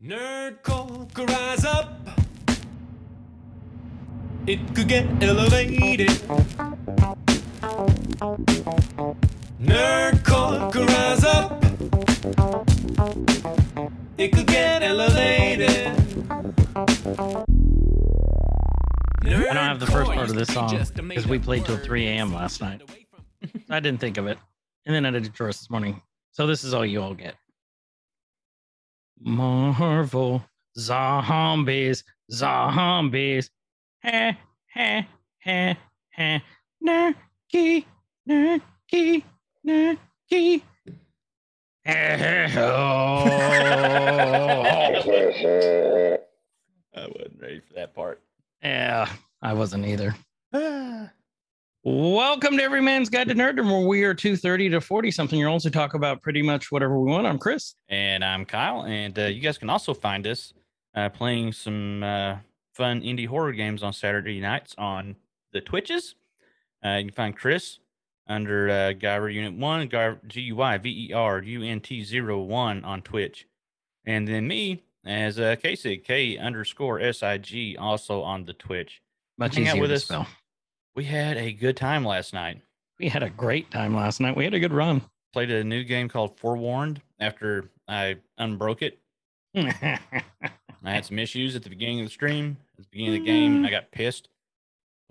[0.00, 2.08] Nerd could rise up.
[4.46, 6.10] It could get elevated.
[9.60, 11.64] Nerd could rise up.
[14.16, 15.88] It could get elevated.
[19.26, 20.78] I don't have the first part of this song
[21.08, 22.32] because we played till 3 a.m.
[22.32, 22.82] last night.
[23.68, 24.38] I didn't think of it.
[24.86, 26.00] And then I did chorus this morning.
[26.30, 27.34] So this is all you all get.
[29.20, 30.44] Marvel
[30.76, 33.50] zombies, zombies.
[34.00, 34.32] Heh,
[34.74, 35.02] heh,
[35.38, 35.74] heh,
[36.10, 36.40] heh.
[36.82, 37.84] Nerky,
[38.28, 39.24] nerky,
[39.66, 40.62] nerky.
[41.88, 42.50] I
[47.06, 48.20] wasn't ready for that part.
[48.62, 49.08] Yeah,
[49.42, 50.14] I wasn't either.
[50.52, 51.10] Ah.
[51.90, 55.48] Welcome to Every Man's Guide to Nerddom, where we are 230 to 40 something year
[55.48, 57.26] olds who talk about pretty much whatever we want.
[57.26, 57.76] I'm Chris.
[57.88, 60.52] And I'm Kyle, and uh, you guys can also find us
[60.94, 62.36] uh, playing some uh,
[62.74, 65.16] fun indie horror games on Saturday nights on
[65.54, 66.14] the Twitches.
[66.84, 67.78] Uh, you can find Chris
[68.26, 72.84] under uh, Guyver Unit 1, G U Y V E R U N T 01
[72.84, 73.46] on Twitch.
[74.04, 79.00] And then me as uh, Kasig, K underscore S I G, also on the Twitch.
[79.38, 80.04] Much Hang out easier with to us.
[80.04, 80.26] spell.
[80.94, 82.60] We had a good time last night.
[82.98, 84.36] We had a great time last night.
[84.36, 85.02] We had a good run.
[85.32, 88.98] Played a new game called Forewarned after I unbroke it.
[89.54, 89.98] I
[90.82, 92.56] had some issues at the beginning of the stream.
[92.78, 93.66] At the beginning of the game, mm.
[93.66, 94.28] I got pissed.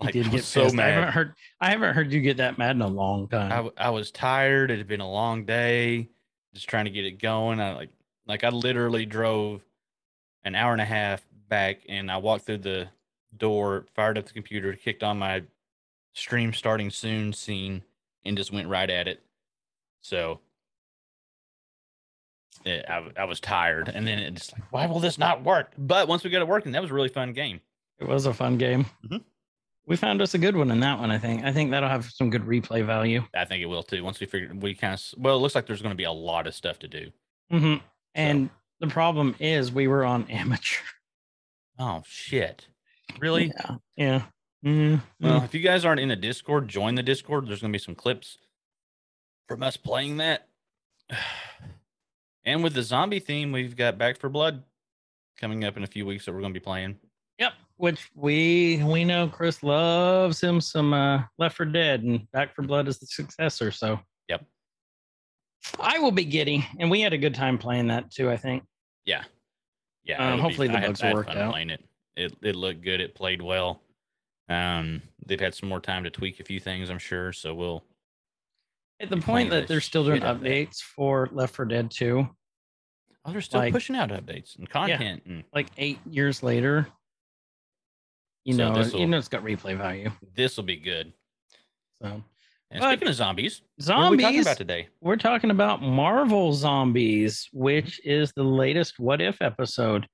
[0.01, 0.79] You did I get so pissed.
[0.79, 1.33] I haven't heard.
[1.59, 3.51] I haven't heard you get that mad in a long time.
[3.51, 4.69] I, w- I was tired.
[4.69, 6.09] It had been a long day,
[6.53, 7.59] just trying to get it going.
[7.59, 7.89] I like,
[8.27, 9.63] like I literally drove
[10.43, 12.89] an hour and a half back, and I walked through the
[13.35, 15.43] door, fired up the computer, kicked on my
[16.17, 17.83] stream starting soon scene,
[18.25, 19.21] and just went right at it.
[20.01, 20.39] So.
[22.65, 25.71] I I, I was tired, and then it's like, why will this not work?
[25.77, 27.61] But once we got it working, that was a really fun game.
[27.99, 28.85] it was a fun game.
[29.05, 29.23] Mhm.
[29.85, 31.11] We found us a good one in that one.
[31.11, 31.45] I think.
[31.45, 33.23] I think that'll have some good replay value.
[33.33, 34.03] I think it will too.
[34.03, 36.11] Once we figure, we kind of well, it looks like there's going to be a
[36.11, 37.11] lot of stuff to do.
[37.51, 37.75] hmm
[38.15, 38.49] And
[38.81, 40.83] the problem is, we were on amateur.
[41.79, 42.67] Oh shit!
[43.19, 43.53] Really?
[43.55, 43.75] Yeah.
[43.95, 44.21] Yeah.
[44.65, 45.01] Mhm.
[45.19, 47.47] Well, if you guys aren't in the Discord, join the Discord.
[47.47, 48.37] There's going to be some clips
[49.47, 50.47] from us playing that.
[52.45, 54.63] And with the zombie theme, we've got Back for Blood
[55.37, 56.97] coming up in a few weeks that we're going to be playing.
[57.39, 62.55] Yep, which we we know Chris loves him some uh Left for Dead and Back
[62.55, 63.69] for Blood is the successor.
[63.69, 64.45] So Yep.
[65.77, 68.29] I will be giddy, and we had a good time playing that too.
[68.31, 68.63] I think.
[69.05, 69.25] Yeah,
[70.05, 70.17] yeah.
[70.19, 71.51] Um, it'll be- hopefully the I had- bugs I had will work fun out.
[71.51, 71.83] Playing it,
[72.15, 73.01] it it looked good.
[73.01, 73.81] It played well.
[74.49, 77.33] Um, they've had some more time to tweak a few things, I'm sure.
[77.33, 77.83] So we'll
[78.99, 82.27] At the point that they're still doing updates for Left for Dead 2,
[83.25, 85.23] Oh, they're still Like- pushing out updates and content.
[85.25, 86.87] And like eight years later,
[88.45, 90.11] you So know, you know, it's got replay value.
[90.33, 91.11] this will be good.
[92.01, 92.23] So
[92.69, 93.87] And But- speaking of zombies, zombies.
[93.87, 94.87] what are we talking about today?
[95.01, 100.07] We're talking about Marvel Zombies, which is the latest What If episode.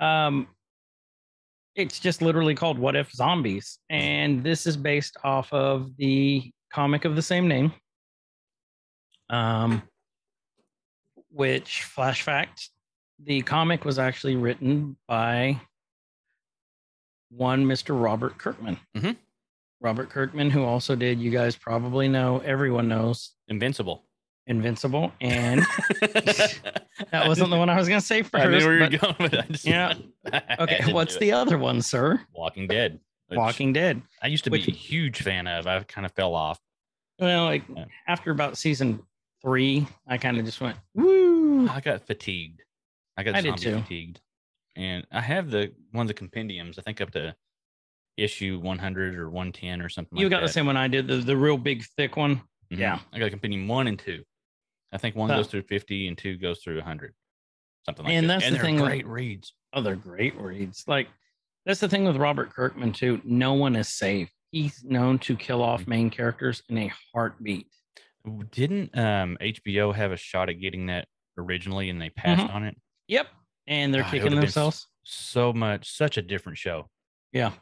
[0.00, 0.48] Um,
[1.74, 7.04] it's just literally called What If Zombies, and this is based off of the comic
[7.04, 7.72] of the same name.
[9.30, 9.82] Um,
[11.30, 12.68] which flash fact,
[13.24, 15.60] the comic was actually written by
[17.30, 18.00] one Mr.
[18.00, 18.78] Robert Kirkman.
[18.94, 19.16] Mhm.
[19.80, 24.06] Robert Kirkman, who also did, you guys probably know, everyone knows, Invincible.
[24.46, 25.60] Invincible, and
[26.00, 28.44] that wasn't the one I was going to say first.
[28.44, 29.94] I knew where you going with just- Yeah.
[30.58, 31.32] Okay, what's the it.
[31.34, 32.20] other one, sir?
[32.34, 32.98] Walking Dead?
[33.30, 34.02] Walking Dead.
[34.22, 35.66] I used to which- be a huge fan of.
[35.66, 36.58] I kind of fell off.
[37.18, 37.84] Well, like Yeah.
[38.08, 39.00] after about season
[39.42, 41.68] three, I kind of just went, woo.
[41.68, 42.62] I got fatigued.
[43.16, 43.82] I got I did zombie too.
[43.82, 44.20] fatigued,
[44.74, 46.78] and I have the one of the compendiums.
[46.78, 47.36] I think up to
[48.16, 50.18] issue 100 or 110 or something.
[50.18, 52.36] You like got the same one I did, the, the real big, thick one.
[52.72, 52.78] Mhm.
[52.78, 52.98] yeah.
[53.12, 54.24] I got a compendium one and two.
[54.92, 55.36] I think one Huh.
[55.36, 57.14] goes through 50 and two goes through 100.
[57.86, 58.34] Something like And that.
[58.34, 59.54] that's and the they're thing with- great reads.
[59.72, 60.84] Oh, they're great reads.
[60.86, 61.08] Like,
[61.64, 63.20] that's the thing with Robert Kirkman, too.
[63.24, 64.30] No one is safe.
[64.50, 65.88] He's known to kill off Mhm.
[65.88, 67.68] main characters in a heartbeat.
[68.50, 71.08] Didn't um, HBO have a shot at getting that
[71.38, 72.54] originally and they passed Mhm.
[72.54, 72.76] on it?
[73.08, 73.28] Yep.
[73.66, 74.88] And they're kicking would've been s- themselves.
[75.04, 76.88] So much, such a different show.
[77.32, 77.52] Yeah.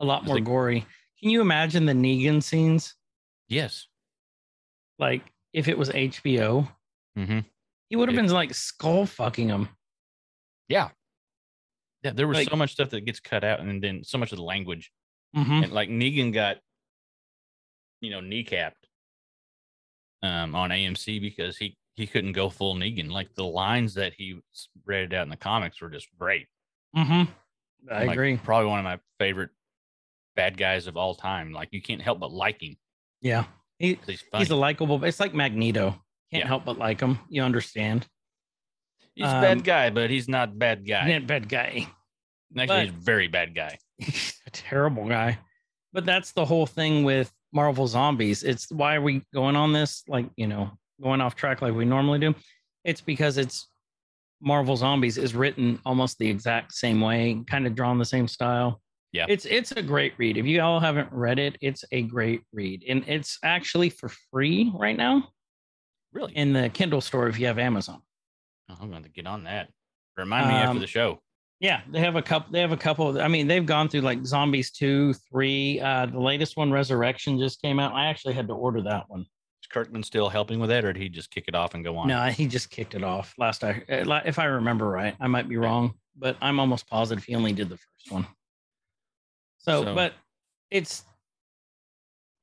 [0.00, 0.80] A lot more like- gory.
[1.20, 2.96] Can you imagine the Negan scenes?
[3.48, 3.86] Yes.
[4.98, 5.22] Like,
[5.54, 6.68] if it was HBO,
[7.16, 7.38] Mm-hmm.
[7.88, 9.68] he would have been like skull fucking him.
[10.68, 10.90] Yeah.
[12.02, 14.32] Yeah, there was Like- so much stuff that gets cut out, and then so much
[14.32, 14.90] of the language.
[15.36, 15.62] Mm-hmm.
[15.64, 16.58] And like Negan got,
[18.00, 18.72] you know, kneecapped
[20.22, 23.10] um, on AMC because he he couldn't go full Negan.
[23.10, 24.40] Like the lines that he
[24.84, 26.46] read out in the comics were just great.
[26.96, 27.30] Mm-hmm.
[27.92, 28.36] I Like, agree.
[28.36, 29.50] Probably one of my favorite
[30.34, 31.52] bad guys of all time.
[31.52, 32.76] Like you can't help but like him.
[33.20, 33.44] Yeah.
[33.78, 35.02] He, He's he's a likable.
[35.04, 35.90] It's like Magneto.
[36.32, 36.46] Can't Yeah.
[36.46, 37.18] help but like him.
[37.28, 38.06] You understand?
[39.14, 41.12] He's a um, bad guy, but he's not bad guy.
[41.12, 41.86] Not bad guy.
[42.56, 43.78] Actually, but- he's a very bad guy.
[43.98, 45.38] He's a terrible guy.
[45.92, 48.42] But that's the whole thing with Marvel Zombies.
[48.42, 51.84] It's why are we going on this, like, you know, going off track like we
[51.84, 52.34] normally do?
[52.84, 53.68] It's because it's
[54.40, 58.80] Marvel Zombies is written almost the exact same way, kind of drawn the same style.
[59.14, 59.26] Yeah.
[59.28, 60.36] It's it's a great read.
[60.36, 62.82] If you all haven't read it, it's a great read.
[62.88, 65.28] And it's actually for free right now
[66.12, 66.36] Really?
[66.36, 68.02] in the Kindle store if you have Amazon.
[68.68, 69.68] Oh, I'm going to get on that.
[70.16, 71.20] Remind me after Um, the show.
[71.60, 72.52] Yeah, they have a couple.
[72.52, 73.20] They have a couple.
[73.20, 75.80] I mean, they've gone through like Zombies two, three.
[75.80, 77.94] Uh, the latest one, Resurrection, just came out.
[77.94, 79.20] I actually had to order that one.
[79.20, 81.96] Is Kirkman still helping with that, or did he just kick it off and go
[81.96, 82.08] on?
[82.08, 83.32] No, he just kicked it off.
[83.38, 87.22] Last I, uh, if I remember right, I might be wrong, but I'm almost positive
[87.24, 88.26] he only did the first one.
[89.64, 90.14] So, So- but
[90.70, 91.04] it's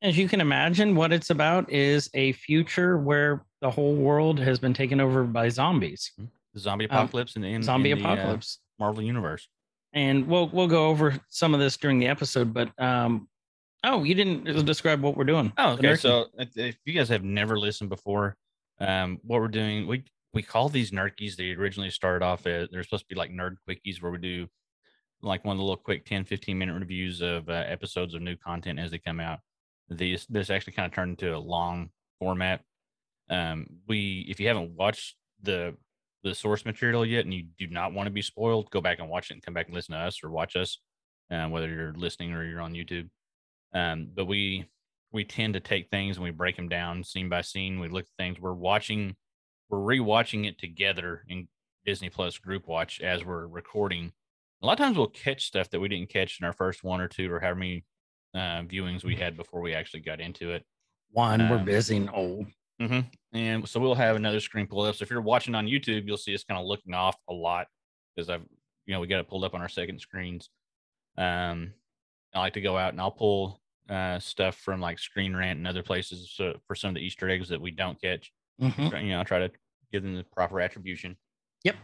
[0.02, 4.58] as you can imagine, what it's about is a future where the whole world has
[4.58, 6.12] been taken over by zombies,
[6.56, 8.60] The zombie apocalypse in, in um, zombie in the, uh, apocalypse.
[8.80, 9.48] Marvel universe.
[9.94, 12.52] and we'll we'll go over some of this during the episode.
[12.52, 13.28] But um,
[13.84, 15.54] oh, you didn't describe what we're doing.
[15.60, 15.96] Oh, okay.
[15.96, 18.36] So if, if you guys have never listened before,
[18.80, 20.04] um, what we're doing, we
[20.34, 21.36] we call these nerkies.
[21.36, 24.48] They originally started off as they're supposed to be like nerd quickies, where we do
[25.22, 28.36] like one of the little quick 10, 15 minute reviews of uh, episodes of new
[28.36, 29.40] content as they come out.
[29.90, 31.90] These this actually kind of turned into a long
[32.20, 32.62] format.
[33.30, 35.76] Um, we if you haven't watched the
[36.24, 39.10] the source material yet and you do not want to be spoiled, go back and
[39.10, 40.80] watch it and come back and listen to us or watch us,
[41.32, 43.10] uh, whether you're listening or you're on YouTube.
[43.74, 44.68] Um, but we
[45.12, 47.80] we tend to take things and we break them down scene by scene.
[47.80, 48.40] We look at things.
[48.40, 49.16] We're watching,
[49.70, 51.48] we're rewatching it together in
[51.86, 54.14] Disney Plus group watch as we're recording.
[54.62, 57.02] A lot of times we'll catch stuff that we didn't catch in our first one
[57.02, 57.86] or two or however many
[58.36, 60.64] uh, viewings we had before we actually got into it.
[61.12, 62.48] One, we're Um, busy and old.
[62.80, 63.00] Mm-hmm.
[63.34, 64.96] And so we'll have another screen pulled up.
[64.96, 67.68] So if you're watching on YouTube, you'll see us kind of looking off a lot
[68.16, 68.46] because I've,
[68.86, 70.50] you know, we got it pulled up on our second screens.
[71.18, 71.74] Um,
[72.34, 73.60] I like to go out and I'll pull
[73.90, 77.30] uh, stuff from like Screen Rant and other places so, for some of the Easter
[77.30, 78.32] eggs that we don't catch.
[78.62, 79.04] Mhm.
[79.04, 79.52] You know, I try to
[79.92, 81.18] give them the proper attribution.
[81.64, 81.76] Yep.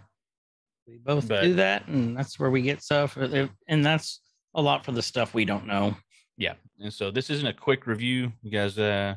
[0.87, 3.17] We both But- do that, and that's where we get stuff.
[3.17, 4.21] And that's
[4.55, 5.95] a lot for the stuff we don't know.
[6.37, 6.53] Yeah.
[6.79, 8.31] And so this isn't a quick review.
[8.41, 9.15] You guys, uh,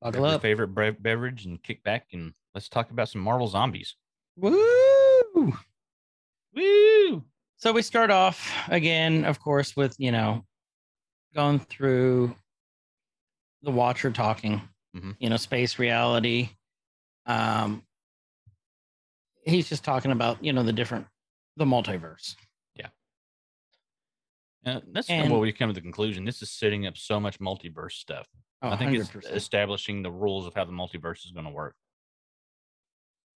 [0.00, 0.42] Buckle your up.
[0.42, 3.94] favorite bre- beverage and kick back and let's talk about some Marvel zombies.
[4.36, 5.52] Woo!
[6.54, 7.24] Woo!
[7.56, 10.44] So we start off again, of course, with you know,
[11.34, 12.34] going through
[13.62, 14.62] the Watcher talking,
[14.96, 15.16] Mhm.
[15.20, 16.48] you know, space reality.
[17.26, 17.86] Um,
[19.50, 21.06] he's just talking about you know the different,
[21.56, 22.36] the multiverse.
[22.76, 22.86] Yeah,
[24.66, 26.24] uh, that's kind of And- what we come to the conclusion.
[26.24, 28.26] This is setting up so much multiverse stuff.
[28.62, 29.32] Oh, I think it's 100%.
[29.34, 31.74] establishing the rules of how the multiverse is going to work.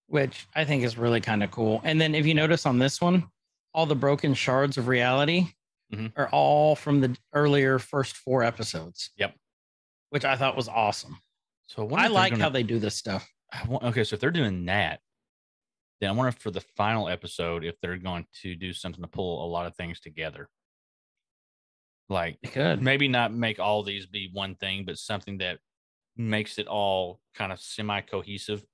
[0.06, 1.80] which I think is really kind of cool.
[1.82, 3.26] And then if you notice on this one,
[3.72, 5.46] all the broken shards of reality
[5.92, 6.12] Mhm.
[6.16, 9.10] are all from the earlier first four episodes.
[9.16, 9.34] Yep.
[10.10, 11.18] Which I thought was awesome.
[11.68, 13.26] So I like gonna- how they do this stuff.
[13.50, 15.00] I wa- okay, so if they're doing that,
[16.00, 19.44] then I wonder for the final episode if they're going to do something to pull
[19.44, 20.48] a lot of things together.
[22.08, 22.82] Like could.
[22.82, 25.58] maybe not make all these be one thing, but something that
[26.16, 28.64] makes it all kind of semi cohesive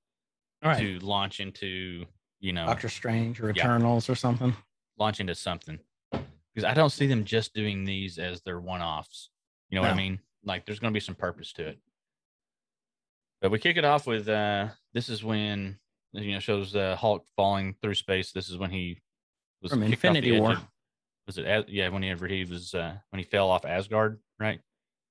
[0.64, 0.78] right.
[0.78, 2.04] to launch into,
[2.40, 3.62] you know, Doctor Strange or Yeah.
[3.62, 4.54] Eternals or something.
[4.98, 5.78] launch into something.
[6.10, 9.30] Because I don't see them just doing these as their one offs.
[9.68, 10.18] You know what I mean?
[10.44, 11.78] Like there's going to be some purpose to it.
[13.40, 15.78] But we kick it off with uh this is when
[16.12, 18.32] you know shows uh, Hulk falling through space.
[18.32, 19.00] This is when he
[19.62, 20.52] was From Infinity War.
[20.52, 20.66] of-
[21.26, 21.68] was it?
[21.68, 24.60] Yeah, whenever he was uh when he fell off Asgard, right?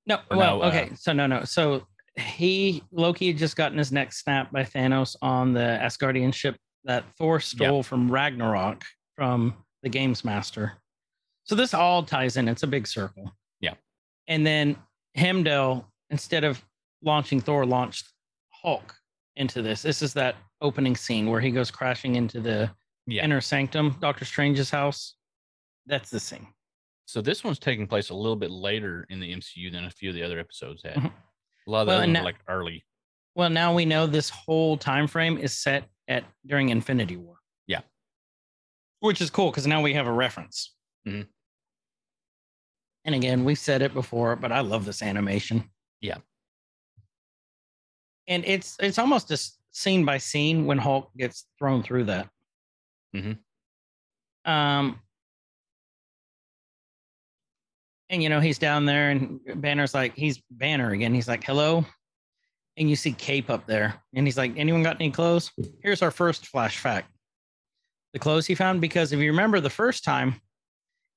[0.05, 0.89] No, Or well, no, uh, okay.
[0.95, 1.43] So no, no.
[1.43, 1.87] So
[2.17, 7.05] he Loki had just gotten his neck snapped by Thanos on the Asgardian ship that
[7.17, 8.83] Thor stole from Ragnarok
[9.15, 9.53] from
[9.83, 10.73] the Games Master.
[11.43, 12.47] So this all ties in.
[12.47, 13.31] It's a big circle.
[13.61, 13.75] Yeah.
[14.27, 14.75] And then
[15.17, 16.63] Heimdall, instead of
[17.03, 18.09] launching Thor, launched
[18.49, 18.95] Hulk
[19.39, 19.81] into this.
[19.81, 22.69] This is that opening scene where he goes crashing into the
[23.07, 23.23] Yeah.
[23.23, 25.15] inner sanctum, Doctor Strange's house.
[25.87, 26.47] That's the scene.
[27.05, 30.09] So this one's taking place a little bit later in the MCU than a few
[30.09, 30.95] of the other episodes had.
[30.95, 31.13] Mhm.
[31.67, 32.85] A lot of Well, now- like early.
[33.33, 37.39] Well, now we know this whole time frame is set at during Infinity War.
[37.65, 37.81] Yeah.
[38.99, 40.75] Which is cool because now we have a reference.
[41.07, 41.27] Mhm.
[43.05, 45.71] And again, we've said it before, but I love this animation.
[46.01, 46.17] Yeah.
[48.29, 52.29] And it's it's almost just scene by scene when Hulk gets thrown through that.
[53.15, 53.39] Mhm.
[54.45, 55.01] Um,
[58.09, 61.13] and you know he's down there, and Banner's like he's Banner again.
[61.13, 61.85] He's like, "Hello,"
[62.77, 65.51] and you see Cape up there, and he's like, "Anyone got any clothes?"
[65.83, 67.11] Here's our first flash fact:
[68.13, 68.81] the clothes he found.
[68.81, 70.41] Because if you remember the first time,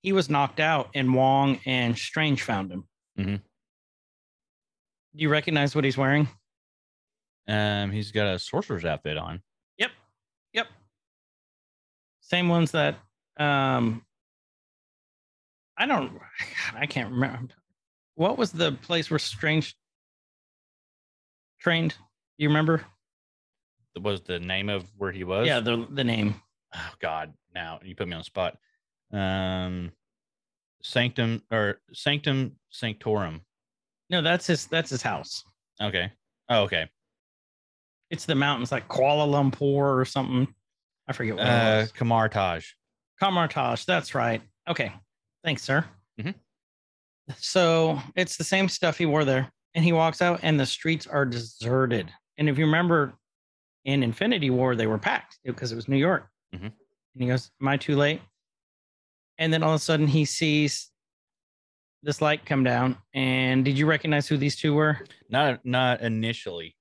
[0.02, 2.88] he was knocked out, and Wong and Strange found him.
[3.18, 3.40] Mhm.
[5.14, 6.28] Do you recognize what he's wearing?
[7.48, 9.42] Um, he's got a sorcerer's outfit on.
[9.78, 9.90] Yep.
[10.52, 10.66] Yep.
[12.20, 12.98] Same ones that
[13.38, 14.04] um
[15.76, 16.18] I don't
[16.74, 17.54] I can't remember.
[18.14, 19.74] What was the place where Strange
[21.60, 21.90] trained?
[21.90, 22.84] Do you remember?
[23.94, 25.46] That was the name of where he was.
[25.46, 26.34] Yeah, the the name.
[26.74, 28.56] Oh God, now you put me on the spot.
[29.12, 29.92] Um,
[30.82, 33.42] Sanctum or Sanctum Sanctorum.
[34.10, 35.44] No, that's his that's his house.
[35.80, 36.12] Okay.
[36.48, 36.88] Oh, okay.
[38.12, 40.54] It's the mountains like Kuala Lumpur or something.
[41.08, 41.92] I forget what it Uh, was.
[41.92, 42.66] Kamar-Taj.
[43.18, 44.42] Kamar-Taj, that's right.
[44.68, 44.92] Okay.
[45.42, 45.84] Thanks, sir.
[46.20, 46.34] Mhm.
[47.38, 49.50] So it's the same stuff he wore there.
[49.74, 52.12] And he walks out, and the streets are deserted.
[52.36, 53.14] And if you remember
[53.86, 56.28] in Infinity War, they were packed because it was New York.
[56.54, 56.66] Mhm.
[56.66, 58.20] And he goes, Am I too late?
[59.38, 60.90] And then all of a sudden he sees
[62.02, 62.98] this light come down.
[63.14, 65.06] And did you recognize who these two were?
[65.30, 66.76] Not not initially.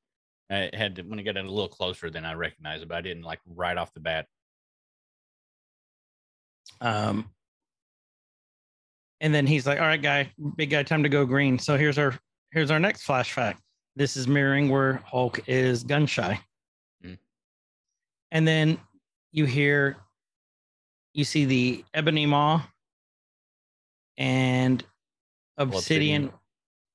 [0.52, 3.02] I had to, when I got a little closer, then I recognized it, but I
[3.02, 4.28] didn't like right off the bat.
[6.82, 7.30] Um,
[9.22, 11.98] and then he's like, "All right, guy, big guy, time to go green." So here's
[11.98, 12.18] our
[12.52, 13.62] here's our next flash fact.
[13.96, 16.40] This is mirroring where Hulk is gun shy.
[17.06, 17.18] Mm.
[18.32, 18.80] And then
[19.32, 19.98] you hear,
[21.14, 22.64] you see the ebony maw
[24.18, 24.84] and
[25.58, 26.26] obsidian.
[26.26, 26.32] obsidian.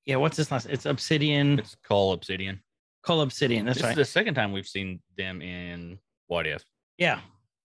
[0.04, 0.66] Yeah, what's this last?
[0.66, 1.58] It's obsidian.
[1.58, 2.60] It's called Obsidian.
[3.06, 3.64] Cull Obsidian.
[3.64, 3.90] That's this right.
[3.92, 6.62] is the second time we've seen them in What If.
[6.98, 7.20] yeah,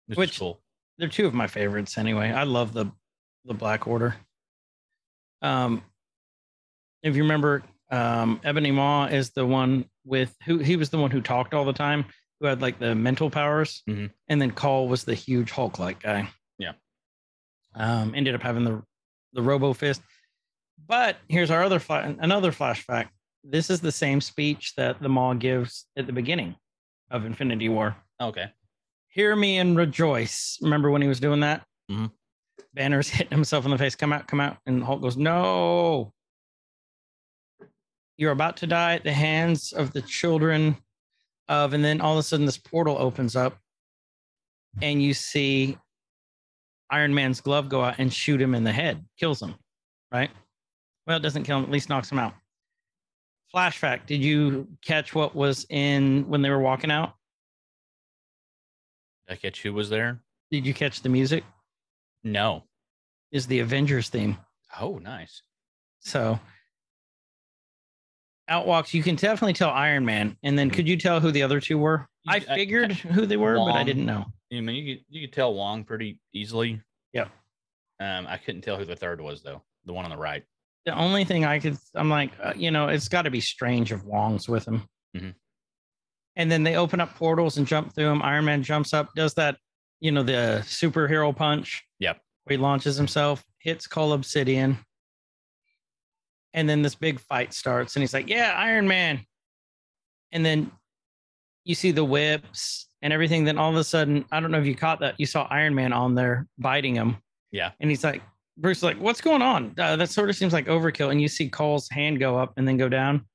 [0.08, 0.62] Which, Which- cool.
[0.98, 2.32] they're two of my favorites anyway.
[2.32, 2.92] I love the
[3.46, 4.16] the Black Order.
[5.42, 5.84] Um,
[7.02, 11.10] if you remember, um, Ebony Maw is the one with who he was the one
[11.12, 12.06] who talked all the time,
[12.40, 14.12] who had like the mental powers, Mhm.
[14.28, 16.30] and then Call was the huge Hulk like guy.
[16.60, 16.74] Yeah.
[17.74, 18.84] Um, ended up having the
[19.34, 20.02] the Robo Fist.
[20.86, 23.10] But here's our other fla- another flashback.
[23.44, 26.56] This is the same speech that the Maw gives at the beginning
[27.10, 28.52] of Infinity War Okay.
[29.10, 30.58] hear me and rejoice.
[30.62, 31.66] Remember when he was doing that?
[31.90, 32.12] Mhm.
[32.74, 33.96] Banner's hitting himself in the face.
[33.96, 34.58] Come out, come out.
[34.66, 36.14] And Hulk goes, No.
[38.18, 40.78] You're about to die at the hands of the children
[41.48, 43.58] of, and then all of a sudden this portal opens up
[44.82, 45.78] and you see
[46.92, 49.56] Iron Man's glove go out and shoot him in the head, kills him,
[50.12, 50.30] right?
[51.08, 52.34] Well, it doesn't kill him, at least knocks him out.
[53.52, 57.14] Flash fact, did you catch what was in when they were walking out?
[59.28, 60.22] Did I catch who was there?
[60.52, 61.44] Did you catch the music?
[62.24, 62.64] No.
[63.32, 64.38] Is the Avengers theme.
[64.80, 65.42] Oh, nice.
[66.00, 66.40] So
[68.50, 70.38] Outwalks, you can definitely tell Iron Man.
[70.44, 72.08] And then could you tell who the other two were?
[72.28, 74.26] I I- figured who they were, but I didn't know.
[74.52, 76.82] I mean, you could you could tell Wong pretty easily.
[77.14, 77.30] Yep.
[78.02, 79.62] Um, I couldn't tell who the third was though.
[79.86, 80.44] The one on the right.
[80.86, 83.92] The only thing I could, I'm like, uh, you know, it's got to be strange
[83.92, 84.88] if Wong's with him.
[85.16, 85.36] Mhm.
[86.36, 88.22] And then they open up portals and jump through them.
[88.24, 89.58] Iron Man jumps up, does that,
[90.00, 91.84] you know, the superhero punch.
[92.00, 92.20] Yep.
[92.46, 94.78] Where he launches himself, hits Cull Obsidian.
[96.54, 99.26] And then this big fight starts, and he's like, Yeah, Iron Man.
[100.32, 100.72] And then
[101.64, 103.44] you see the whips and everything.
[103.44, 105.20] Then all of a sudden, I don't know if you caught that.
[105.20, 107.18] You saw Iron Man on there biting him.
[107.52, 107.72] Yeah.
[107.80, 108.22] And he's like,
[108.58, 109.74] Bruce, like, what's going on?
[109.78, 111.12] Uh, that sort of seems like overkill.
[111.12, 113.26] And you see Cull's hand go up and then go down.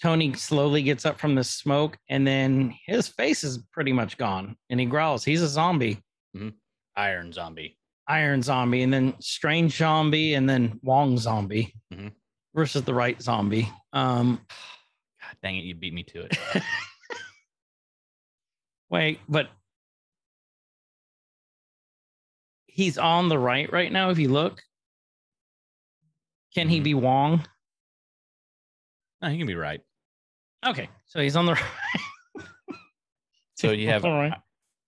[0.00, 4.56] Tony slowly gets up from the smoke, and then his face is pretty much gone.
[4.70, 5.24] And he growls.
[5.24, 6.00] He's a zombie,
[6.96, 7.76] Iron Zombie.
[8.06, 12.12] Iron Zombie, and then Strange Zombie, and then Wong Zombie Mhm.
[12.54, 13.68] versus the right zombie.
[13.92, 14.36] Um,
[15.20, 16.38] God dang it, you beat me to it.
[18.88, 19.48] wait, but
[22.78, 24.10] he's on the right right now.
[24.10, 24.62] If you look,
[26.54, 26.84] can he Mhm.
[26.84, 27.44] be Wong?
[29.20, 29.80] no, he can be right.
[30.64, 31.54] Okay, so he's on the
[32.36, 32.46] right.
[33.56, 34.32] So you have All right.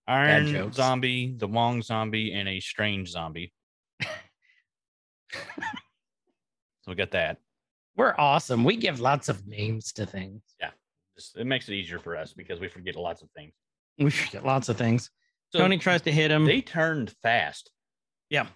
[0.06, 0.72] Iron.
[0.72, 3.52] Zombie, the Wong Zombie, and a Strange Zombie.
[4.00, 4.08] so
[6.88, 7.38] we got that.
[7.96, 8.62] We're awesome.
[8.64, 10.42] We give lots of names to things.
[11.16, 13.52] Just, it makes it easier for us because we forget lots of things.
[13.98, 15.10] We forget lots of things.
[15.50, 16.44] So Tony tries to hit him.
[16.44, 17.70] they turned fast.
[18.30, 18.46] Yeah.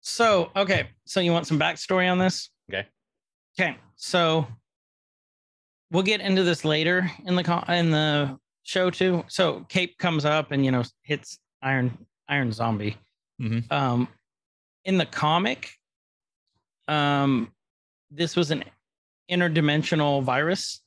[0.00, 0.88] So, okay.
[1.06, 2.50] So, you want some backstory on this?
[2.70, 2.86] Okay.
[3.58, 3.76] Okay.
[3.96, 4.46] So,
[5.90, 9.24] we'll get into this later in the in the show too.
[9.28, 11.96] So Cape comes up and you know hits Iron
[12.28, 12.96] Iron Zombie.
[13.40, 13.70] Mhm.
[13.72, 14.08] Um,
[14.84, 15.70] in the comic,
[16.86, 17.52] um,
[18.10, 18.64] this was an
[19.30, 20.82] interdimensional virus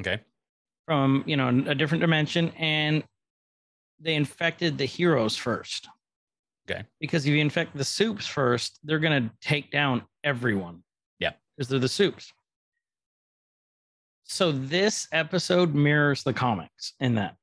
[0.00, 0.20] Okay.
[0.86, 3.02] from you know a different dimension, and
[3.98, 5.88] they infected the heroes first.
[6.68, 6.84] Okay.
[7.00, 10.82] Because if you infect the soups first, they're gonna take down everyone.
[11.18, 11.32] Yeah.
[11.56, 12.32] Because they're the soups.
[14.24, 17.36] So this episode mirrors the comics in that.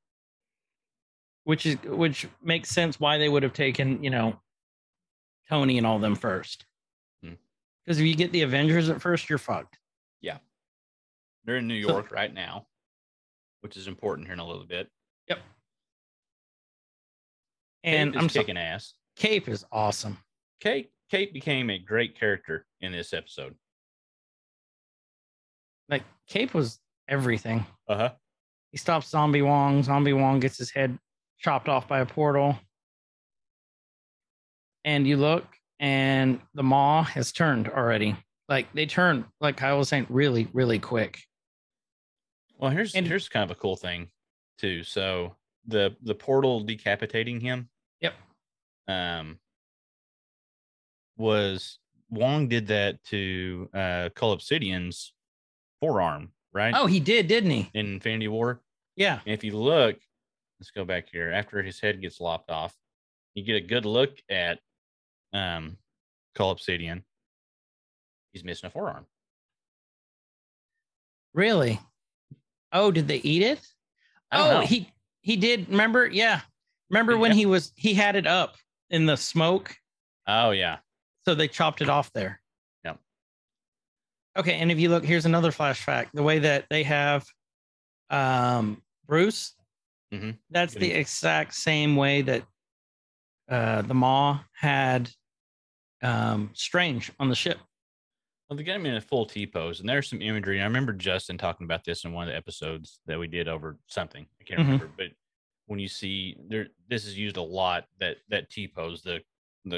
[1.44, 4.40] Which is which makes sense why they would have taken, you know,
[5.50, 6.66] Tony and all them first.
[7.24, 7.34] Hmm.
[7.84, 9.78] Because if you get the Avengers at first, you're fucked.
[10.22, 10.38] Yeah.
[11.46, 12.68] They're in New So- York right now,
[13.62, 14.90] which is important here in a little bit.
[15.28, 15.40] Yep.
[17.84, 18.94] And I'm so, ass.
[19.16, 20.18] Cape is awesome.
[20.60, 23.56] Cape Kate became a great character in this episode.
[25.90, 27.66] Like Cape was everything.
[27.88, 28.12] Uh huh.
[28.72, 29.84] He stops Zombie Wong.
[29.84, 30.98] Zombie Wong gets his head
[31.40, 32.58] chopped off by a portal.
[34.84, 35.46] And you look,
[35.80, 38.16] and the maw has turned already.
[38.50, 41.20] Like they turn, like Kyle was saying, really, really quick.
[42.58, 44.10] Well, here's And- here's kind of a cool thing
[44.58, 44.84] too.
[44.84, 45.36] So
[45.68, 47.70] the the portal decapitating him.
[48.88, 49.40] Um.
[51.18, 55.14] Was Wong did that to uh Cull Obsidian's
[55.80, 56.74] forearm, right?
[56.76, 57.70] Oh, he did, didn't he?
[57.74, 58.62] In Infinity War.
[58.96, 59.20] Yeah.
[59.26, 59.98] And if you look,
[60.60, 61.32] let's go back here.
[61.32, 62.76] After his head gets lopped off,
[63.34, 64.60] you get a good look at
[65.34, 65.78] um
[66.36, 67.04] Cull Obsidian.
[68.34, 69.06] He's missing a forearm.
[71.34, 71.80] Really?
[72.74, 73.62] Oh, did they eat it?
[74.32, 74.62] Oh, know.
[74.62, 75.70] he he did.
[75.70, 76.06] Remember?
[76.08, 76.42] Yeah.
[76.90, 78.58] Remember Did when he was he had it up
[78.90, 79.76] in the smoke?
[80.28, 80.78] Oh yeah.
[81.26, 82.42] So they chopped it off there.
[82.84, 83.00] Yep.
[84.38, 87.26] Okay, and if you look, here's another flash fact: the way that they have
[88.10, 89.54] um, Bruce,
[90.14, 90.38] Mhm.
[90.52, 92.44] that's the Getting- exact same way that
[93.50, 95.10] uh, the Maw had
[96.02, 97.58] um, Strange on the ship.
[98.50, 100.62] Well, they got him in a full T pose, and there's some imagery.
[100.62, 103.78] I remember Justin talking about this in one of the episodes that we did over
[103.88, 104.28] something.
[104.40, 104.64] I can't Mhm.
[104.66, 105.08] remember, but
[105.68, 107.88] when you see there, this is used a lot.
[108.00, 109.22] That that T pose, the
[109.66, 109.78] the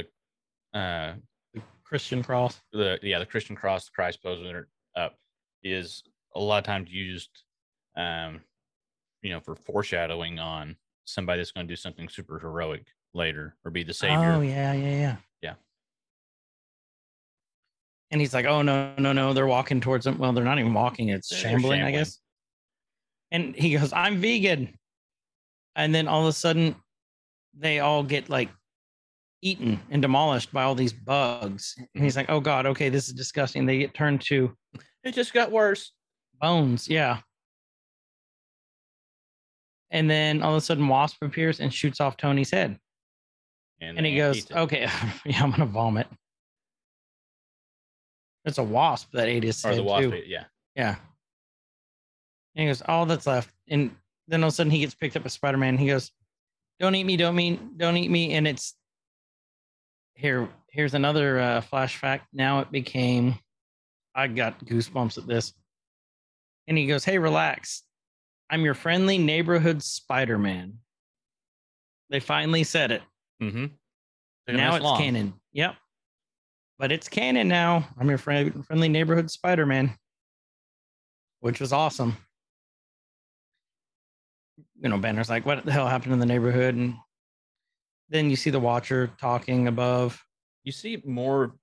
[0.74, 1.16] uh
[1.54, 2.62] The Christian cross.
[2.72, 5.18] the yeah the Christian cross, the Christ pose when they're up,
[5.64, 6.04] is
[6.36, 7.44] a lot of times used,
[7.96, 8.42] um,
[9.22, 13.72] you know, for foreshadowing on somebody that's going to do something super heroic later or
[13.72, 14.34] be the savior.
[14.34, 15.16] Oh yeah, yeah, yeah.
[15.42, 15.54] Yeah.
[18.12, 19.34] And he's like, "Oh no, no, no!
[19.34, 20.18] They're walking towards him.
[20.18, 22.20] Well, they're not even walking; it's They're shambling, I guess."
[23.32, 24.78] And he goes, "I'm vegan,"
[25.78, 26.76] and then all of a sudden,
[27.58, 28.50] they all get like
[29.42, 31.76] eaten and demolished by all these bugs.
[31.96, 34.54] And he's like, "Oh God, okay, this is disgusting." They get turned to
[35.04, 35.94] It just got worse.
[36.42, 37.20] bones, yeah.
[39.92, 42.78] And then all of a sudden, Wasp appears and shoots off Tony's head.
[43.80, 44.82] And he goes, "Okay,
[45.26, 46.08] yeah, I'm gonna vomit."
[48.46, 50.14] It's a wasp that ate his or head the wasp, too.
[50.16, 50.46] ate- yeah.
[50.76, 50.96] Yeah.
[52.56, 53.96] And he goes, "All that's left." And
[54.28, 55.78] then all of a sudden, he gets picked up by Spider Man.
[55.78, 56.12] He goes,
[56.80, 57.18] "Don't eat me!
[57.18, 58.76] Don't mean, don't eat me!" And it's
[60.16, 60.50] here.
[60.70, 62.28] Here's another uh, flash fact.
[62.34, 63.36] Now it became.
[64.16, 65.54] I got goosebumps at this.
[66.68, 67.84] And he goes, "Hey, relax.
[68.50, 70.80] I'm your friendly neighborhood Spider Man."
[72.10, 73.02] They finally said it
[73.42, 73.66] Mm-hmm.
[74.56, 75.34] now it's canon.
[75.54, 75.76] Yep.
[76.80, 77.88] But it's canon now.
[78.00, 79.96] I'm your friend, friendly neighborhood Spider Man,
[81.42, 82.16] which was awesome.
[84.80, 86.76] You know, Banner's like, what the hell happened in the neighborhood?
[86.76, 86.96] And
[88.10, 90.22] then you see the Watcher talking above.
[90.64, 91.56] You see more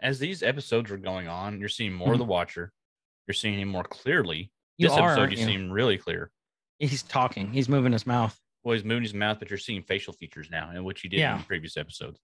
[0.00, 1.58] as these episodes are going on.
[1.58, 2.72] You're seeing more of the Watcher.
[3.26, 4.36] You're seeing him more clearly.
[4.36, 4.48] Mm-hmm.
[4.78, 5.10] You this are.
[5.12, 5.44] episode, you you?
[5.46, 6.30] see him really clear.
[6.78, 7.52] He's talking.
[7.52, 8.36] He's moving his mouth.
[8.64, 11.20] Well, he's moving his mouth, but you're seeing facial features now, and which you did
[11.20, 11.36] Yeah.
[11.38, 12.20] in previous episodes.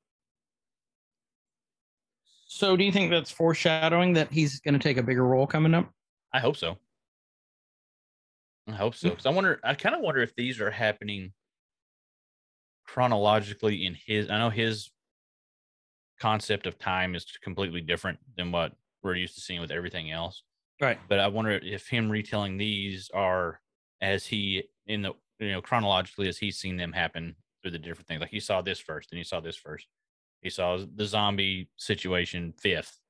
[2.47, 5.75] So, do you think that's foreshadowing that he's going to take a bigger role coming
[5.75, 5.91] up?
[6.33, 6.79] I hope so.
[8.69, 9.11] I hope so.
[9.11, 11.33] Because I wonder, I kind of wonder if these are happening
[12.87, 14.31] chronologically in his.
[14.31, 14.91] I know his
[16.21, 20.43] concept of time is completely different than what we're used to seeing with everything else.
[20.81, 20.99] Right.
[21.09, 23.61] But I wonder if him retelling these are
[24.01, 28.07] as he in the you know chronologically as he's seen them happen through the different
[28.07, 28.21] things.
[28.21, 29.87] Like he saw this first, and he saw this first.
[30.43, 33.01] He saw the zombie situation fifth,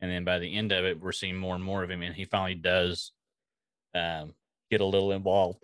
[0.00, 2.14] and then by the end of it, we're seeing more and more of him, and
[2.14, 3.12] he finally does
[3.94, 4.34] um,
[4.72, 5.62] get a little involved,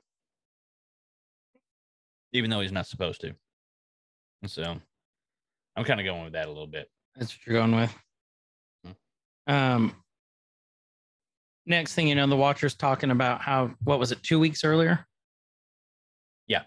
[2.34, 3.32] even though he's not supposed to.
[4.42, 4.76] And so,
[5.74, 6.90] I'm kind of going with that a little bit.
[7.16, 7.94] That's what you're going with.
[8.84, 9.52] Hmm.
[9.52, 9.94] Um,
[11.64, 15.06] next thing you know, the Watcher's talking about how what was it two weeks earlier?
[16.46, 16.64] Yeah.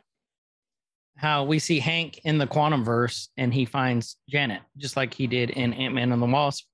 [1.15, 5.27] How we see Hank in the quantum verse and he finds Janet, just like he
[5.27, 6.65] did in Ant Man and the Wasp.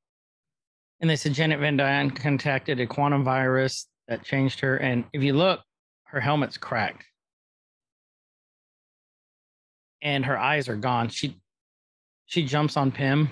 [1.02, 4.78] And they said Janet Van Dyne contacted a quantum virus that changed her.
[4.78, 5.62] And if you look,
[6.06, 7.06] her helmet's cracked.
[10.02, 11.10] And her eyes are gone.
[11.10, 11.40] She
[12.26, 13.30] she jumps on Pym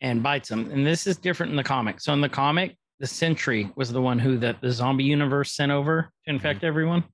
[0.00, 0.70] and bites him.
[0.70, 2.00] And this is different in the comic.
[2.00, 5.72] So in the comic, the Sentry was the one who that the zombie universe sent
[5.72, 7.04] over to infect everyone.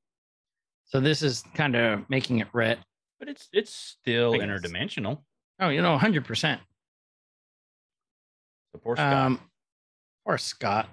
[0.84, 2.78] So this is kind of making it red.
[3.18, 5.22] But it's it's still interdimensional.
[5.60, 6.60] Oh, you know, hundred percent.
[8.72, 9.12] So poor Scott.
[9.12, 9.40] Um,
[10.24, 10.88] or Scott.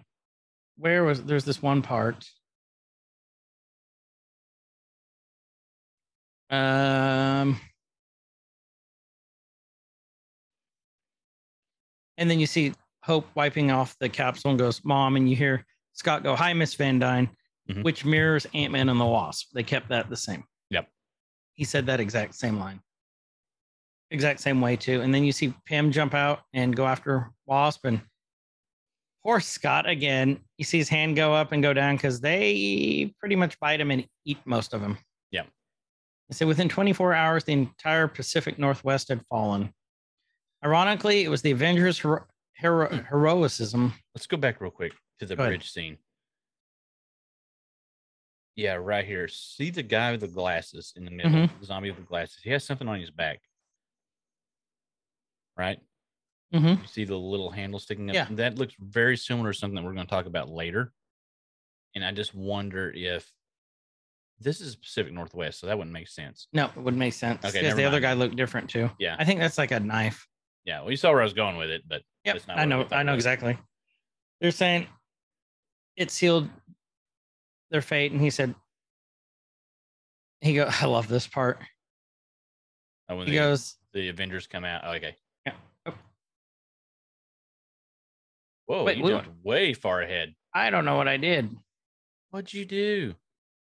[0.78, 2.30] Where was there's this one part?
[6.50, 7.60] Um,
[12.18, 15.66] and then you see Hope wiping off the capsule and goes, "Mom," and you hear
[15.94, 17.30] Scott go, "Hi, Miss Van Dyne,"
[17.70, 17.84] Mhm.
[17.84, 19.52] which mirrors Ant Man and the Wasp.
[19.54, 20.46] They kept that the same.
[20.70, 20.90] Yep.
[21.54, 22.82] He said that exact same line,
[24.12, 25.02] exact same way too.
[25.02, 28.02] And then you see Pym jump out and go after Wasp, and
[29.24, 30.40] poor Scott again.
[30.58, 33.92] You see his hand go up and go down because they pretty much bite him
[33.92, 34.98] and eat most of him.
[35.32, 35.44] Yeah.
[36.32, 39.74] Said within 24 hours, the entire Pacific Northwest had fallen.
[40.66, 43.94] Ironically, it was the Avengers' hero- hero- heroicism.
[44.16, 45.52] Let's go back real quick to the Go ahead.
[45.60, 45.98] bridge scene.
[48.56, 49.28] Yeah, right here.
[49.28, 51.60] See the guy with the glasses in the middle, Mm-hmm.
[51.60, 52.40] the zombie with the glasses.
[52.44, 53.40] He has something on his back.
[55.56, 55.80] Right?
[56.54, 56.82] Mhm.
[56.82, 58.16] You see the little handle sticking up.
[58.16, 58.28] Yeah.
[58.32, 60.94] That looks very similar to something that we're going to talk about later.
[61.96, 63.30] And I just wonder if
[64.40, 66.48] this is Pacific Northwest, so that wouldn't make sense.
[66.54, 68.90] No, it wouldn't make sense Okay, because the other guy looked different too.
[69.00, 69.16] Yeah.
[69.18, 70.28] I think that's like a knife.
[70.64, 70.82] Yeah.
[70.82, 72.88] Well, you saw where I was going with it, but not I know.
[72.92, 73.58] I know exactly.
[74.40, 74.88] They're saying
[75.96, 76.50] it sealed
[77.72, 78.54] their fate, and he said,
[80.42, 80.70] "He go.
[80.70, 81.60] I love this part.
[83.10, 84.82] Oh, when He the, goes, the Avengers come out.
[84.86, 85.16] Oh, okay.
[88.68, 90.34] Whoa, Wait, you we- jumped way far ahead.
[90.54, 91.50] I don't know what I did.
[92.30, 93.16] What'd you do?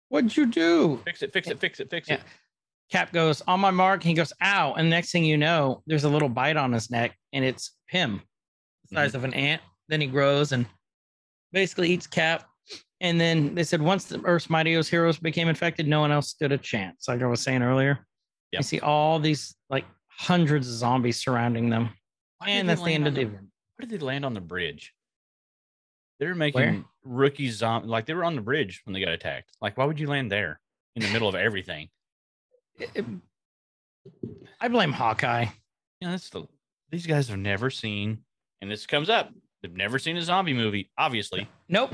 [0.09, 2.15] What'd you do?" Fix it, fix it, fix it, fix Yeah.
[2.15, 2.21] it.
[2.91, 4.03] Cap goes on my mark.
[4.03, 7.17] He goes, "Ow!" And next thing you know, there's a little bite on his neck,
[7.31, 8.95] and it's Pym, the mm-hmm.
[8.95, 9.61] size of an ant.
[9.89, 10.65] Then he grows and
[11.51, 12.47] basically eats Cap.
[13.01, 16.51] And then they said once the Earth's mightiest heroes became infected, no one else stood
[16.53, 17.07] a chance.
[17.07, 18.05] Like I was saying earlier,
[18.53, 18.59] Yep.
[18.59, 21.89] you see all these like hundreds of zombies surrounding them,
[22.37, 23.29] Why and that's the end of the.
[23.75, 24.93] Where did they land on the bridge?
[26.19, 29.51] They were making rookie zombie like they were on the bridge when they got attacked.
[29.61, 30.59] Like, why would you land there
[30.95, 31.89] in the middle of everything?
[32.79, 33.05] It- it-
[34.59, 35.45] I blame Hawkeye.
[35.99, 36.47] You know, that's the
[36.89, 38.23] these guys have never seen,
[38.61, 39.33] and this comes up.
[39.61, 41.47] They've never seen a zombie movie, obviously.
[41.69, 41.93] Nope.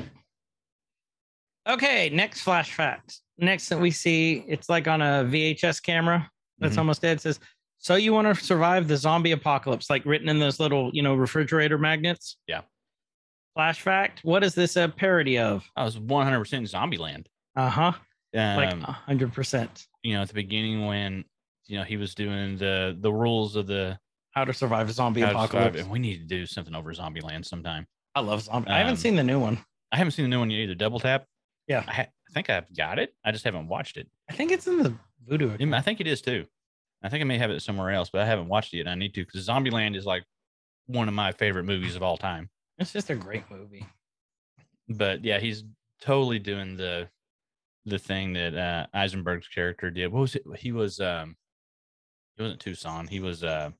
[1.67, 3.21] Okay, next flash facts.
[3.37, 6.79] Next that we see, it's like on a VHS camera that's Mhm.
[6.79, 7.17] almost dead.
[7.17, 7.39] It says,
[7.79, 11.15] "So you want to survive the zombie apocalypse?" Like written in those little, you know,
[11.15, 12.37] refrigerator magnets.
[12.47, 12.61] Yeah.
[13.55, 15.65] Flash fact: What is this a parody of?
[15.75, 17.25] I was 100 percent in Zombieland.
[17.55, 17.91] Uh huh.
[18.33, 19.87] Like Um, hundred percent.
[20.03, 21.25] you know, at the beginning when
[21.65, 23.97] you know he was doing the the rules of the
[24.31, 25.79] How to survive a zombie survive, apocalypse.
[25.81, 27.87] and we need to do something over Zombieland sometime.
[28.15, 28.69] I love zombie.
[28.69, 29.57] I haven't Um, seen the new one.
[29.91, 30.75] I haven't seen the new one yet either.
[30.75, 31.25] Double Tap.
[31.67, 31.83] Yeah.
[31.87, 33.13] I, ha- I think I've got it.
[33.25, 34.07] I just haven't watched it.
[34.29, 34.93] I think it's in the
[35.27, 35.55] Vudu.
[35.55, 35.73] Account.
[35.73, 36.45] I think it is too.
[37.01, 38.87] I think I may have it somewhere else, but I haven't watched it yet.
[38.87, 40.23] I need to because Zombieland is like
[40.87, 42.49] one of my favorite movies of all time.
[42.77, 43.85] It's just a great movie.
[44.89, 45.63] But yeah, he's
[46.01, 47.09] totally doing the
[47.85, 50.11] the thing that uh, Eisenberg's character did.
[50.11, 50.43] What was it?
[50.57, 51.35] He was um,
[52.35, 53.07] he wasn't Tucson.
[53.07, 53.71] He was uh,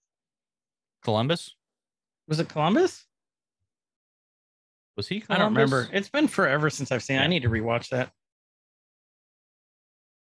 [1.04, 1.56] Columbus.
[2.28, 3.06] Was it Columbus?
[4.96, 5.24] Was he?
[5.30, 5.88] I don't remember.
[5.92, 7.18] It's been forever since I've seen.
[7.18, 7.22] it.
[7.24, 8.12] I need to rewatch that.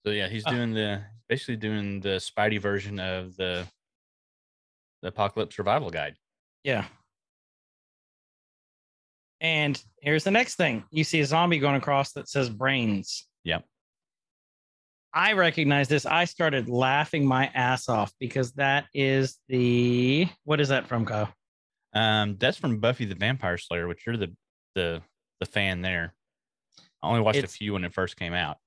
[0.07, 0.51] So yeah, he's Ah.
[0.51, 3.67] doing the basically doing the Spidey version of the
[5.03, 6.17] the Apocalypse Survival Guide.
[6.65, 6.85] Yeah.
[9.41, 10.85] And here's the next thing.
[10.91, 13.27] You see a zombie going across that says brains.
[13.45, 13.65] Yep.
[15.15, 16.05] I recognize this.
[16.07, 21.33] I started laughing my ass off because that is the what is that from, Kyle?
[21.95, 24.35] Um, that's from Buffy the Vampire Slayer, which you're the
[24.75, 25.01] the
[25.41, 26.15] the fan there.
[27.03, 28.59] I only watched It's- a few when it first came out.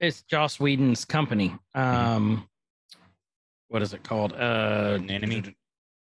[0.00, 1.54] It's Joss Whedon's company.
[1.74, 2.46] Um
[3.68, 4.32] what is it called?
[4.32, 5.56] Uh Mutant Enemy?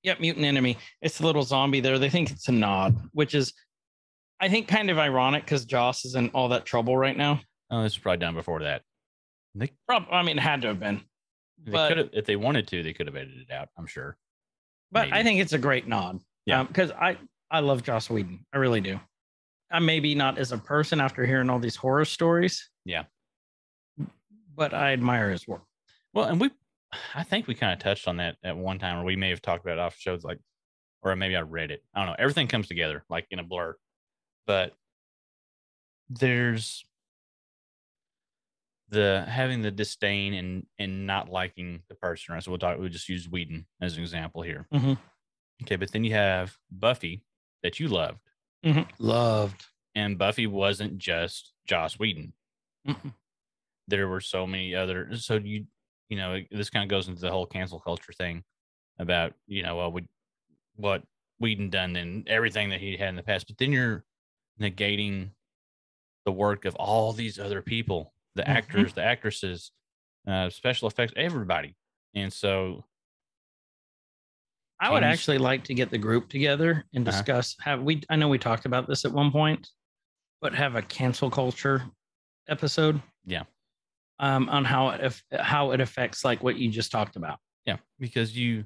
[0.03, 0.77] Yep, mutant enemy.
[1.01, 1.99] It's the little zombie there.
[1.99, 3.53] They think it's a nod, which is
[4.39, 7.41] I think kind of ironic because Joss is in all that trouble right now.
[7.69, 8.83] Oh, this was probably done before that.
[9.55, 11.01] They, Prob- I mean, it had to have been.
[11.61, 13.67] they But- could have, if they wanted to, they could have edited it out.
[13.77, 14.15] I'm sure.
[14.91, 16.21] But I think it's a great nod.
[16.45, 16.63] Yeah.
[16.63, 17.17] Because I
[17.51, 18.45] I love Joss Whedon.
[18.53, 18.99] I really do.
[19.69, 22.69] I'm maybe not as a person after hearing all these horror stories.
[22.85, 23.03] Yeah.
[24.59, 25.63] But I admire his work.
[26.13, 26.49] Well, and we,
[27.15, 29.41] I think we kind of touched on that at one time, or we may have
[29.41, 30.39] talked about it off shows like,
[31.01, 31.81] or maybe I read it.
[31.95, 32.15] I don't know.
[32.19, 33.77] Everything comes together like in a blur,
[34.45, 34.73] but
[36.09, 36.83] there's
[38.89, 42.33] the having the disdain and and not liking the person.
[42.33, 42.43] Right.
[42.43, 42.77] So we'll talk.
[42.79, 44.67] We'll just use Whedon as an example here.
[44.73, 44.97] Mhm.
[45.63, 47.23] Okay, but then you have Buffy
[47.63, 48.19] that you loved,
[48.97, 49.67] Loved.
[49.95, 52.33] and Buffy wasn't just Joss Whedon.
[52.85, 53.13] Mhm.
[53.89, 55.65] There were so many other so you
[56.09, 58.43] you know this kind of goes into the whole cancel culture thing
[58.99, 60.07] about you know well, we,
[60.75, 61.03] what
[61.39, 64.03] Whedon done and everything that he had in the past but then you're
[64.59, 65.29] negating
[66.25, 68.47] the work of all these other people the Mhm.
[68.57, 69.71] actors the actresses
[70.27, 71.75] uh special effects everybody
[72.13, 72.83] and so
[74.81, 77.11] I would actually like to get the group together and Uh-huh.
[77.17, 77.55] discuss.
[77.59, 78.01] Have we?
[78.09, 79.69] I know we talked about this at one point,
[80.39, 81.83] but have a cancel culture
[82.47, 83.01] episode.
[83.25, 83.43] Yeah.
[84.21, 87.39] Um, on how it aff- how it affects like what you just talked about.
[87.65, 88.65] yeah because you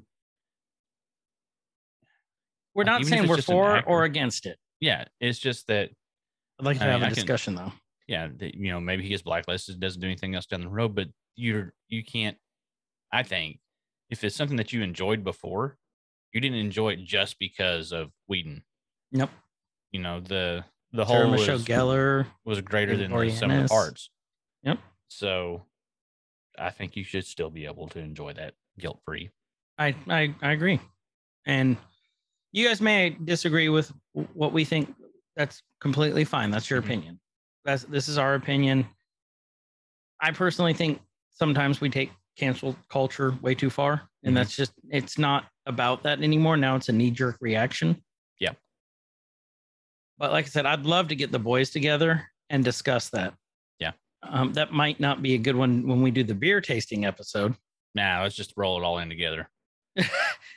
[2.74, 3.88] We're Like, not saying we're for actor.
[3.88, 4.58] or against it.
[4.80, 5.90] yeah it's just that
[6.58, 7.72] I'd like to I mean, have a I can- discussion though.
[8.06, 10.94] yeah, that, you know, maybe he gets blacklisted, doesn't do anything else down the road,
[10.94, 12.36] but you're you can't.
[13.12, 13.58] I think
[14.10, 15.78] if it's something that you enjoyed before,
[16.32, 18.62] you didn't enjoy it just because of Whedon.
[19.12, 19.30] Nope.
[19.92, 22.26] You know the the Sarah whole Michelle was, Gellar.
[22.44, 24.10] was greater than the sum of the parts.
[24.62, 24.78] Yep.
[25.16, 25.62] So,
[26.58, 29.30] I think you should still be able to enjoy that guilt free.
[29.78, 30.80] I, I I agree,
[31.46, 31.76] and
[32.52, 34.94] you guys may disagree with what we think.
[35.36, 36.50] That's completely fine.
[36.50, 36.84] That's your Mhm.
[36.84, 37.20] opinion.
[37.64, 38.86] That's this is our opinion.
[40.20, 41.00] I personally think
[41.30, 44.38] sometimes we take cancel culture way too far, and Mhm.
[44.40, 46.56] that's just it's not about that anymore.
[46.56, 48.02] Now it's a knee jerk reaction.
[48.38, 48.52] Yeah.
[50.18, 53.34] But like I said, I'd love to get the boys together and discuss that.
[54.30, 57.54] Um, that might not be a good one when we do the beer tasting episode.
[57.94, 59.48] Now let's just roll it all in together.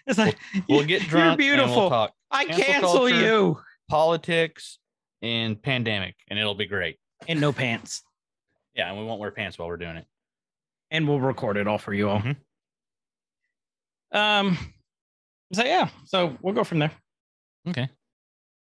[0.09, 0.37] It's like
[0.69, 1.37] We'll get You're drunk.
[1.37, 1.65] beautiful.
[1.73, 3.15] And we'll talk I Cancel cancel culture.
[3.15, 3.59] you.
[3.89, 4.79] politics
[5.21, 6.97] and pandemic, and it'll be great.
[7.27, 8.03] And no pants.
[8.73, 10.05] Yeah, and we won't wear pants while we're doing it.
[10.91, 12.21] And we'll record it all for you all.
[12.21, 12.37] Mhm.
[14.13, 14.57] Um
[15.53, 16.91] so yeah, so we'll go from there.
[17.67, 17.89] Okay.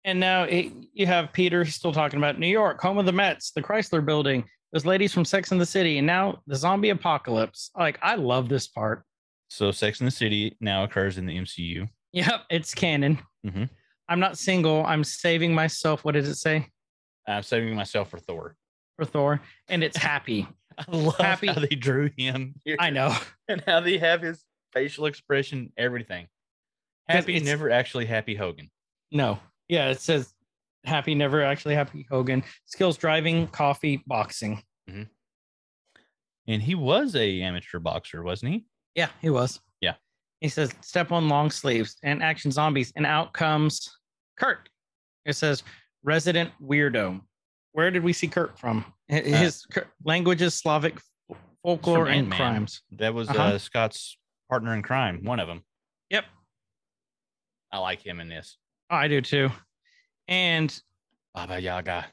[0.04, 3.12] And now it, you have Peter he's still talking about New York, home of the
[3.12, 6.90] Mets, the Chrysler building, those ladies from Sex and the City, and now the zombie
[6.90, 7.72] apocalypse.
[7.78, 9.04] Like I love this part.
[9.50, 11.88] So Sex in the City now occurs in the MCU.
[12.14, 13.20] Yep, it's canon.
[13.46, 13.70] Mhm.
[14.08, 14.86] I'm not single.
[14.86, 16.04] I'm saving myself.
[16.04, 16.68] What does it say
[17.28, 18.56] I'm saving myself for Thor.
[18.98, 19.42] for Thor?
[19.70, 20.48] And it's happy.
[20.78, 23.16] I love Happy- how they drew him here I know.
[23.48, 26.28] and how they have his facial expression, everything.
[27.08, 28.70] Happy, never actually happy Hogan.
[29.12, 29.40] No.
[29.68, 30.34] Yeah, it says
[30.86, 32.44] happy, never actually happy Hogan.
[32.66, 34.62] Skills driving, coffee, boxing.
[36.48, 38.66] And he was a amateur boxer, wasn't he?
[38.96, 39.60] Yeah, he was.
[39.80, 39.94] Yeah.
[40.42, 42.92] He says step on long sleeves and action zombies.
[42.96, 43.90] And out comes
[44.38, 44.68] Kurt.
[45.26, 45.64] It says
[46.04, 47.22] resident weirdo.
[47.74, 48.84] Where did we see Kurt from?
[49.10, 50.98] H- His Kurt- languages, Slavic
[51.64, 52.38] folklore, and Ant-Man.
[52.38, 52.82] crimes.
[52.94, 53.42] That was Uh-huh.
[53.44, 54.18] uh, Scott's
[54.50, 55.64] partner in crime, one of them.
[56.10, 56.26] Yep.
[57.72, 58.58] I like him in this.
[58.90, 59.52] I do too.
[60.32, 60.82] And
[61.36, 62.06] Baba Yaga.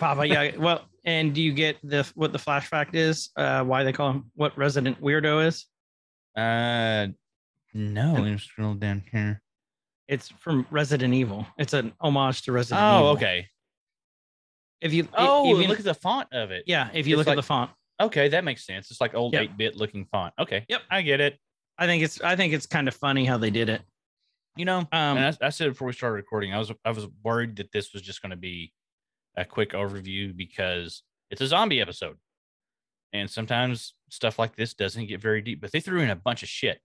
[0.00, 0.58] Baba Yaga.
[0.60, 3.30] Well, and do you get the what the flash fact is?
[3.36, 5.66] Uh, why they call him what resident weirdo is?
[6.36, 7.08] Uh,
[7.74, 9.42] no, let me scroll down here.
[10.06, 11.46] It's from Resident Evil.
[11.58, 13.06] It's an homage to Resident Evil.
[13.08, 13.46] Oh, okay.
[14.80, 16.62] If you Oh, even, look at the font of it.
[16.68, 18.92] yeah, if you look like- at the font, Okay, that makes sense.
[18.92, 19.42] It's like old Yep.
[19.42, 20.32] 8 bit looking font.
[20.38, 20.64] Okay.
[20.68, 20.82] Yep.
[20.88, 21.36] I get it.
[21.76, 23.82] I think it's I think it's kind of funny how they did it.
[24.58, 27.06] You know, Um, and I, I said before we started recording, I was I was
[27.24, 28.72] worried that this was just going to be
[29.36, 32.16] a quick overview because it's a zombie episode,
[33.12, 35.60] and sometimes stuff like this doesn't get very deep.
[35.60, 36.80] But they threw in a bunch of shit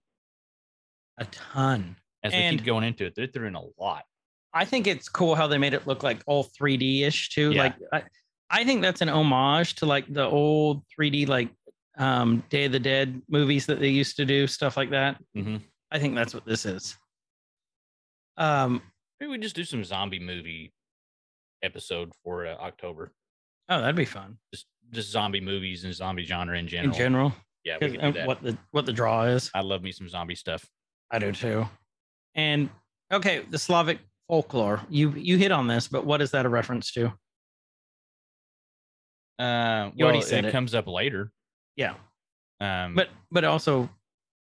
[1.18, 1.96] a ton.
[2.22, 3.14] as we And- keep going into it.
[3.16, 4.04] They threw in a lot.
[4.52, 7.50] I think it's cool how they made it look like all 3D ish too.
[7.50, 7.62] Yeah.
[7.64, 8.02] Like I,
[8.50, 11.48] I think that's an homage to like the old 3D like
[11.98, 15.20] um Day of the Dead movies that they used to do, stuff like that.
[15.36, 15.56] Mm-hmm.
[15.90, 16.96] I think that's what this is.
[18.36, 18.82] Um
[19.20, 20.72] Maybe we just do some zombie movie
[21.62, 23.12] episode for uh, October.
[23.68, 26.92] oh that'd be fun Just just zombie movies and zombie genre in general.
[26.94, 27.32] in general.
[27.64, 28.26] yeah, we could do that.
[28.26, 29.50] what the what the draw is.
[29.54, 30.64] I love me some zombie stuff.
[31.10, 31.66] I do too.
[32.34, 32.68] And
[33.12, 34.80] okay, the Slavic folklore.
[34.90, 37.12] You you hit on this, but what is that a reference to?
[39.38, 40.52] Uh, You well, already said it it.
[40.52, 41.30] comes up later.
[41.76, 41.94] Yeah.
[42.60, 43.88] Um, But but also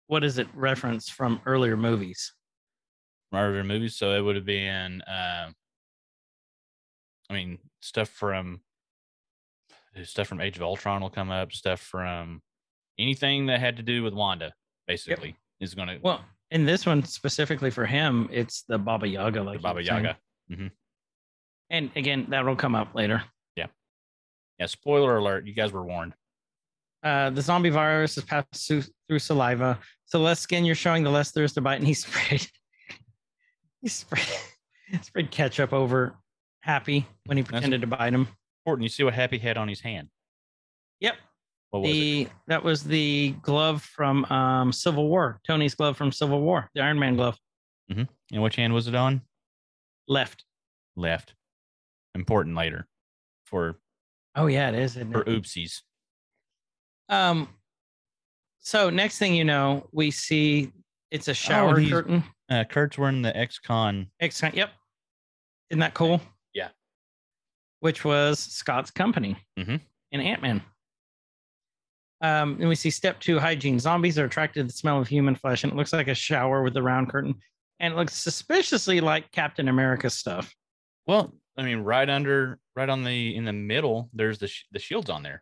[0.07, 2.33] what is it reference from earlier movies?
[3.31, 3.95] Marvel movies.
[3.95, 5.49] So it would have been uh,
[7.29, 8.61] I mean, stuff from
[10.03, 11.51] stuff from Age of Ultron will come up.
[11.53, 12.41] Stuff from
[12.99, 14.53] anything that had to do with Wanda,
[14.87, 19.41] basically, is going to Well, in this one specifically for him, it's the Baba Yaga,
[19.43, 19.81] like Baba.
[19.83, 20.17] Yaga.
[21.69, 23.23] And again, that'll come up later.
[23.55, 23.67] Yeah,
[24.59, 24.65] Yeah.
[24.65, 26.13] spoiler alert, you guys were warned.
[27.01, 29.79] Uh, the zombie virus is passed through, through saliva.
[30.05, 31.75] So less skin you're showing, the less there is to bite.
[31.79, 32.45] And he sprayed,
[33.81, 34.25] he spread,
[35.01, 36.15] sprayed ketchup over
[36.61, 38.27] Happy when he pretended to bite him.
[38.65, 40.09] Important, you see what Happy had on his hand.
[40.99, 41.15] Yep.
[41.71, 41.93] What was it?
[41.93, 45.39] The that was the glove from um, Civil War.
[45.47, 47.37] Tony's glove from Civil War, the Iron Man glove.
[48.33, 49.21] And which hand was it on?
[50.07, 50.45] Left.
[50.95, 51.33] Left.
[52.15, 52.87] Important later
[53.45, 53.77] for
[54.35, 54.95] Oh yeah, it is.
[54.95, 55.27] Isn't for it?
[55.27, 55.81] oopsies.
[57.09, 57.49] Um.
[58.59, 60.71] So next thing you know, we see
[61.09, 62.23] it's a shower he's- curtain.
[62.51, 64.07] Uh, Kurt's wearing the X-Con.
[64.19, 64.71] Ex- yep.
[65.69, 66.19] Isn't that cool?
[66.53, 66.67] Yeah.
[67.79, 69.79] Which was Scott's company Mhm.
[70.11, 70.61] in Ant Man.
[72.19, 73.79] Um, and we see step two hygiene.
[73.79, 76.61] Zombies are attracted to the smell of human flesh, and it looks like a shower
[76.61, 77.35] with the round curtain,
[77.79, 80.53] and it looks suspiciously like Captain America stuff.
[81.07, 84.77] Well, I mean, right under, right on the in the middle, there's the sh- the
[84.79, 85.41] shields on there.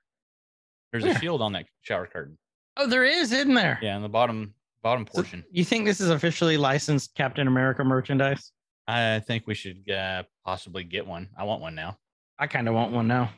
[0.91, 1.15] There's Where?
[1.15, 2.37] a shield on that shower curtain.
[2.77, 3.77] Oh, there is, isn't there?
[3.81, 5.43] Yeah, in the bottom bottom So portion.
[5.51, 8.51] you think this is officially licensed Captain America merchandise?
[8.87, 11.29] I think we should uh, possibly get one.
[11.37, 11.97] I want one now.
[12.39, 13.31] I kind of want one now.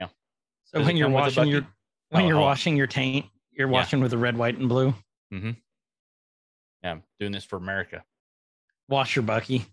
[0.00, 0.08] Yeah.
[0.64, 1.66] So Does when you're come with a washing your
[2.10, 2.42] when Oh, you're oh.
[2.42, 3.72] washing your taint, you're Yeah.
[3.72, 4.94] washing with the red, white, and blue.
[5.32, 5.50] Mm-hmm.
[6.82, 8.04] Yeah, I'm doing this for America.
[8.88, 9.66] Wash your Bucky.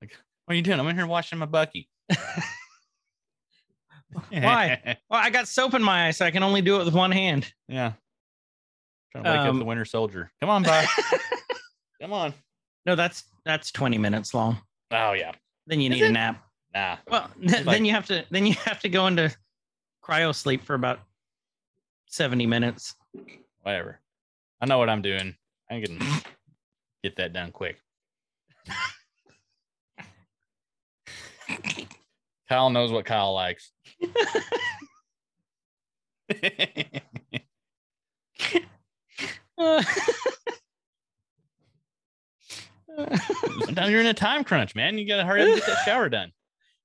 [0.00, 0.10] What
[0.48, 0.78] are you doing?
[0.80, 1.88] I'm in here washing my bucky.
[4.30, 4.96] Why?
[5.08, 7.12] Well, I got soap in my eye, so I can only do it with one
[7.12, 7.52] hand.
[7.68, 7.92] yeah.
[9.12, 10.30] Trying to wake up Um, the Winter Soldier.
[10.40, 10.86] Come on, bye.
[12.00, 12.32] Come on.
[12.86, 14.58] no, that's that's 20 minutes long.
[14.92, 15.32] Oh yeah.
[15.66, 16.42] Then you Is need a nap.
[16.74, 16.96] Nah.
[17.08, 19.34] Well, th- like- then you have to then you have to go into
[20.04, 21.00] cryo sleep for about
[22.06, 22.94] 70 minutes.
[23.62, 24.00] Whatever.
[24.60, 25.34] I know what I'm doing.
[25.70, 25.98] I can
[27.02, 27.78] get that done quick.
[32.48, 33.70] Kyle knows what Kyle likes.
[43.64, 44.98] Sometimes you're in a time crunch, man.
[44.98, 46.32] You gotta hurry up and get that shower done.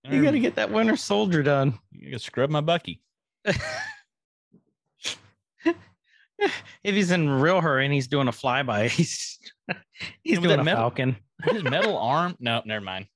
[0.10, 1.78] you got to get that Winter Soldier done.
[1.92, 3.02] You gotta scrub my bucky.
[3.46, 3.56] if
[6.84, 9.40] he's in real hurry and he's doing a flyby, he's
[10.24, 11.16] he's doing a metal- falcon.
[11.44, 12.36] His metal arm.
[12.40, 13.08] No, never mind.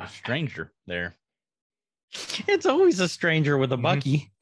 [0.00, 1.14] A stranger there.
[2.48, 3.82] it's always a stranger with a Mhm.
[3.82, 4.32] Bucky.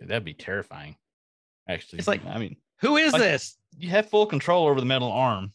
[0.00, 0.96] Dude, that'd be terrifying.
[1.68, 3.58] Actually, It's like- I mean, Who is Like- this?
[3.76, 5.52] you have full control over the metal arm.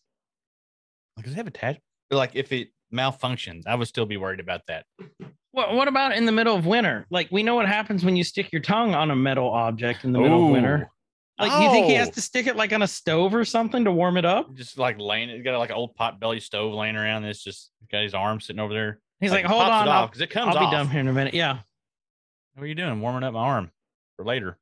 [1.18, 1.84] Like, does it have attachment?
[2.12, 4.86] Like, if it malfunctions, I would still be worried about that.
[5.52, 7.08] What what about in the middle of winter?
[7.10, 10.12] Like we know what happens when you stick your tongue on a metal object in
[10.12, 10.92] the middle of winter.
[11.40, 12.12] Like you think he has Oh.
[12.12, 14.54] to stick it like on a stove or something to warm it up?
[14.54, 15.40] just like laying it.
[15.44, 17.24] Got like an old pot belly stove laying around.
[17.26, 19.00] It's just got his arm sitting over there.
[19.22, 20.72] He's like, he hold on, it I'll, off because it comes I'll be off.
[20.74, 21.34] done here in a minute.
[21.34, 21.60] Yeah.
[22.54, 23.00] What are you doing?
[23.02, 23.72] Warming up my arm
[24.16, 24.58] for later.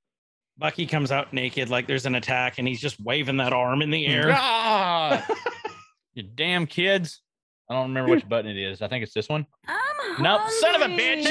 [0.57, 3.89] Bucky comes out naked, like there's an attack, and he's just waving that arm in
[3.89, 4.29] the air.
[4.31, 5.25] Ah!
[6.13, 7.21] you damn kids!
[7.69, 8.81] I don't remember which button it is.
[8.81, 9.47] I think it's this one.
[9.67, 11.25] I'm Nope, son of a bitch.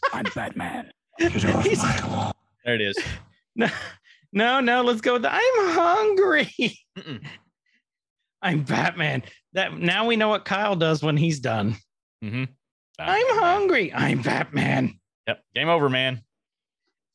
[0.12, 0.90] I'm Batman.
[1.18, 2.32] He's-
[2.64, 2.96] There it is.
[3.56, 3.68] no,
[4.32, 5.40] no, no, let's go with the I'm
[5.74, 6.78] hungry.
[6.98, 7.20] Mm-mm.
[8.40, 9.22] I'm Batman.
[9.52, 11.76] That now we know what Kyle does when he's done.
[12.24, 12.44] Mm-hmm.
[12.98, 13.92] I'm hungry.
[13.92, 14.98] I'm Batman.
[15.26, 15.42] Yep.
[15.54, 16.22] Game over, man.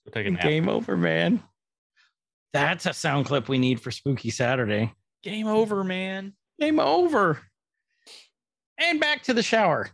[0.06, 0.42] Go take a nap.
[0.42, 1.44] Game over, man.
[2.54, 4.94] That's a sound clip we need for Spooky Saturday.
[5.24, 6.34] Game over, man.
[6.60, 7.42] Game over.
[8.78, 9.90] And back to the shower.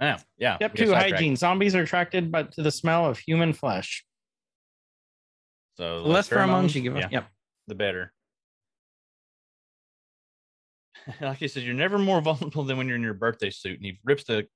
[0.00, 0.18] Yeah.
[0.38, 0.56] Yeah.
[0.56, 1.36] Step two hygiene.
[1.36, 4.04] Zombies are attracted but to the smell of human flesh.
[5.76, 7.08] So The less pheromones you give yeah.
[7.10, 7.26] Yep.
[7.66, 8.12] the better.
[11.20, 13.76] like he says, you're never more vulnerable than when you're in your birthday suit.
[13.76, 14.46] And he rips the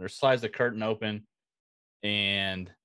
[0.00, 1.26] or slides the curtain open
[2.02, 2.79] and curtain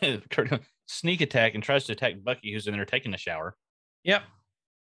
[0.86, 3.56] sneak attack and tries to attack Bucky, who's in there taking a shower.
[4.04, 4.22] Yep.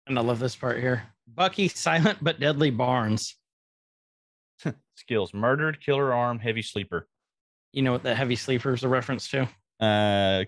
[0.06, 1.02] And I love this part here.
[1.26, 3.36] Bucky, silent but deadly Barnes.
[4.96, 7.06] Skills murdered, killer arm, heavy sleeper.
[7.72, 9.42] You know what the heavy sleeper is a reference to?
[9.80, 10.44] Uh,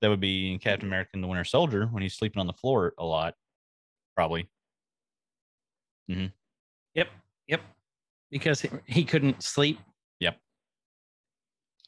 [0.00, 2.52] that would be in Captain America and the Winter Soldier when he's sleeping on the
[2.52, 3.34] floor a lot,
[4.14, 4.48] probably.
[6.10, 6.26] Mm-hmm.
[6.94, 7.08] Yep.
[7.48, 7.60] Yep.
[8.30, 9.78] Because he, he couldn't sleep.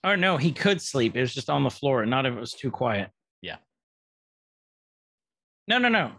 [0.05, 0.13] Yep.
[0.13, 1.17] Or no, he could sleep.
[1.17, 3.11] It was just on the floor, and not if it was too quiet.
[3.43, 3.57] Yeah.
[5.67, 6.13] No, no, no.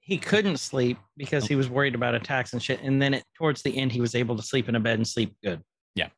[0.00, 2.80] he couldn't sleep because he was worried about attacks and shit.
[2.82, 5.06] And then it, towards the end, he was able to sleep in a bed and
[5.06, 5.62] sleep good.
[5.94, 6.08] Yeah.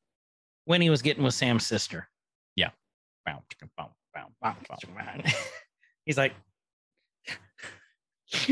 [0.64, 2.08] When he was getting with Sam's sister.
[3.24, 4.56] Bow, chicka, bow, bow, Wow.
[4.68, 4.76] bow.
[6.06, 6.32] He's like,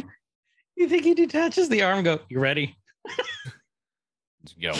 [0.76, 2.04] you think he detaches the arm?
[2.04, 2.76] Go, you ready?
[4.44, 4.72] Let's go.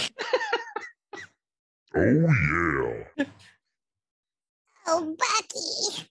[1.97, 3.25] Oh yeah.
[4.93, 5.17] Oh,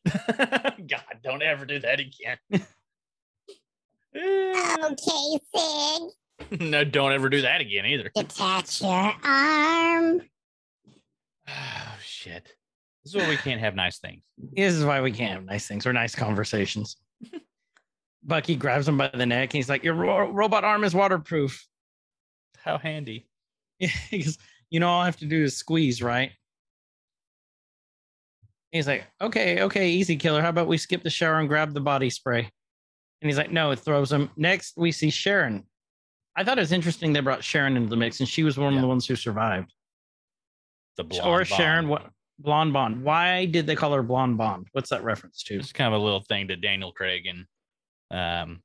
[0.05, 0.87] Bucky.
[0.87, 2.37] God, don't ever do that again.
[4.15, 6.59] Okay, Sig.
[6.61, 8.09] no, don't ever do that again either.
[8.15, 10.21] Detach your arm.
[11.47, 12.55] Oh shit.
[13.03, 14.21] This is why we can't have nice things.
[14.37, 16.97] This is why we can't have nice things or nice conversations.
[18.23, 19.49] Bucky grabs him by the neck.
[19.49, 21.65] And he's like, Your ro- robot arm is waterproof.
[22.57, 23.27] How handy.
[23.77, 24.37] he goes,
[24.69, 26.31] You know, all I have to do is squeeze, right?
[28.71, 30.41] He's like, Okay, okay, easy killer.
[30.41, 32.41] How about we skip the shower and grab the body spray?
[33.21, 34.29] And he's like, No, it throws him.
[34.37, 35.65] Next, we see Sharon.
[36.35, 38.73] I thought it was interesting they brought Sharon into the mix, and she was one
[38.73, 38.79] Yeah.
[38.79, 39.73] of the ones who survived.
[40.97, 41.89] The blonde or Sharon, Bond.
[41.89, 43.03] what blonde bond?
[43.03, 44.67] Why did they call her blonde bond?
[44.73, 45.55] What's that reference to?
[45.55, 47.45] It's kind of a little thing to Daniel Craig and
[48.11, 48.61] um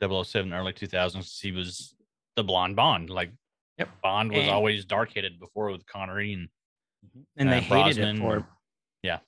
[0.00, 1.40] 007 early 2000s.
[1.40, 1.94] He was
[2.36, 3.10] the blonde Bond.
[3.10, 3.30] Like
[3.78, 3.88] Yep.
[4.02, 6.48] Bond was And- always dark headed before with Connery and
[7.36, 8.48] and they uh, hated Brosnan, it for.
[9.02, 9.18] Yeah.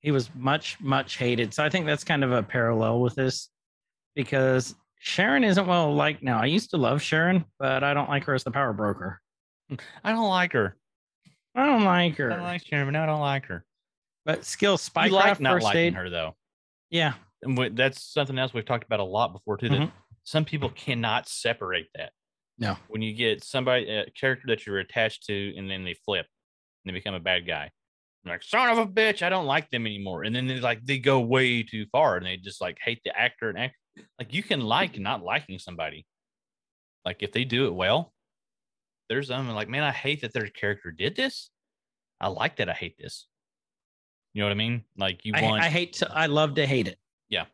[0.00, 1.54] He was much, much hated.
[1.54, 3.48] So I think that's kind of a parallel with this
[4.16, 6.40] because Sharon isn't well liked now.
[6.40, 9.20] I used to love Sharon, but I don't like her as the power broker.
[10.04, 10.76] I don't like her.
[11.54, 12.32] I don't like her.
[12.32, 13.64] I don't like Sharon, but now I don't like her.
[14.24, 15.94] but skill I like spycraft not first liking aid.
[15.94, 16.36] her though.
[16.90, 17.14] Yeah.
[17.42, 19.68] And that's something else we've talked about a lot before too.
[19.68, 19.92] That Mhm.
[20.24, 22.12] some people cannot separate that.
[22.58, 22.76] No.
[22.88, 26.26] When you get somebody a character that you're attached to, and then they flip
[26.84, 27.70] and they become a bad guy,
[28.24, 30.24] like son of a bitch, I don't like them anymore.
[30.24, 33.18] And then they like they go way too far, and they just like hate the
[33.18, 33.76] actor and act.
[34.18, 36.06] Like you can like not liking somebody.
[37.04, 38.12] Like if they do it well,
[39.08, 41.50] there's them like, man, I hate that their character did this.
[42.20, 43.26] I like that I hate this.
[44.32, 44.84] You know what I mean?
[44.96, 46.96] Like you I, want I hate to, I love to hate it.
[47.28, 47.44] Yeah.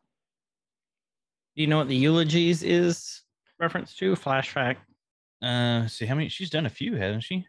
[1.56, 3.22] Do you know what the eulogies is
[3.58, 4.14] reference to?
[4.14, 4.82] Flash fact.
[5.42, 7.46] Uh, see how many she's done a few, hasn't she?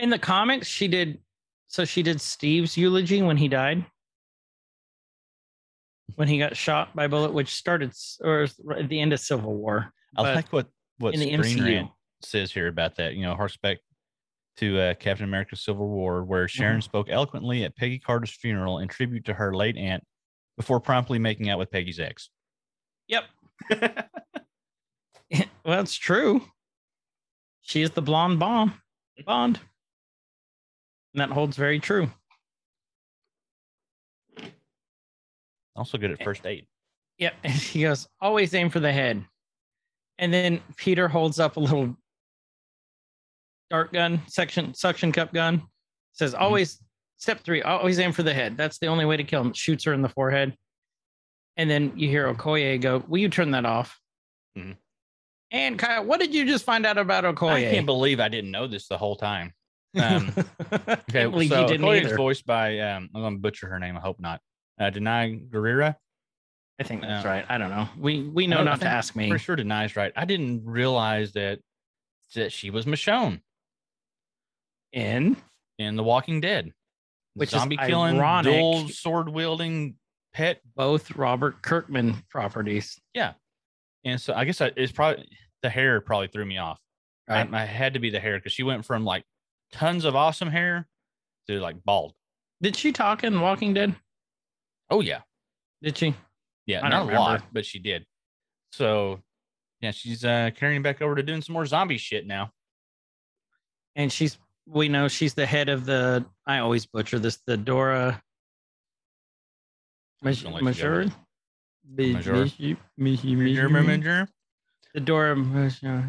[0.00, 1.18] In the comics, she did.
[1.72, 3.86] So she did Steve's eulogy when he died,
[6.16, 8.46] when he got shot by bullet, which started or
[8.76, 9.90] at the end of Civil War.
[10.14, 10.66] I But like what
[10.98, 11.64] what in Screen MCU.
[11.64, 13.14] Rant says here about that.
[13.14, 13.78] You know, harks back
[14.58, 16.82] to uh, Captain America: Civil War, where Sharon Mm-hmm.
[16.82, 20.04] spoke eloquently at Peggy Carter's funeral in tribute to her late aunt,
[20.58, 22.28] before promptly making out with Peggy's ex.
[23.08, 23.24] Yep.
[25.64, 26.42] well, it's true.
[27.62, 28.74] She is the blonde bomb
[29.24, 29.58] bond.
[31.14, 32.10] And that holds very true.
[35.76, 36.24] Also good at Eh.
[36.24, 36.66] first aid.
[37.18, 37.34] Yep.
[37.44, 39.24] And he goes, always aim for the head.
[40.18, 41.96] And then Peter holds up a little
[43.70, 45.62] dart gun, section suction cup gun.
[46.12, 46.78] Says, always
[47.16, 48.56] step three, always aim for the head.
[48.56, 49.52] That's the only way to kill him.
[49.54, 50.54] Shoots her in the forehead.
[51.56, 53.98] And then you hear Okoye go, Will you turn that off?
[54.56, 54.76] Mhm.
[55.50, 57.68] And Kyle, what did you just find out about Okoye?
[57.68, 59.52] I can't believe I didn't know this the whole time.
[59.98, 60.32] Um,
[60.72, 63.96] Okay, so Okoye is voiced by um, I'm going to butcher her name.
[63.96, 64.40] I hope not.
[64.80, 65.96] Uh, Danai Gurira.
[66.80, 67.30] I think that's Yeah.
[67.30, 67.44] right.
[67.48, 67.88] I don't know.
[67.98, 69.28] We we know don't- to ask me.
[69.30, 70.12] For sure Danai's right.
[70.16, 71.60] I didn't realize that
[72.34, 73.40] that she was Michonne.
[74.92, 75.36] In
[75.78, 76.72] in The Walking Dead.
[77.34, 78.52] Which is zombie killing, ironic.
[78.52, 79.94] dual sword wielding
[80.34, 80.60] pet.
[80.76, 82.98] both Robert Kirkman properties.
[83.14, 83.32] Yeah,
[84.04, 85.26] and so I guess I, it's probably
[85.62, 86.78] the hair probably threw me off.
[87.28, 87.54] I, Right.
[87.54, 89.24] I had to be the hair because she went from like
[89.72, 90.86] tons of awesome hair
[91.48, 92.14] to like bald.
[92.60, 93.94] Did she talk in Walking Dead?
[94.90, 95.22] Oh yeah,
[95.82, 96.14] Did she?
[96.66, 98.04] yeah, I not a lot, but she did.
[98.72, 99.20] So
[99.80, 102.52] yeah, she's uh carrying back over to doing some more zombie shit now.
[103.96, 108.22] And she's we know she's the head of the I always butcher this, the Dora
[110.22, 111.12] I'm just gonna let you go with
[111.86, 112.36] Major.
[112.96, 113.68] Major.
[113.68, 114.28] Major.
[114.94, 116.08] The Dora Major-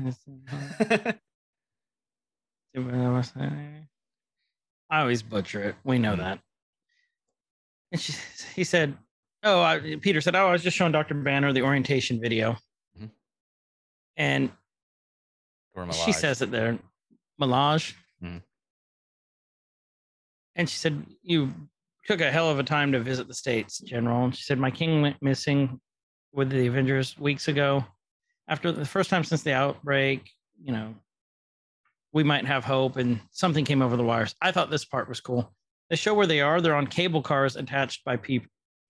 [4.89, 5.75] I always butcher it.
[5.83, 6.39] We know that.
[7.91, 8.13] And she,
[8.55, 8.97] he said,
[9.43, 12.57] "Oh, I, Peter said, oh, I was just showing Doctor Banner the orientation video."
[12.99, 13.09] Mhm.
[14.17, 14.51] And
[16.05, 16.77] she says it there,
[17.41, 17.93] Milaje.
[18.21, 18.41] Mhm.
[20.55, 21.53] And she said, "You
[22.05, 24.71] took a hell of a time to visit the states, General." And she said, "My
[24.71, 25.79] king went missing
[26.31, 27.85] with the Avengers weeks ago.
[28.47, 30.29] After the first time since the outbreak,
[30.61, 30.95] you know,
[32.13, 34.35] we might have hope." And something came over the wires.
[34.41, 35.53] I thought this part was cool.
[35.89, 36.61] They show where they are.
[36.61, 38.39] They're on cable cars attached by pe-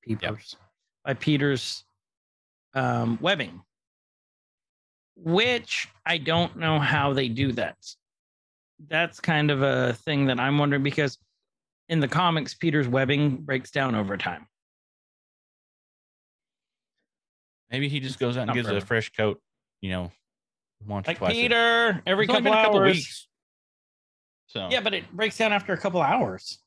[0.03, 0.55] peepers,
[1.03, 1.83] by Peter's
[2.75, 3.61] um, webbing,
[5.15, 7.77] which I don't know how they do that.
[8.87, 11.17] That's kind of a thing that I'm wondering because
[11.89, 14.47] in the comics, Peter's webbing breaks down over time.
[17.71, 19.41] Maybe he just goes out and Not gives it a fresh coat,
[19.81, 20.11] you know,
[20.87, 21.31] once Like or twice.
[21.31, 22.95] a- Peter, every It's couple been couple hours.
[22.95, 23.27] weeks.
[24.47, 26.59] So Yeah, but it breaks down after a couple hours.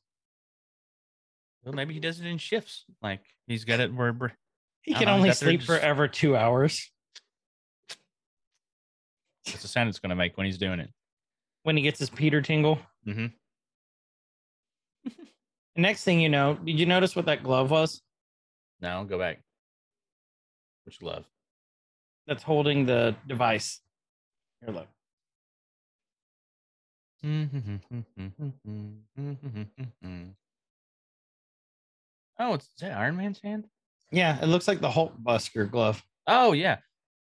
[1.63, 2.85] well, maybe he does it in shifts.
[3.01, 4.37] Like he's got it where where-
[4.81, 6.91] He can know, only he's out there sleep just- forever two hours
[9.45, 10.89] it's the sound it's going to make when he's doing it.
[11.63, 12.79] when he gets his Peter tingle.
[13.05, 13.27] Mm-hmm.
[15.77, 18.01] Next thing you know, did you notice what that glove was?
[18.81, 19.41] No, go back.
[20.85, 21.23] Which glove?
[22.25, 23.79] That's holding the device.
[24.61, 24.87] Here, look.
[32.39, 33.67] Oh, it's is that Iron Man's hand?
[34.11, 36.77] Yeah, it looks like the Hulk Buster glove Oh yeah.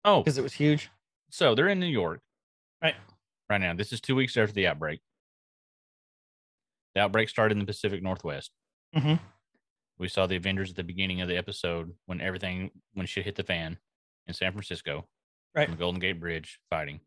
[0.05, 0.91] Oh, because it was huge.
[1.31, 2.21] so they're in New York
[2.83, 2.95] Right.
[3.49, 3.75] right now.
[3.75, 5.01] This is two weeks after the outbreak.
[6.95, 8.51] The outbreak started in the Pacific Northwest.
[8.95, 9.21] Mhm.
[9.99, 13.37] We saw the Avengers at the beginning of the episode when everything when shit hit
[13.37, 13.79] the fan
[14.27, 15.09] in San Francisco,
[15.55, 15.69] Right.
[15.69, 17.01] on the Golden Gate Bridge fighting.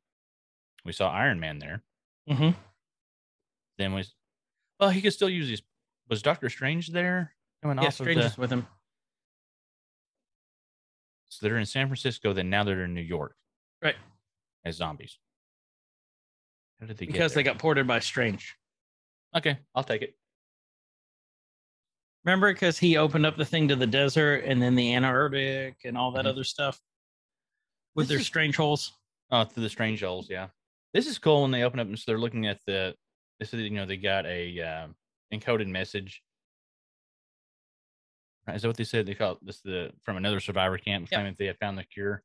[0.85, 1.83] We saw Iron Man there.
[2.29, 2.51] Mm-hmm.
[3.77, 4.13] Then was
[4.79, 5.61] well, he could still use his.
[6.09, 8.25] Was Doctor Strange there coming Yeah, off of Strange the?
[8.27, 8.67] is with him.
[11.29, 12.33] So they're in San Francisco.
[12.33, 13.35] Then now they're in New York
[13.81, 13.95] Right.
[14.63, 15.17] as zombies.
[16.79, 17.11] How did they get.
[17.13, 18.55] Because they got ported by Strange.
[19.35, 20.15] Okay, I'll take it.
[22.23, 25.97] Remember, because he opened up the thing to the desert and then the Antarctic and
[25.97, 26.29] all that Mhm.
[26.29, 26.79] other stuff
[27.95, 28.93] with This their is- strange holes.
[29.31, 30.49] Oh, through the strange holes, yeah.
[30.95, 32.95] This is cool when they open up and so they're looking at the.
[33.37, 34.95] This is you know they got a um,
[35.33, 36.23] encoded message.
[38.47, 39.05] Right, Is that what they said?
[39.05, 41.83] They call it this the from another survivor camp claiming that they had found the
[41.83, 42.23] cure,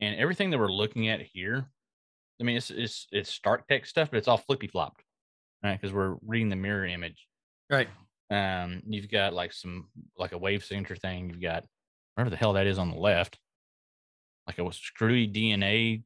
[0.00, 1.66] and everything that we're looking at here.
[2.40, 5.04] I mean, it's it's it's Stark Tech stuff, but it's all flippy flopped,
[5.62, 5.78] right?
[5.78, 7.28] Because we're reading the mirror image.
[7.68, 7.88] Right.
[8.30, 11.28] Um, you've got like some like a wave signature thing.
[11.28, 11.66] You've got
[12.14, 13.38] whatever the hell that is on the left,
[14.46, 16.04] like a screwy DNA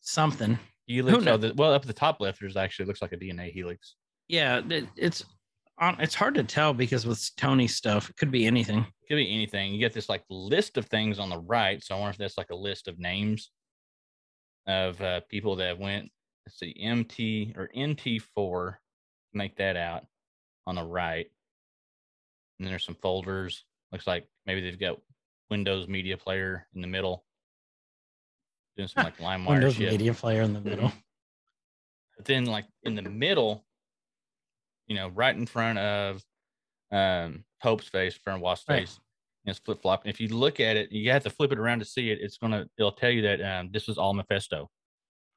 [0.00, 0.58] Something.
[0.90, 1.24] Helix.
[1.24, 1.26] knows?
[1.26, 3.96] Oh, the, well, up at the top left, there's actually looks like a DNA helix.
[4.28, 4.60] Yeah,
[4.96, 5.24] it's.
[5.98, 8.84] It's hard to tell because with Tony stuff, it could be anything.
[9.08, 9.72] Could be anything.
[9.72, 11.82] You get this like list of things on the right.
[11.82, 13.50] So I wonder if that's like a list of names
[14.66, 16.10] of uh, people that went.
[16.46, 18.74] Let's see, MT or NT4.
[19.32, 20.04] Make that out
[20.66, 21.26] on the right.
[22.58, 23.64] And then there's some folders.
[23.90, 24.98] Looks like maybe they've got
[25.50, 27.24] Windows Media Player in the middle.
[28.80, 29.90] Doing some like LimeWire Windows shit.
[29.90, 30.90] Media Player in the middle.
[32.16, 33.66] But then, like in the middle,
[34.86, 36.22] you know, right in front of
[36.90, 38.80] um, Pope's face, in front of Wasp's Right.
[38.80, 38.98] face,
[39.44, 40.06] and it's flip flop.
[40.06, 42.20] If you look at it, you have to flip it around to see it.
[42.22, 44.70] It's gonna, it'll tell you that um, this is all Mephisto.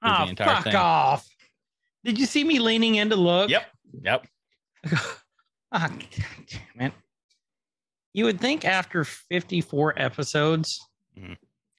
[0.06, 0.76] Oh, fuck thing.
[0.76, 1.28] off!
[2.06, 3.50] Did you see me leaning in to look?
[3.50, 3.66] Yep,
[4.04, 4.26] yep.
[5.76, 5.90] Ah,
[6.78, 6.94] damn it.
[8.14, 10.80] You would think after 54 episodes,
[11.16, 11.36] You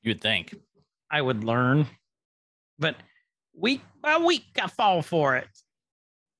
[0.06, 0.52] would think.
[1.14, 1.86] I would learn,
[2.80, 2.96] but
[3.56, 5.46] week by week, I fall for it.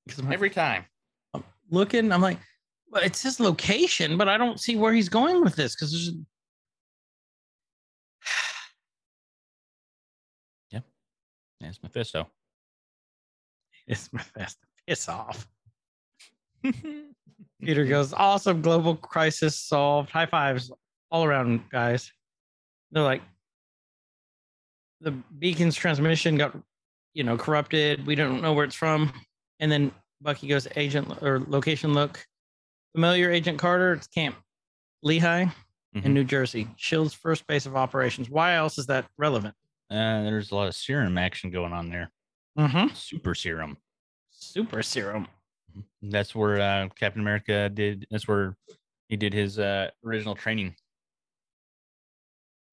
[0.05, 0.85] Because every time
[1.33, 2.41] I'm looking, I'm like,
[2.91, 6.11] well, it's his location, but I don't see where he's going with this because there's.
[10.73, 10.81] Yeah,
[11.61, 12.29] it's Mephisto.
[13.87, 14.67] It's Mephisto.
[14.89, 15.47] Piss off.
[17.63, 20.11] Peter goes, awesome global crisis solved.
[20.11, 20.73] High fives
[21.13, 22.11] all around, guys.
[22.91, 23.23] They're like,
[25.05, 26.57] the beacon's transmission got,
[27.13, 28.07] you know, corrupted.
[28.07, 29.13] We don't know where it's from.
[29.61, 32.25] And then Bucky goes, agent or location look.
[32.95, 34.37] Familiar Agent Carter, it's Camp
[35.03, 35.47] Lehigh
[35.95, 36.05] Mhm.
[36.07, 36.69] in New Jersey.
[36.77, 38.29] Shield's first base of operations.
[38.31, 39.55] Why else is that relevant?
[39.91, 42.11] Uh, there's a lot of serum action going on there.
[42.59, 42.95] Mm-hmm.
[42.95, 43.77] Super serum.
[44.31, 45.29] Super serum.
[46.03, 48.07] That's where uh, Captain America did.
[48.11, 48.57] That's where
[49.09, 50.75] he did his uh, original training.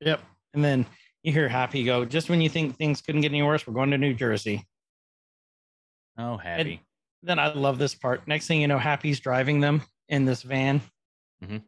[0.02, 0.22] Yep.
[0.54, 0.86] And then
[1.24, 3.92] you hear Happy go, just when you think things couldn't get any worse, we're going
[3.92, 4.66] to New Jersey.
[6.18, 6.82] Oh, happy.
[7.24, 8.28] Then I love this part.
[8.28, 10.82] Next thing you know, Happy's driving them in this van.
[11.44, 11.64] Mhm.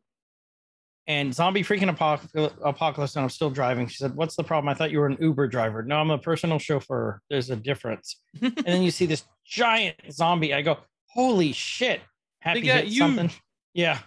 [1.05, 3.87] And zombie freaking apoc- apocalypse, and I'm still driving.
[3.87, 4.69] She said, What's the problem?
[4.69, 5.83] I thought you were an Uber driver.
[5.83, 7.21] No, I'm a personal chauffeur.
[7.29, 8.21] There's a difference.
[8.41, 10.53] and then you see this giant zombie.
[10.53, 10.79] I go,
[11.09, 12.01] Holy shit.
[12.39, 12.99] Happy got hit you.
[12.99, 13.31] something.
[13.73, 13.99] Yeah.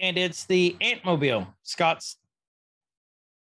[0.00, 2.16] And it's the Antmobile, Scott's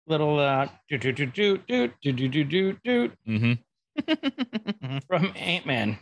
[0.09, 3.53] little uh do do do do do do do do do do mm-hmm.
[5.07, 5.99] from Ant Man.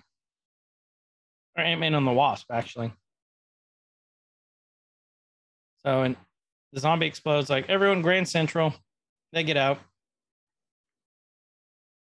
[1.57, 2.93] Or Ant Man and the Wasp, actually.
[5.85, 6.17] So, and
[6.73, 8.75] the zombie explodes like everyone, Grand Central.
[9.33, 9.79] They get out.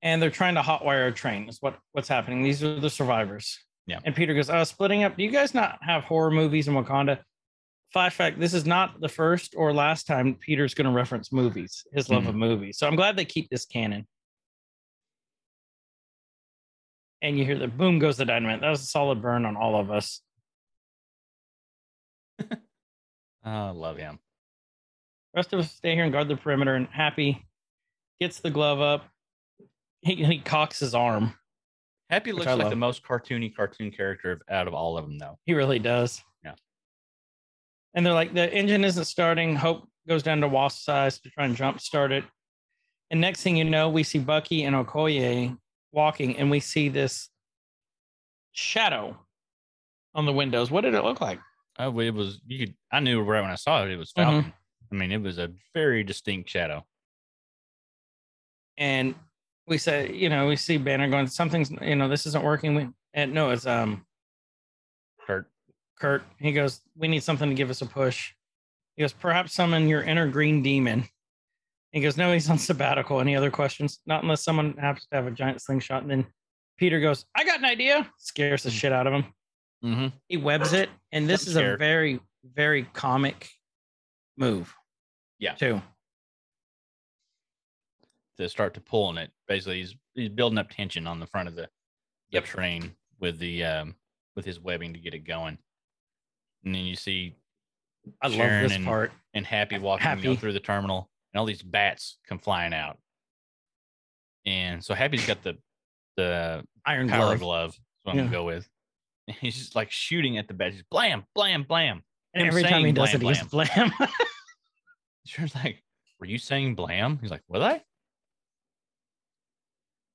[0.02, 1.50] And they're trying to hotwire a train.
[1.50, 2.44] Is what what's happening.
[2.44, 3.60] These are the survivors.
[3.88, 4.00] Yeah.
[4.06, 5.18] And Peter goes, "Oh, splitting up.
[5.18, 7.20] Do you guys not have horror movies in Wakanda?"
[7.94, 11.86] Flash fact: This is not the first or last time Peter's going to reference movies.
[11.94, 12.40] His love of mm-hmm.
[12.40, 12.78] movies.
[12.78, 14.08] So I'm glad they keep this canon.
[17.22, 18.62] And you hear the boom goes the dynamite.
[18.62, 20.22] That was a solid burn on all of us.
[22.40, 22.46] Oh,
[23.46, 24.20] ah, I love him.
[25.36, 26.76] rest of us stay here and guard the perimeter.
[26.76, 27.48] And Happy
[28.20, 29.06] gets the glove up.
[30.02, 31.34] He, he cocks his arm.
[32.10, 32.70] Happy looks like love.
[32.70, 35.38] the most cartoony cartoon character out of all of them, though.
[35.46, 36.22] He really does.
[37.98, 39.56] And they're like, the engine isn't starting.
[39.56, 42.24] Hope goes down to wasp size to try and jump start it.
[43.10, 45.58] And next thing you know, we see Bucky and Okoye
[45.92, 47.30] walking, and we see this
[48.52, 49.18] shadow
[50.14, 50.70] on the windows.
[50.70, 51.40] What did it look like?
[51.80, 52.76] Oh, it was you could.
[52.92, 54.16] I knew right when I saw it, it was Mhm.
[54.24, 54.54] Falcon.
[54.92, 56.86] I mean, it was a very distinct shadow.
[58.78, 59.16] And
[59.66, 62.76] we say, you know, we see Banner going, something's, you know, this isn't working.
[62.76, 64.06] We, and no, it's um
[66.00, 66.24] Kurt.
[66.40, 68.34] He goes, We need something to give us a push.
[68.96, 71.06] He goes, Perhaps summon your inner green demon.
[71.92, 73.20] He goes, No, he's on sabbatical.
[73.20, 74.00] Any other questions?
[74.06, 76.02] Not unless someone happens to have a giant slingshot.
[76.04, 76.26] And then
[76.78, 78.10] Peter goes, I got an idea.
[78.18, 78.74] Scares the Mm.
[78.74, 79.24] shit out of him.
[79.84, 80.08] mm-hmm.
[80.28, 80.90] He webs it.
[81.12, 83.50] And this I'm is a very, very comic
[84.38, 84.74] move.
[85.40, 85.54] Yeah.
[85.56, 85.82] Too.
[88.38, 89.32] to start to pull on it.
[89.48, 91.70] Basically, he's he's building up tension on the front of the, the
[92.38, 92.46] Yep.
[92.46, 93.96] train with the um
[94.36, 95.58] with his webbing to get it going.
[96.68, 97.34] And then you see
[98.22, 99.14] I Sharon love this and- part.
[99.34, 102.98] and Happy walking you know, through the terminal, and all these bats come flying out.
[104.46, 105.58] And so Happy's got the
[106.18, 107.40] the Iron power glove.
[107.40, 107.72] glove.
[107.72, 108.68] That's what I'm gonna go with.
[109.30, 110.76] And he's just like shooting at the bats.
[110.76, 112.02] He's blam, blam, blam.
[112.34, 113.92] And him every time he does it, blam, he goes blam.
[115.26, 115.84] Sharon's like,
[116.20, 117.82] "Were you saying blam?" He's like, "Was I?"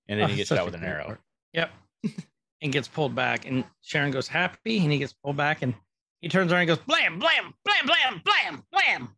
[0.08, 1.04] And then Oh, he gets shot with an arrow.
[1.04, 1.20] part.
[1.52, 1.70] Yep.
[2.62, 3.46] and gets pulled back.
[3.46, 5.74] And Sharon goes happy and he gets pulled back and
[6.22, 9.08] he turns around and goes blam, blam, blam, blam, blam, blam.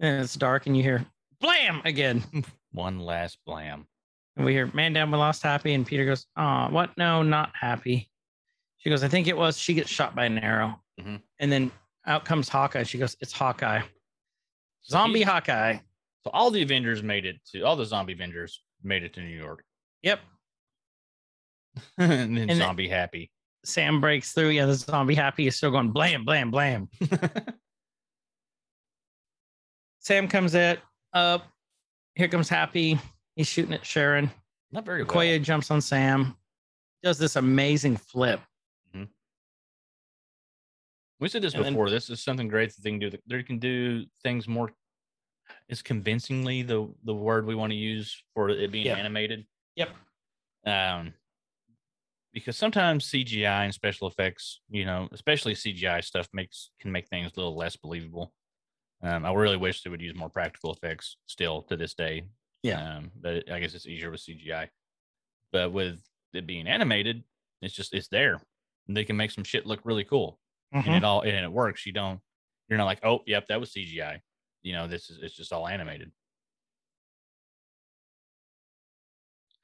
[0.00, 1.06] And it's dark and you hear
[1.40, 2.24] blam again.
[2.72, 3.86] One last blam.
[4.36, 5.74] And we hear man down, we lost happy.
[5.74, 6.96] And Peter goes, oh, what?
[6.96, 8.10] No, not happy.
[8.78, 9.58] She goes, I think it was.
[9.58, 10.80] She gets shot by an arrow.
[10.98, 11.20] Mhm.
[11.38, 11.70] And then
[12.06, 12.84] out comes Hawkeye.
[12.84, 13.80] She goes, it's Hawkeye.
[14.82, 15.76] So Zombie he- Hawkeye.
[16.24, 19.36] So all the Avengers made it to all the zombie Avengers made it to New
[19.36, 19.64] York.
[20.02, 20.20] Yep.
[21.98, 23.30] and then And zombie happy.
[23.64, 24.50] Sam breaks through.
[24.50, 26.88] Yeah, the zombie happy is still going blam, blam, blam.
[30.00, 30.78] Sam comes at
[31.12, 31.46] up.
[32.14, 32.98] Here comes Happy.
[33.36, 34.30] He's shooting at Sharon.
[34.72, 35.14] Not very well.
[35.14, 36.36] Okoye jumps on Sam.
[37.02, 38.40] Does this amazing flip.
[41.20, 41.90] We said this and then- before.
[41.90, 43.10] this is something great that they can do.
[43.26, 44.72] They can do things more.
[45.68, 49.44] Is convincingly the the word we want to use for it being animated.
[49.76, 49.90] Yep.
[50.64, 51.12] Um,
[52.32, 57.32] because sometimes CGI and special effects, you know, especially CGI stuff, makes can make things
[57.32, 58.32] a little less believable.
[59.02, 62.24] Um, I really wish they would use more practical effects still to this day.
[62.62, 62.96] Yeah.
[62.98, 64.70] Um, but I guess it's easier with CGI.
[65.52, 66.00] But with
[66.32, 67.24] it being animated,
[67.62, 68.42] it's just it's there.
[68.88, 70.40] And they can make some shit look really cool
[70.84, 70.96] and Mhm.
[70.98, 71.86] it all and it works.
[71.86, 72.20] You don't
[72.68, 74.20] you're not like, oh, yep, that was CGI.
[74.62, 76.12] You know, this is it's just all animated.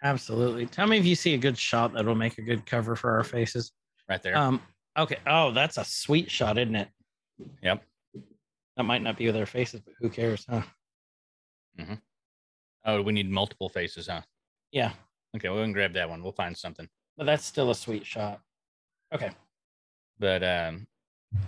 [0.02, 0.66] Absolutely.
[0.66, 3.24] Tell me if you see a good shot that'll make a good cover for our
[3.24, 3.72] faces.
[4.08, 4.36] Right there.
[4.36, 4.60] Um.
[4.98, 5.16] Okay.
[5.26, 6.88] Oh, that's a sweet shot, isn't it?
[7.62, 7.82] yep.
[8.76, 10.62] That might not be with our faces, but who cares, huh?
[12.84, 14.20] Oh, we need multiple faces, huh?
[14.70, 14.92] Yeah.
[15.36, 16.22] Okay, we'll go and grab that one.
[16.22, 16.88] We'll find something.
[17.16, 18.40] But that's still a sweet shot.
[19.12, 19.30] Okay.
[20.18, 20.86] But um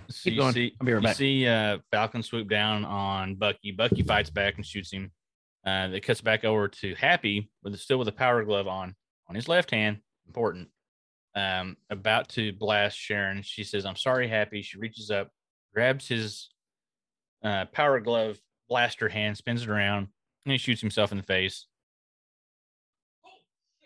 [0.09, 0.53] so Keep you going.
[0.53, 1.15] see I'll be right you back.
[1.15, 3.71] see uh Falcon swoop down on Bucky.
[3.71, 5.11] Bucky fights back and shoots him.
[5.69, 8.95] Uh it cuts back over to Happy with still with a power glove on
[9.27, 9.99] on his left hand.
[10.27, 10.69] Important.
[11.35, 13.43] Um, about to blast Sharon.
[13.43, 14.61] She says, I'm sorry, Happy.
[14.61, 15.29] She reaches up,
[15.73, 16.49] grabs his
[17.43, 20.07] uh power glove blaster hand, spins it around,
[20.45, 21.65] and he shoots himself in the face.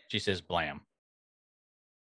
[0.09, 0.81] She says, blam.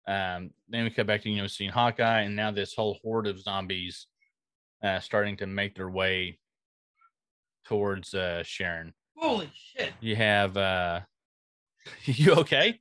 [0.09, 3.29] Um, then we cut back to you know seeing Hawkeye, and now this whole horde
[3.29, 4.09] of zombies
[4.83, 6.39] uh, starting to make their way
[7.65, 8.93] towards uh, Sharon.
[9.23, 9.93] Holy shit.
[10.01, 11.01] You have uh,
[12.05, 12.81] you okay?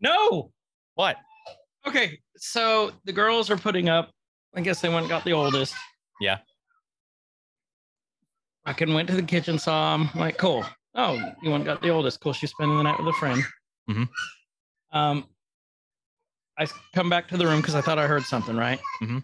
[0.00, 0.50] No.
[0.94, 1.16] What?
[1.86, 2.18] Okay.
[2.38, 4.10] So the girls are putting up,
[4.54, 5.74] I guess they went and got the oldest.
[6.22, 6.38] Yeah.
[8.64, 10.08] I can went to the kitchen, saw him.
[10.14, 10.64] Like, cool.
[10.94, 12.20] Oh, you went and got the oldest.
[12.20, 12.32] Cool.
[12.32, 13.42] She's spending the night with a friend.
[13.90, 14.08] Mhm.
[14.90, 15.26] Um,
[16.56, 18.80] I come back to the room because I thought I heard something, right?
[19.02, 19.22] Mhm.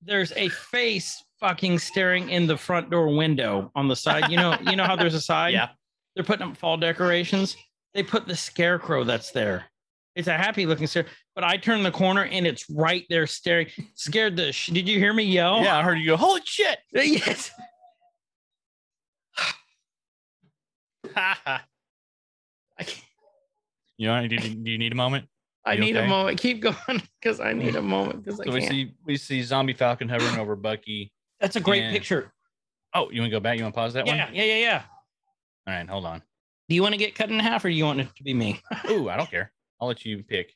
[0.00, 4.30] There's a face fucking staring in the front door window on the side.
[4.30, 5.52] You know, you know how there's a side.
[5.54, 5.68] Yeah.
[6.14, 7.56] They're putting up fall decorations.
[7.94, 9.66] They put the scarecrow that's there.
[10.14, 13.66] It's a happy looking scare, but I turn the corner and it's right there staring.
[13.94, 14.50] Scared the.
[14.50, 15.62] Sh- Did you hear me yell?
[15.62, 16.78] Yeah, I heard you go, holy shit.
[16.94, 17.50] yes.
[21.14, 21.38] Ha
[22.78, 23.02] I, can't-
[23.98, 25.26] You know, do you, do you need a moment?
[25.64, 26.06] I You need okay?
[26.06, 26.38] a moment.
[26.40, 28.70] Keep going because I need a moment because I So we can't.
[28.70, 31.12] see we see zombie falcon hovering over Bucky.
[31.40, 32.32] That's a great and- picture.
[32.94, 33.58] Oh, you want to go back?
[33.58, 34.34] You want to pause that Yeah, one?
[34.34, 34.82] yeah, yeah, yeah.
[35.66, 36.22] All right, hold on.
[36.68, 38.32] Do you want to get cut in half or do you want it to be
[38.32, 38.60] me?
[38.90, 39.52] Ooh, I don't care.
[39.80, 40.52] I'll let you pick.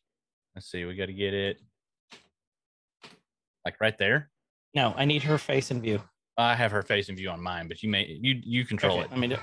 [0.54, 0.84] Let's see.
[0.84, 1.60] We got to get it
[3.64, 4.30] like right there.
[4.74, 6.00] No, I need her face in view.
[6.38, 9.04] I have her face in view on mine, but you may you you control Okay,
[9.04, 9.36] it Let me do.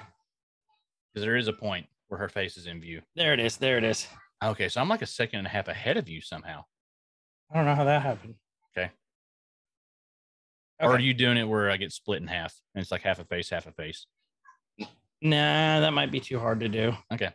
[1.13, 3.01] because there is a point where her face is in view.
[3.15, 3.57] There it is.
[3.57, 4.07] There it is.
[4.43, 6.63] Okay, so I'm like a second and a half ahead of you somehow.
[7.51, 8.35] I don't know how that happened.
[10.81, 10.87] Okay.
[10.91, 13.19] Or are you doing it where I get split in half and it's like half
[13.19, 14.05] a face, half a face?
[15.21, 16.93] Nah, that might be too hard to do.
[17.11, 17.31] Okay.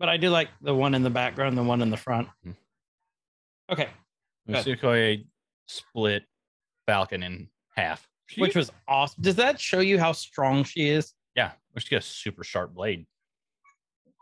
[0.00, 2.28] But I do like the one in the background, the one in the front.
[2.44, 2.56] Mhm.
[3.70, 3.88] Okay,
[4.48, 5.26] Good.
[5.68, 6.24] Split
[6.86, 8.08] Falcon in half.
[8.36, 9.22] which was awesome.
[9.22, 11.14] Does that show you how strong she is?
[11.36, 13.06] yeah, she's got a super sharp blade.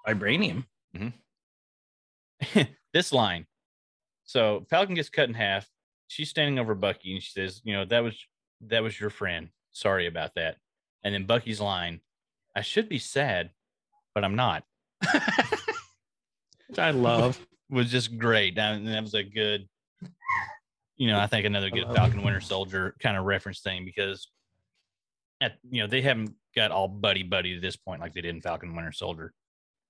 [0.07, 0.65] Vibranium.
[2.93, 3.47] this line.
[4.25, 5.69] So Falcon gets cut in half.
[6.11, 8.19] She's standing over Bucky and she says, "You know that was
[8.63, 9.51] that was your friend.
[9.71, 10.57] Sorry about that."
[11.05, 12.01] And then Bucky's line,
[12.57, 13.51] "I should be sad,
[14.13, 14.65] but I'm not."
[16.69, 17.39] Which I love.
[17.71, 18.59] Was just great.
[18.59, 19.69] And that was a good,
[20.97, 22.25] you know, I think another good Falcon it.
[22.25, 24.27] Winter Soldier kind of reference thing because,
[25.41, 28.35] at you know, they haven't got all buddy buddy to this point like they did
[28.35, 29.33] in Falcon Winter Soldier.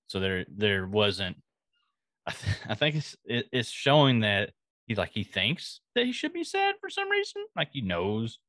[0.05, 1.37] So there there wasn't.
[2.27, 4.51] I, th- I think it's it, it's showing that
[4.91, 8.39] he like he thinks that he should be sad for some reason, like he knows.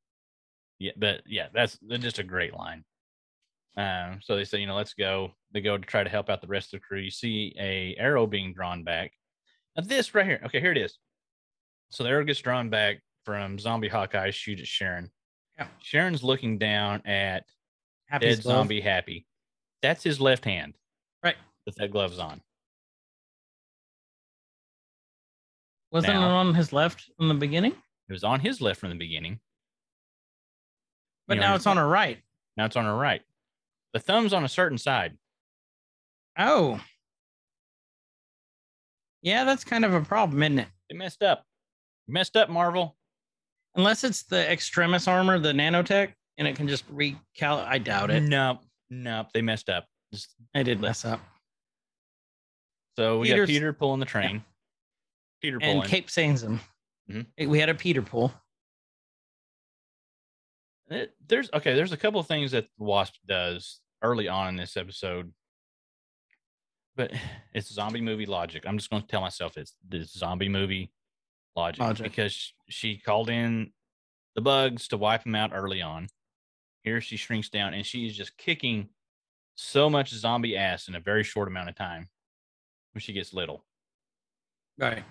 [0.79, 2.83] Yeah, but yeah, that's, that's just a great line.
[3.77, 5.31] Um, so they say, you know, let's go.
[5.53, 6.99] They go to try to help out the rest of the crew.
[6.99, 9.11] You see a arrow being drawn back.
[9.75, 10.41] Now this right here.
[10.45, 10.97] Okay, here it is.
[11.89, 15.09] So the arrow gets drawn back from zombie Hawkeye shoot at Sharon.
[15.57, 15.67] Yeah.
[15.81, 17.45] Sharon's looking down at
[18.07, 19.25] Happy dead zombie Happy.
[19.81, 20.73] That's his left hand.
[21.23, 21.35] Right.
[21.65, 22.41] With that gloves on.
[25.93, 27.71] Wasn't Now- it on his left in the beginning?
[27.71, 29.39] It was on his left from the beginning.
[31.27, 32.21] But You now it's on her right.
[32.57, 33.21] Now it's on her right.
[33.93, 35.17] The thumb's on a certain side.
[36.37, 36.83] Oh.
[39.21, 40.67] Yeah, that's kind of a problem, isn't it?
[40.89, 41.45] They messed up.
[42.07, 42.97] Messed up, Marvel.
[43.75, 47.59] Unless it's the extremis armor, the nanotech, and it can just recal.
[47.59, 48.21] I doubt it.
[48.23, 48.59] Nope.
[48.89, 49.27] Nope.
[49.33, 49.87] They messed up.
[50.11, 51.21] Just- I did mess up.
[52.97, 54.43] So we Peter's- got Peter pulling the train.
[55.43, 55.81] Peter pulling.
[55.81, 56.59] And Cape Sains him.
[57.09, 57.47] Mhm.
[57.47, 58.33] We had a Peter pool.
[60.89, 61.73] It- there's okay.
[61.75, 65.33] There's a couple of things that the Wasp does early on in this episode,
[66.95, 67.11] but
[67.53, 68.63] it's zombie movie logic.
[68.65, 70.91] I'm just going to tell myself it's the zombie movie
[71.55, 72.03] logic, Logic.
[72.03, 73.73] because she called in
[74.35, 76.07] the bugs to wipe them out early on.
[76.83, 78.89] Here she shrinks down and she is just kicking
[79.55, 82.09] so much zombie ass in a very short amount of time
[82.93, 83.65] when she gets little.
[84.77, 85.03] Right.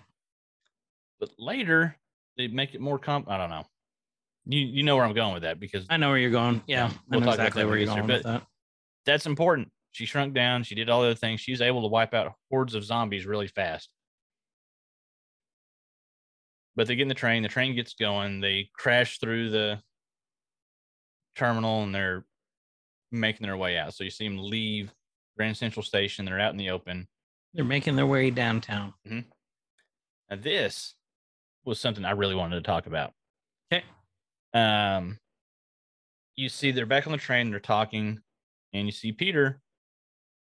[1.22, 1.94] But later
[2.36, 3.30] they make it more comp.
[3.30, 3.64] I don't know.
[4.44, 6.64] You you know where I'm going with that because I know where you're going.
[6.66, 6.90] Yeah.
[7.08, 8.42] We'll talk exactly where you're going but- that.
[9.06, 9.70] that's important.
[9.92, 10.64] She shrunk down.
[10.64, 11.40] She did all the other things.
[11.40, 13.88] She was able to wipe out hordes of zombies really fast.
[16.74, 17.44] But they get in the train.
[17.44, 18.40] The train gets going.
[18.40, 19.80] They crash through the
[21.36, 22.24] terminal and they're
[23.12, 23.94] making their way out.
[23.94, 24.90] So you see them leave
[25.36, 26.24] Grand Central Station.
[26.24, 27.06] They're out in the open.
[27.54, 28.94] They're making their way downtown.
[29.06, 29.28] Mm-hmm.
[30.30, 30.94] Now, this
[31.64, 33.12] was something I really wanted to talk about.
[33.72, 33.84] Okay.
[34.54, 35.18] Um,
[36.36, 37.50] you see, they're back on the train.
[37.50, 38.20] They're talking,
[38.72, 39.60] and you see Peter,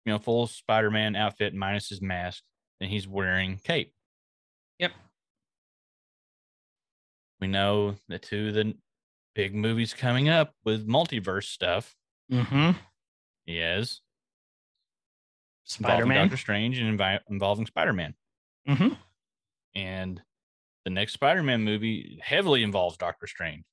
[0.05, 2.43] you know, full Spider-Man outfit minus his mask,
[2.81, 3.93] and he's wearing cape.
[4.79, 4.93] Yep.
[7.41, 8.75] We know the two of the
[9.35, 11.95] big movies coming up with multiverse stuff.
[12.33, 12.79] Mm-hmm.
[13.47, 14.01] Yes,
[15.65, 16.29] Spider Man.
[16.29, 18.15] Doctor Strange, and invi- involving Spider-Man.
[18.69, 18.95] Mm-hmm.
[19.75, 20.23] and
[20.85, 23.65] the next Spider-Man movie heavily involves Doctor Strange.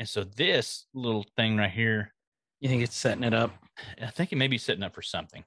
[0.00, 2.12] And so this little thing right here,
[2.60, 3.52] You think it's setting it up?
[4.00, 5.44] I think it may be setting up for something.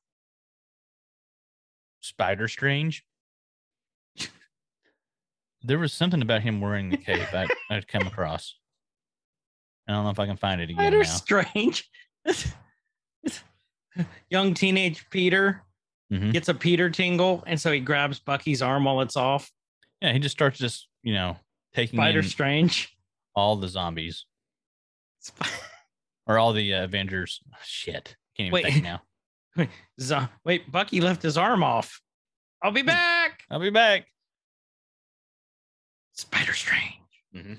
[2.01, 3.03] Spider Strange.
[5.61, 8.55] there was something about him wearing the cape I, I'd come across.
[9.87, 11.03] I don't know if I can find it again Spider now.
[11.03, 11.89] Strange.
[14.29, 15.61] Young teenage Peter
[16.11, 16.33] Mhm.
[16.33, 19.49] gets a Peter tingle, and so he grabs Bucky's arm while it's off.
[20.05, 21.37] Yeah, he just starts just you know
[21.73, 22.95] taking Spider in Strange.
[23.35, 24.25] all the zombies
[25.25, 25.49] Sp-
[26.27, 27.41] or all the uh, Avengers.
[27.63, 28.65] Shit, can't even Wait.
[28.65, 29.01] think now.
[29.99, 32.01] Zo- Wait, Bucky left his arm off.
[32.61, 33.41] I'll be back.
[33.49, 34.05] I'll be back.
[36.13, 36.93] Spider Strange.
[37.35, 37.53] Mm-hmm.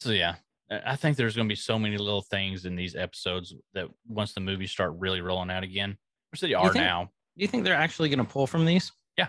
[0.00, 0.36] So yeah,
[0.70, 3.88] I I think there's going to be so many little things in these episodes that
[4.08, 5.96] once the movies start really rolling out again,
[6.32, 7.10] which they are think- now.
[7.36, 8.92] Do you think they're actually going to pull from these?
[9.16, 9.28] Yeah,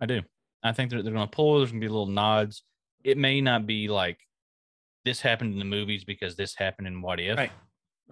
[0.00, 0.22] I do.
[0.62, 1.58] I think they're, they're going to pull.
[1.58, 2.62] There's going to be little nods.
[3.02, 4.18] It may not be like
[5.04, 7.38] this happened in the movies because this happened in What If.
[7.38, 7.50] Right.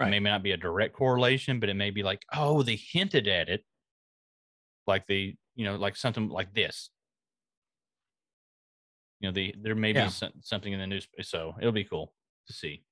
[0.00, 3.26] It may not be a direct correlation, but it may be like, oh, they hinted
[3.26, 3.64] at it,
[4.86, 6.90] like they, you know, like something like this.
[9.20, 12.12] You know, the there may be some, something in the news, so it'll be cool
[12.46, 12.84] to see.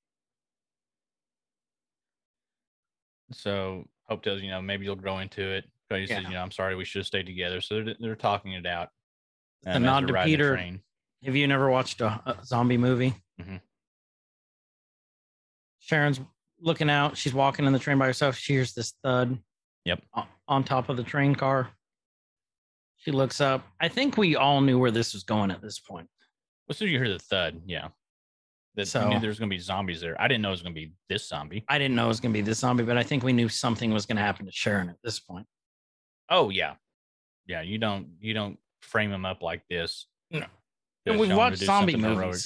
[3.31, 5.65] So Hope tells you know maybe you'll grow into it.
[5.91, 6.21] Says, Yeah.
[6.21, 7.61] you know, I'm sorry, we should have stayed together.
[7.61, 8.89] So they're, they're talking it out.
[9.67, 10.57] Um, as nod to Peter.
[11.25, 13.15] Have you never watched a, a zombie movie?
[13.41, 13.61] Mhm.
[15.81, 16.21] Sharon's
[16.61, 17.17] looking out.
[17.17, 18.37] She's walking in the train by herself.
[18.37, 19.39] She hears this thud.
[19.85, 20.03] Yep.
[20.49, 21.71] On top of the train car.
[22.97, 23.65] She looks up.
[23.81, 26.09] I think we all knew where this was going at this point.
[26.69, 27.89] As soon as you hear the thud, yeah.
[28.75, 30.21] That you knew So- there was gonna be zombies there.
[30.21, 31.65] I didn't know it was gonna be this zombie.
[31.69, 33.49] I didn't know it was going to be this zombie, but I think we knew
[33.49, 35.47] something was going to happen to Sharon at this point.
[36.29, 36.75] Oh yeah,
[37.47, 37.61] yeah.
[37.63, 40.07] You don't you don't frame them up like this.
[40.31, 40.47] No.
[41.07, 42.17] And we've show 'em to watched do zombie movies.
[42.17, 42.41] heroic.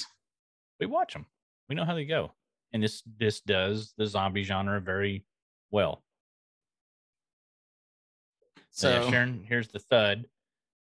[0.79, 1.25] We watch them.
[1.69, 2.31] We know how they go,
[2.73, 5.25] and this this does the zombie genre very
[5.71, 6.03] well.
[8.71, 10.25] So, yeah, Sharon here's the thud,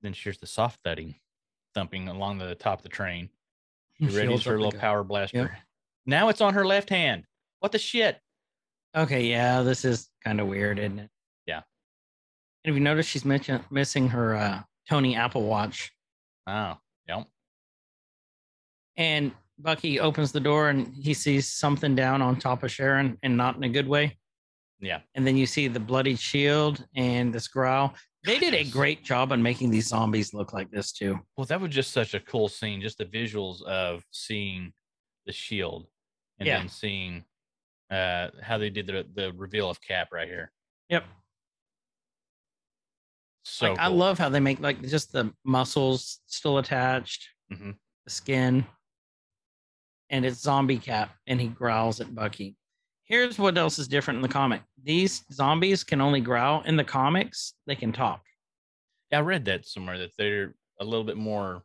[0.03, 1.14] then here's the soft thudding,
[1.74, 3.28] thumping along the top of the train.
[4.01, 5.36] She she readies holds her little power blaster.
[5.36, 5.51] Yep.
[6.07, 7.24] Now it's on her left hand.
[7.61, 8.18] What the shit?
[8.97, 11.11] Okay, yeah, this is kind of weird, isn't it?
[11.47, 11.59] Yeah.
[12.64, 15.93] And have you noticed she's mention- missing her uh, Tony Apple Watch?
[16.47, 16.76] Oh,
[17.09, 17.26] yep.
[18.97, 23.37] And Bucky opens the door and he sees something down on top of Sharon and
[23.37, 24.18] not in a good way.
[24.80, 25.01] Yeah.
[25.14, 27.95] And then you see the bloodied shield and this growl.
[28.24, 31.18] They did a great job on making these zombies look like this too.
[31.37, 32.80] Well, that was just such a cool scene.
[32.80, 34.72] Just the visuals of seeing
[35.26, 35.87] the shield
[36.39, 36.59] and Yeah.
[36.59, 37.24] then seeing
[37.91, 40.51] uh how they did the the reveal of Cap right here.
[40.89, 41.05] Yep.
[43.45, 47.76] So like, I love how they make like just the muscles still attached, Mhm.
[48.05, 48.66] the skin,
[50.11, 52.57] and it's zombie cap, and he growls at Bucky.
[53.05, 56.62] Here's what else is different in the comic: these zombies can only growl.
[56.62, 58.22] In the comics, they can talk.
[59.11, 61.64] Yeah, I read that somewhere that they're a little bit more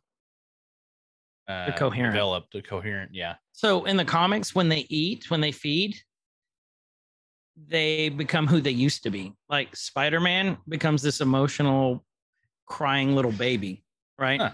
[1.48, 2.12] uh, coherent.
[2.12, 3.14] developed, coherent.
[3.14, 5.96] Yeah, So in the comics, when they eat, when they feed,
[7.66, 9.34] they become who they used to be.
[9.48, 12.04] Like Spider Man becomes this emotional,
[12.66, 13.84] crying little baby,
[14.18, 14.40] right?
[14.40, 14.50] Huh.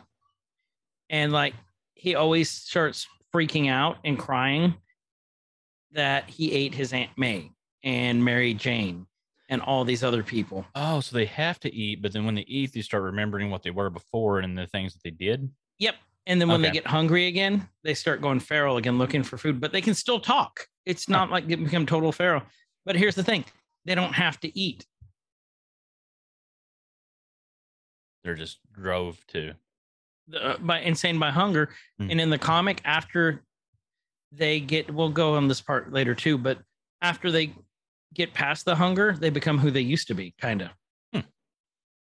[1.11, 1.55] And like
[1.95, 4.75] he always starts freaking out and crying
[5.93, 7.51] that he ate his Aunt May
[7.83, 9.07] and Mary Jane
[9.49, 10.65] and all these other people.
[10.75, 13.63] Oh, so they have to eat, but then when they eat, they start remembering what
[13.63, 15.49] they were before and the things that they did.
[15.79, 15.97] Yep.
[16.27, 19.61] And then when they get hungry again, they start going feral again, looking for food,
[19.61, 20.67] but they can still talk.
[20.87, 22.43] It's not like they become total feral.
[22.85, 23.45] But here's the thing
[23.85, 24.87] they don't have to eat.
[28.23, 29.53] They're just drove to.
[30.35, 31.71] uh, by insane by hunger.
[32.01, 32.11] Mm.
[32.13, 33.43] And in the comic, after
[34.33, 36.59] they get, we'll go on this part later too, but
[37.03, 37.53] after they
[38.15, 40.69] get past the hunger, they become who they used to be, kind of.
[41.13, 41.21] Hmm.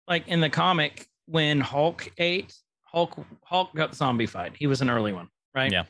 [0.08, 4.56] Like in the comic, when Hulk ate, Hulk Hulk got zombified.
[4.58, 5.72] He was an early one, right?
[5.72, 5.84] Yeah.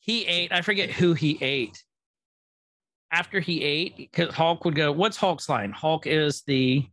[0.00, 0.52] He ate.
[0.52, 1.82] I forget who he ate.
[3.16, 6.86] After he ate, because Hulk would go, "What's Hulk's line?" Hulk is the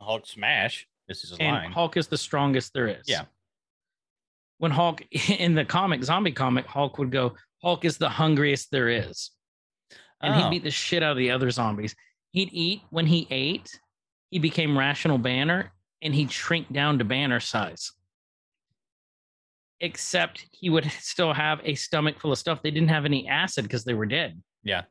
[0.00, 0.88] Hulk smash.
[1.06, 1.70] This is his and line.
[1.72, 3.04] Hulk is the strongest there is.
[3.06, 3.26] Yeah.
[4.58, 8.88] When Hulk in the comic, zombie comic, Hulk would go, Hulk is the hungriest there
[8.88, 9.30] is.
[10.20, 10.38] And Oh.
[10.38, 11.94] he'd beat the shit out of the other zombies.
[12.32, 13.78] He'd eat when he ate,
[14.30, 17.92] he became rational banner and he'd shrink down to banner size.
[19.80, 22.60] Except he would still have a stomach full of stuff.
[22.62, 24.40] They didn't have any acid because they were dead.
[24.64, 24.82] Yeah.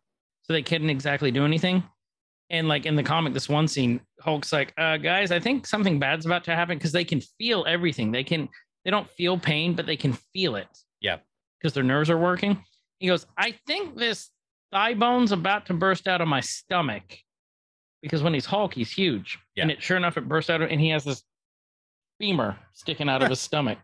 [0.52, 1.82] So they couldn't exactly do anything.
[2.50, 5.98] And like in the comic, this one scene, Hulk's like, uh, guys, I think something
[5.98, 8.12] bad's about to happen because they can feel everything.
[8.12, 8.50] They can,
[8.84, 10.68] they don't feel pain, but they can feel it.
[11.00, 11.20] Yeah.
[11.58, 12.62] Because their nerves are working.
[13.00, 14.30] He goes, I think this
[14.74, 17.04] thigh bone's about to burst out of my stomach.
[18.02, 19.40] Because when he's Hulk, he's huge.
[19.56, 21.24] And it sure enough, it bursts out, and he has this
[22.20, 23.80] femur sticking out of his stomach.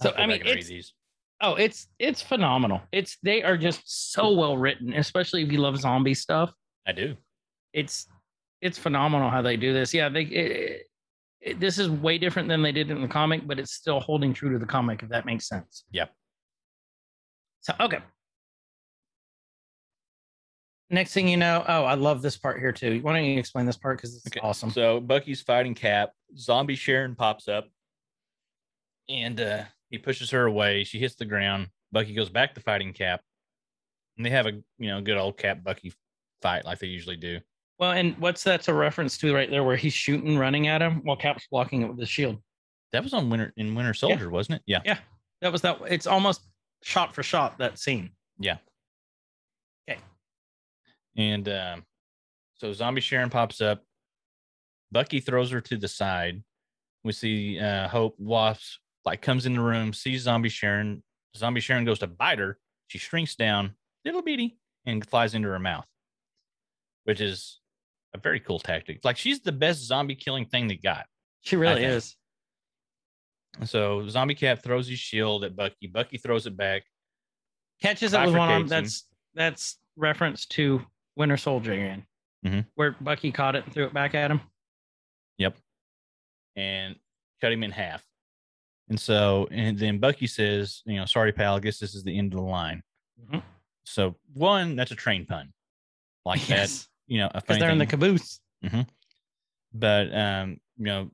[0.00, 0.94] So I back mean, it's these.
[1.42, 2.82] Oh, it's it's phenomenal.
[2.92, 6.52] It's they are just so well written, especially if you love zombie stuff.
[6.86, 7.16] I do.
[7.72, 8.06] It's
[8.60, 9.94] it's phenomenal how they do this.
[9.94, 10.86] Yeah, they it,
[11.40, 14.34] it- this is way different than they did in the comic, but it's still holding
[14.34, 15.84] true to the comic, if that makes sense.
[15.92, 16.12] Yep.
[17.62, 18.00] So okay.
[20.90, 22.98] Next thing you know, oh, I love this part here too.
[23.00, 24.70] Why don't you explain this part because it's Okay, awesome.
[24.70, 26.10] So Bucky's fighting Cap.
[26.36, 27.68] Zombie Sharon pops up,
[29.08, 30.84] and uh, he pushes her away.
[30.84, 31.68] She hits the ground.
[31.92, 33.20] Bucky goes back to fighting Cap,
[34.16, 35.92] and they have a you know good old Cap Bucky
[36.40, 37.40] fight like they usually do.
[37.78, 41.00] Well, and what's that's a reference to right there, where he's shooting, running at him
[41.04, 42.38] while Cap's blocking it with his shield.
[42.92, 44.62] That was on Winter in Winter Soldier, wasn't it?
[44.66, 44.80] Yeah.
[44.84, 44.98] Yeah.
[45.40, 45.78] That was that.
[45.88, 46.42] It's almost
[46.82, 48.10] shot for shot that scene.
[48.38, 48.58] Yeah.
[49.88, 50.00] Okay.
[51.16, 51.84] And um,
[52.56, 53.82] so Zombie Sharon pops up.
[54.92, 56.42] Bucky throws her to the side.
[57.04, 61.02] We see uh, Hope Wasp like comes in the room, sees Zombie Sharon.
[61.36, 62.58] Zombie Sharon goes to bite her.
[62.88, 63.74] She shrinks down,
[64.04, 65.86] little bitty, and flies into her mouth,
[67.04, 67.60] which is
[68.14, 69.00] a very cool tactic.
[69.04, 71.06] Like she's the best zombie killing thing they got.
[71.42, 72.16] She really is.
[73.64, 75.86] So Zombie Cap throws his shield at Bucky.
[75.88, 76.82] Bucky throws it back.
[77.82, 78.66] Catches it with one arm.
[78.68, 80.84] That's that's reference to
[81.16, 82.06] Winter Soldier again,
[82.44, 82.66] Mhm.
[82.74, 84.40] where Bucky caught it and threw it back at him.
[85.38, 85.56] Yep.
[86.56, 86.96] And
[87.40, 88.04] cut him in half.
[88.90, 92.16] And so, and then Bucky says, you know, sorry, pal, I guess this is the
[92.18, 92.82] end of the line.
[93.24, 93.42] Mhm.
[93.84, 95.52] So, one, that's a train pun.
[96.26, 96.68] Like that,
[97.06, 97.90] you know, because they're in the thing.
[98.00, 98.40] caboose.
[99.72, 101.10] but, um, you know,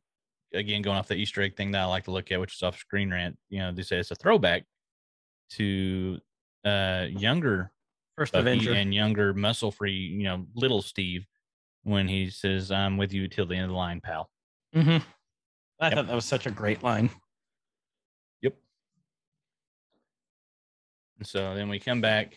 [0.55, 2.62] again, going off the Easter egg thing that I like to look at, which is
[2.62, 4.64] off Screen Rant, you know, they say it's a throwback
[5.51, 6.18] to
[6.64, 7.70] uh younger
[8.16, 8.72] First Bucky Avenger.
[8.72, 11.27] and younger muscle free, you know, little Steve
[11.83, 14.31] when he says, I'm with you till the end of the line, pal.
[14.74, 15.07] Mm-hmm.
[15.79, 15.95] I Yep.
[15.95, 17.11] thought that was such a great line.
[18.43, 18.55] Yep.
[18.55, 18.61] And
[21.23, 22.37] so then we come back.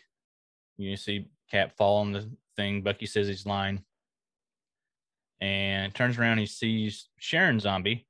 [0.77, 2.81] You see Cap fall on the thing.
[2.81, 3.83] Bucky says he's lying.
[5.41, 8.05] And turns around, he sees Sharon zombie.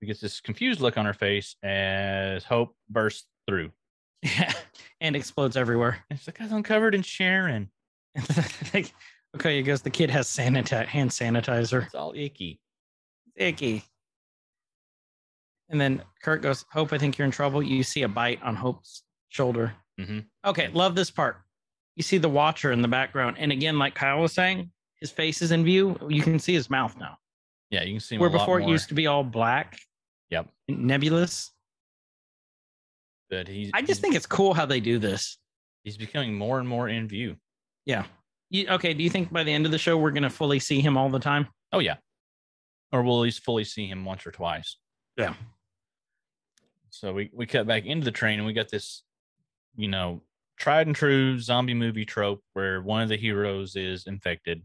[0.00, 3.70] He gets this confused look on her face as Hope bursts through.
[4.22, 4.52] Yeah,
[5.00, 5.98] and explodes everywhere.
[6.10, 7.70] It's like, I'm covered in Sharon.
[8.74, 8.92] Like,
[9.36, 9.82] okay, he goes.
[9.82, 11.84] The kid has sanita- hand sanitizer.
[11.84, 12.60] It's all icky.
[13.36, 13.84] Icky.
[15.68, 17.62] And then Kurt goes, Hope, I think you're in trouble.
[17.62, 19.02] You see a bite on Hope's
[19.32, 19.72] shoulder.
[19.98, 20.20] Mm-hmm.
[20.44, 21.38] Okay, love this part.
[21.96, 23.36] You see the watcher in the background.
[23.38, 25.98] And again, like Kyle was saying, his face is in view.
[26.08, 27.16] You can see his mouth now.
[27.70, 29.78] Yeah, you can see him Where a lot before it used to be all black.
[30.30, 30.48] Yep.
[30.68, 31.50] and Nebulous.
[33.30, 35.38] But he's, I just he's- think it's cool how they do this.
[35.84, 37.36] he's becoming more and more in view.
[37.86, 38.04] Yeah.
[38.50, 40.58] You, okay, do you think by the end of the show we're going to fully
[40.58, 41.48] see him all the time?
[41.72, 41.96] Oh yeah.
[42.92, 44.76] Or we'll at least fully see him once or twice.
[45.16, 45.34] Yeah.
[46.90, 49.02] So we, we cut back into the train and we got this,
[49.76, 50.22] you know,
[50.58, 54.62] tried and true zombie movie trope where one of the heroes is infected.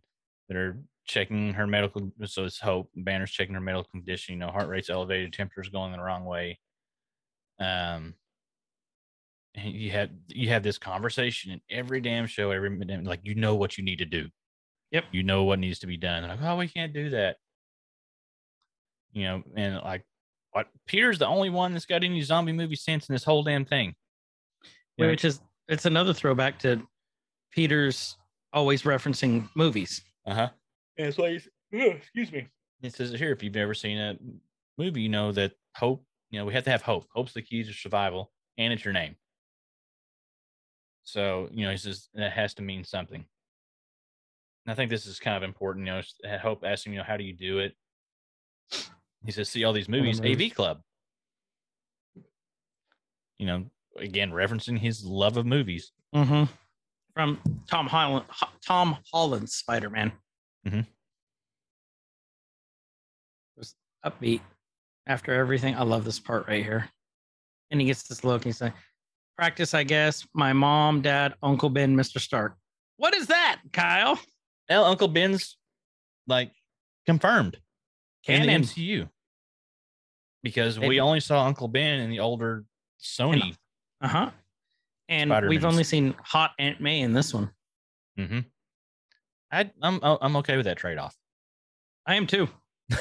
[0.50, 2.90] They're checking her medical so it's hope.
[2.96, 6.60] Banner's checking her medical condition, you know, heart rate's elevated, temperature's going the wrong way.
[7.60, 8.16] Um
[9.56, 13.56] you have you have this conversation in every damn show, every minute, like you know
[13.56, 14.28] what you need to do.
[14.92, 15.06] Yep.
[15.12, 16.22] You know what needs to be done.
[16.24, 17.38] They're like, oh, we can't do that.
[19.14, 20.06] You know, and like
[20.52, 23.66] what Peter's the only one that's got any zombie movie sense in this whole damn
[23.66, 23.96] thing.
[24.98, 25.08] Yeah.
[25.08, 26.82] Which is, it's another throwback to
[27.52, 28.18] Peter's
[28.54, 30.02] always referencing movies.
[30.26, 30.50] Uh huh.
[30.98, 31.42] And it's like,
[31.72, 32.48] excuse me.
[32.82, 34.18] It says here if you've ever seen a
[34.78, 37.08] movie, you know that hope, you know, we have to have hope.
[37.14, 39.16] Hope's the key to survival, and it's your name.
[41.04, 43.24] So, you know, he says that has to mean something.
[44.66, 45.88] And I think this is kind of important.
[45.88, 47.74] You know, uh, Hope asks him, you know, how do you do it?
[49.26, 50.50] He says, see all these movies, movies.
[50.50, 50.82] AV Club.
[53.38, 53.66] You know,
[53.98, 55.92] again, referencing his love of movies.
[56.16, 56.52] Mm-hmm.
[57.14, 57.40] From
[57.70, 58.26] Tom Holland,
[58.66, 60.12] Tom Holland's Spider Man.
[60.68, 60.82] Mm-hmm.
[63.58, 63.76] Was
[64.06, 64.42] upbeat
[65.08, 65.76] after everything.
[65.76, 66.90] I love this part right here.
[67.72, 68.44] And he gets this look.
[68.44, 68.74] He's like,
[69.38, 70.28] "Practice, I guess.
[70.34, 72.56] My mom, dad, Uncle Ben, Mister Stark."
[72.98, 74.20] What is that, Kyle?
[74.70, 75.58] Well, Uncle Ben's
[76.28, 76.52] like
[77.06, 77.58] confirmed
[78.28, 79.10] in the MCU
[80.44, 82.66] because we only saw Uncle Ben in the older
[83.02, 83.56] Sony.
[84.02, 84.32] Uh huh.
[85.10, 85.50] And Spider-Mans.
[85.50, 87.50] we've only seen hot Aunt May in this one.
[88.20, 88.40] Mm-hmm.
[89.52, 91.16] I, I'm I'm okay with that trade off.
[92.06, 92.48] I am too.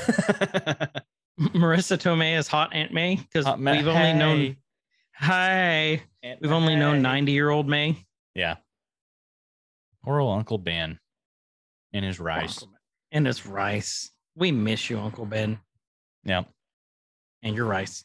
[1.41, 4.57] Marisa Tomei is hot Aunt May because we've only known.
[5.17, 6.03] Hi.
[6.41, 8.07] We've only known 90 year old May.
[8.35, 8.57] Yeah.
[10.05, 10.99] Poor old Uncle Ben
[11.93, 12.63] and his rice.
[12.63, 12.79] Uncle
[13.13, 14.11] And his rice.
[14.37, 15.59] We miss you, Uncle Ben,
[16.25, 16.45] Yeah.
[17.43, 18.05] and your rice.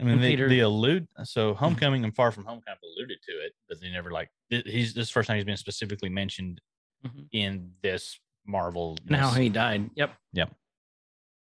[0.00, 1.08] I mean, they, Peter- they allude.
[1.24, 4.28] So, Homecoming and Far From Home kind of alluded to it, but they never like.
[4.48, 6.60] He's this is the first time he's been specifically mentioned
[7.06, 7.28] Mhm.
[7.32, 8.96] in this Marvel.
[9.06, 9.90] and how he died.
[9.94, 10.14] Yep.
[10.32, 10.54] Yep.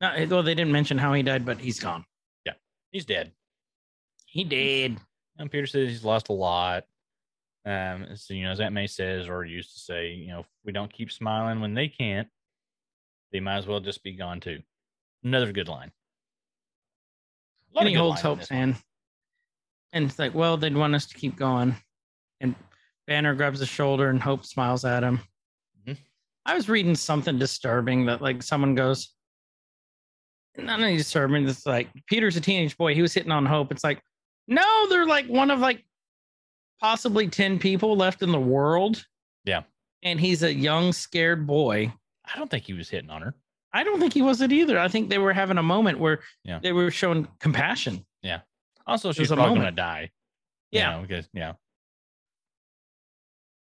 [0.01, 2.05] No, well, they didn't mention how he died, but he's gone.
[2.45, 2.55] Yeah,
[2.90, 3.32] he's dead.
[4.26, 4.99] He did.
[5.38, 6.84] And Peter says he's lost a lot.
[7.64, 10.47] Um, so you know, as Aunt May says, or used to say, you know, if
[10.64, 12.28] we don't keep smiling when they can't,
[13.30, 14.61] they might as well just be gone too.
[15.22, 15.93] Another good line.
[17.81, 18.77] He holds Hope's hand.
[19.93, 21.75] And it's like, well, they'd want us to keep going.
[22.41, 22.55] And
[23.07, 25.20] Banner grabs his shoulder and Hope smiles at him.
[25.87, 25.97] Mhm.
[26.47, 29.14] I was reading something disturbing that like someone goes,
[30.57, 32.95] not only disturbing, it's like Peter's a teenage boy.
[32.95, 33.73] He was hitting on Hope.
[33.73, 34.03] It's like,
[34.49, 35.85] no, they're like one of like
[36.81, 39.05] possibly 10 people left in the world.
[39.45, 39.62] Yeah.
[40.03, 41.93] And he's a young, scared boy.
[42.25, 43.35] I don't think he was hitting on her.
[43.73, 44.79] I don't think he was it either.
[44.79, 46.59] I think they were having a moment where Yeah.
[46.62, 48.05] they were showing compassion.
[48.23, 48.41] Yeah.
[48.87, 49.77] Also, she's was probably gonna moment.
[49.77, 50.11] die.
[50.70, 50.97] you Yeah.
[50.97, 51.53] know, because yeah,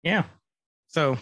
[0.03, 0.23] Yeah.
[0.87, 1.17] So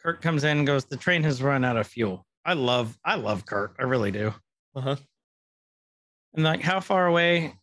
[0.00, 2.24] Kurt comes in and goes, The train has run out of fuel.
[2.44, 3.74] I love, I love Kurt.
[3.78, 4.32] I really do.
[4.74, 4.96] uh-huh.
[6.34, 7.54] And like, how far away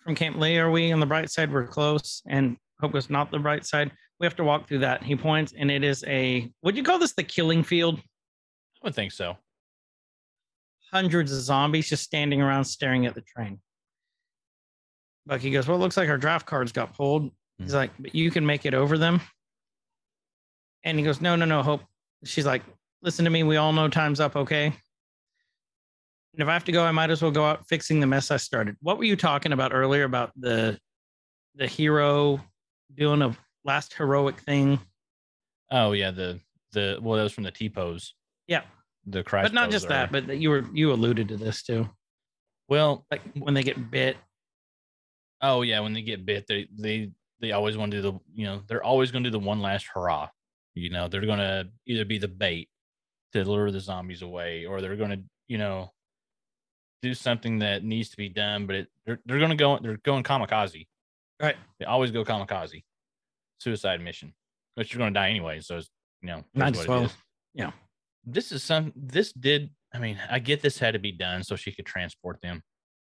[0.00, 0.92] from Camp Lehigh are we?
[0.92, 2.22] On the bright side, we're close.
[2.26, 3.90] And Hope goes, Not the bright side.
[4.20, 5.02] We have to walk through that.
[5.02, 8.00] He points, and it is a, would you call this the killing field?
[8.82, 9.36] I would think so.
[10.92, 13.60] Hundreds of zombies just standing around staring at the train.
[15.26, 17.30] Bucky goes, Well, it looks like our draft cards got pulled.
[17.58, 17.76] He's hmm.
[17.76, 19.20] like, But you can make it over them.
[20.84, 21.82] And he goes, No, no, no, Hope.
[22.24, 22.62] She's like,
[23.02, 23.42] Listen to me.
[23.42, 24.72] We all know time's up, okay?
[26.38, 28.30] And if I have to go, I might as well go out fixing the mess
[28.30, 28.76] I started.
[28.80, 30.78] What were you talking about earlier about the
[31.56, 32.40] the hero
[32.94, 34.78] doing a last heroic thing?
[35.70, 36.40] Oh yeah, the
[36.72, 38.14] the well, that was from the T pose.
[38.48, 38.62] Yeah.
[39.06, 39.52] The Christ.
[39.52, 40.08] but not just there.
[40.10, 41.88] that, but you were you alluded to this too.
[42.68, 44.16] well, Like when they get bit.
[45.40, 48.44] oh yeah, when they get bit, they they they always want to do the you
[48.46, 50.28] know they're always going to do the one last hurrah.
[50.74, 52.68] You know they're going to either be the bait
[53.32, 55.92] to lure the zombies away, or they're going to you know
[57.00, 59.96] do something that needs to be done, but it, they're they're going to go they're
[59.98, 60.86] going kamikaze.
[61.40, 61.56] Right.
[61.78, 62.82] They always go kamikaze,
[63.58, 64.34] suicide mission,
[64.74, 65.60] which you're going to die anyway.
[65.60, 65.88] So it's
[66.20, 67.04] you know is as what well.
[67.04, 67.12] is.
[67.54, 67.70] Yeah.
[68.24, 68.92] This is some.
[68.96, 69.70] This did.
[69.94, 72.62] I mean, I get this had to be done so she could transport them,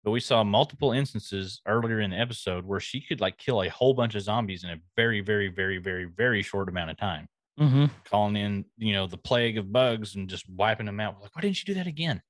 [0.03, 3.69] but we saw multiple instances earlier in the episode where she could like kill a
[3.69, 7.27] whole bunch of zombies in a very, very, very, very, very short amount of time,
[7.59, 7.85] Mm-hmm.
[8.05, 11.21] calling in you know the plague of bugs and just wiping them out.
[11.21, 12.21] Like, why didn't you do that again?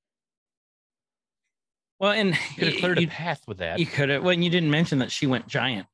[2.00, 3.78] Well, and Could have cleared you, a path with that.
[3.78, 4.22] you could have.
[4.22, 5.86] Well, and you didn't mention that she went giant.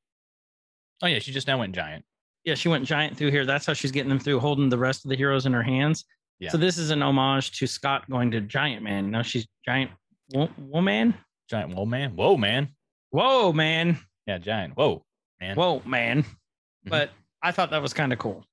[1.02, 2.04] oh yeah, she just now went giant.
[2.44, 3.44] Yeah, she went giant through here.
[3.44, 6.04] That's how she's getting them through, holding the rest of the heroes in her hands.
[6.40, 6.50] Yeah.
[6.50, 9.10] So this is an homage to Scott going to Giant Man.
[9.10, 9.90] Now she's Giant
[10.32, 11.14] Wo- Woman.
[11.48, 11.74] Giant.
[11.74, 12.16] Whoa, man.
[12.16, 12.68] Whoa, man.
[13.10, 13.98] Whoa, man.
[14.26, 14.76] Yeah, giant.
[14.76, 15.04] Whoa,
[15.40, 15.56] man.
[15.56, 16.24] Whoa, man.
[16.84, 17.10] But
[17.42, 18.44] I thought that was kind of cool.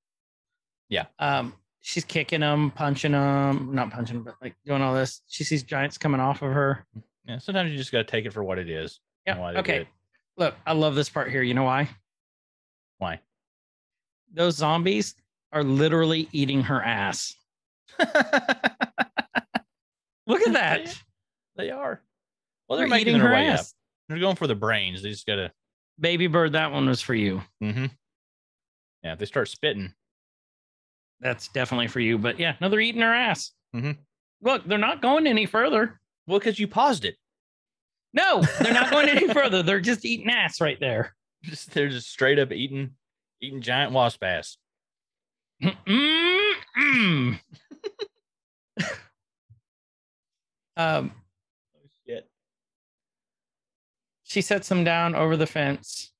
[0.90, 1.06] Yeah.
[1.18, 5.22] Um, she's kicking him, punching him, not punching them, but like doing all this.
[5.28, 6.84] She sees giants coming off of her.
[7.26, 7.38] Yeah.
[7.38, 9.00] Sometimes you just got to take it for what it is.
[9.26, 9.38] Yeah.
[9.38, 9.88] why they do Okay.
[10.36, 11.42] Look, I love this part here.
[11.42, 11.88] You know why?
[12.98, 13.20] Why?
[14.32, 15.14] Those zombies
[15.52, 17.34] are literally eating her ass.
[20.26, 20.94] Look at that.
[21.56, 22.02] They are.
[22.68, 23.64] Well, they're, They're making their her way up.
[24.08, 25.02] They're going for the brains.
[25.02, 25.52] They just gotta.
[26.00, 27.42] Baby bird, that one was for you.
[27.62, 27.86] Mm-hmm.
[29.02, 29.92] Yeah, if they start spitting.
[31.20, 32.18] That's definitely for you.
[32.18, 33.52] But yeah, no, they're eating her ass.
[33.74, 33.92] Mm-hmm.
[34.42, 35.98] Look, they're not going any further.
[36.26, 37.16] Well, because you paused it.
[38.12, 39.62] No, they're not going any further.
[39.62, 41.14] They're just eating ass right there.
[41.42, 42.92] Just they're just straight up eating,
[43.40, 44.56] eating giant wasp ass.
[45.62, 47.40] Mm-mm.
[50.76, 51.12] um,
[51.76, 52.28] Oh shit!
[54.24, 56.12] she sets him down over the fence.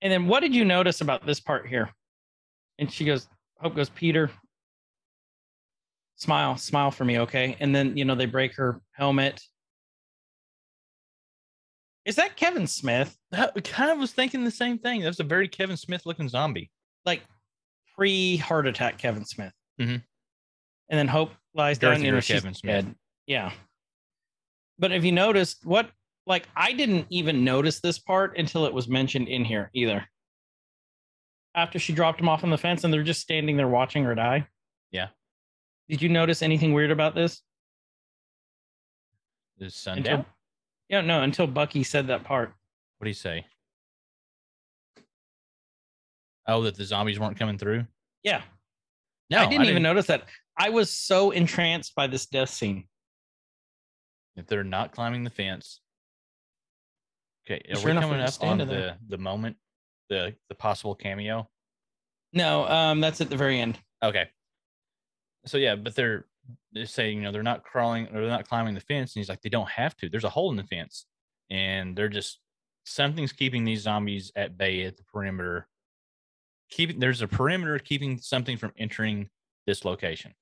[0.00, 1.90] And then what did you notice about this part here?
[2.78, 3.28] And she goes,
[3.60, 4.30] Hope goes, Peter,
[6.14, 7.56] smile, smile for me, okay?
[7.58, 9.42] And then, you know, they break her helmet.
[12.04, 13.16] Is that Kevin Smith?
[13.32, 15.00] That I kind of was thinking the same thing.
[15.00, 16.70] That was a very Kevin Smith looking zombie.
[17.04, 17.22] Like
[17.96, 19.52] pre heart attack Kevin Smith.
[19.80, 20.02] Mhm.
[20.88, 22.84] And then Hope lies down, you know, she's Kevin Smith.
[22.84, 22.94] dead.
[23.26, 23.52] Yeah.
[24.78, 25.90] But if you noticed, what
[26.26, 30.04] like I didn't even notice this part until it was mentioned in here either.
[31.54, 34.14] After she dropped him off on the fence and they're just standing there watching her
[34.14, 34.46] die.
[34.92, 35.08] Yeah.
[35.88, 37.42] Did you notice anything weird about this?
[39.58, 40.24] Is sun Until,
[40.88, 42.52] yeah, no, until Bucky said that part.
[42.98, 43.44] What do you say?
[46.46, 47.86] Oh, that the zombies weren't coming through.
[48.22, 48.42] Yeah.
[49.30, 50.24] No, I didn't even notice that.
[50.58, 52.84] I was so entranced by this death scene.
[54.36, 55.80] If they're not climbing the fence.
[57.46, 59.56] Okay, are Sure we enough, coming we're up just on the the moment,
[60.10, 61.48] the the possible cameo?
[62.32, 63.78] No, um, that's at the very end.
[64.02, 64.28] Okay.
[65.46, 66.26] so yeah, but they're
[66.72, 69.28] they say you know they're not crawling or they're not climbing the fence, and he's
[69.28, 70.08] like they don't have to.
[70.08, 71.06] There's a hole in the fence,
[71.50, 72.40] and they're just
[72.84, 75.68] something's keeping these zombies at bay at the perimeter.
[76.70, 79.30] Keeping there's a perimeter keeping something from entering
[79.66, 80.34] this location,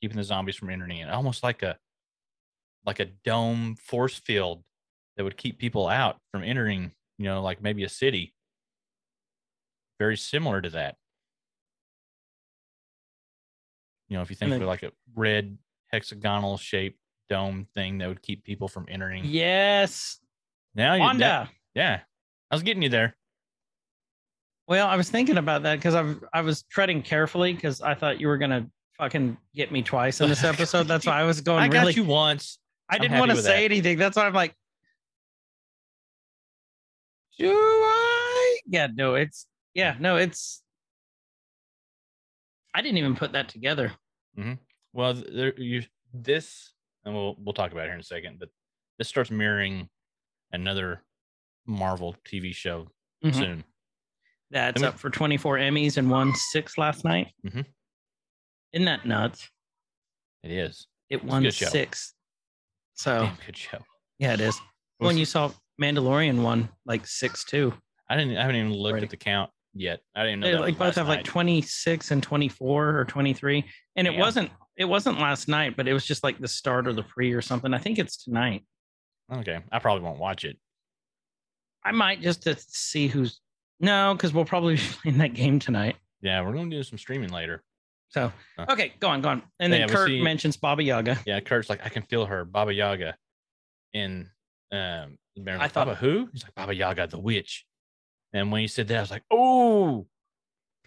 [0.00, 1.08] keeping the zombies from entering it.
[1.08, 1.76] Almost like a
[2.84, 4.62] like a dome force field
[5.16, 6.92] that would keep people out from entering.
[7.18, 8.34] You know, like maybe a city.
[9.98, 10.96] Very similar to that.
[14.08, 15.58] You know, if you think then- of like a red
[15.92, 16.98] hexagonal shaped
[17.28, 19.24] dome thing that would keep people from entering.
[19.24, 20.20] Yes,
[20.74, 21.50] Now you, Wanda.
[21.74, 22.00] yeah,
[22.50, 23.16] I was getting you there.
[24.68, 28.20] Well, I was thinking about that because I I was treading carefully because I thought
[28.20, 28.68] you were gonna
[28.98, 30.84] fucking get me twice in this episode.
[30.88, 31.94] That's why I was going I got really.
[31.94, 32.58] you once.
[32.88, 33.72] I didn't want to say that.
[33.72, 33.98] anything.
[33.98, 34.54] That's why I'm like,
[37.38, 38.58] do I?
[38.66, 40.62] Yeah, no, it's yeah, no, it's.
[42.74, 43.92] I didn't even put that together.
[44.92, 45.82] Well, there you
[46.12, 46.72] this,
[47.04, 48.38] and we'll we'll talk about it here in a second.
[48.38, 48.50] But
[48.98, 49.88] this starts mirroring
[50.52, 51.02] another
[51.66, 52.88] Marvel TV show
[53.24, 53.34] Mhm.
[53.34, 53.64] soon.
[54.50, 57.32] That's Let me- up for 24 Emmys and won six last night.
[57.44, 57.64] Mhm.
[58.76, 59.48] Isn't that nuts?
[60.42, 62.12] It is It won six.
[62.92, 63.78] So damn good show.
[64.18, 64.60] yeah, it is.
[64.98, 65.50] When you saw
[65.80, 67.72] Mandalorian won like six two.
[68.10, 68.36] I didn't.
[68.36, 69.04] I haven't even looked Already.
[69.06, 70.00] at the count yet.
[70.14, 70.50] I didn't know.
[70.52, 73.64] They like both have like 26 and 24 or 23.
[73.96, 74.20] And it Yeah.
[74.20, 77.32] wasn't it wasn't last night, but it was just like the start or the pre
[77.32, 77.72] or something.
[77.72, 78.62] I think it's tonight.
[79.32, 80.58] Okay, I probably won't watch it.
[81.82, 83.40] I might just to see who's
[83.80, 85.96] no, because we'll probably be playing that game tonight.
[86.20, 87.62] Yeah, we're gonna do some streaming later.
[88.08, 88.32] So
[88.70, 89.42] okay, go on, go on.
[89.60, 91.18] And then Yeah, Kurt see- mentions Baba Yaga.
[91.26, 93.16] Yeah, Kurt's like, I can feel her, Baba Yaga,
[93.92, 94.28] in
[94.72, 95.18] um.
[95.46, 96.28] I thought- Baba who?
[96.32, 97.66] He's like Baba Yaga, the witch.
[98.32, 100.06] And when he said that, I was like, oh,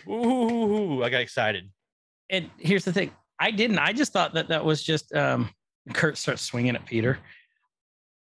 [0.08, 1.70] ooh, I got excited.
[2.30, 3.12] And here's the thing.
[3.40, 3.80] I didn't.
[3.80, 5.50] I just thought that that was just um
[5.94, 7.20] Kurt starts swinging at Peter.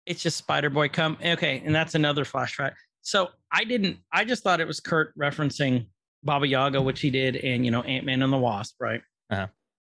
[0.04, 1.16] It's just Spider Boy come.
[1.24, 2.72] Okay, and that's another flashback.
[3.02, 3.98] So I didn't.
[4.12, 5.86] I just thought it was Kurt referencing
[6.26, 9.00] Baba Yaga, which he did, and you know Ant Man and the Wasp, right?
[9.30, 9.46] Uh-huh.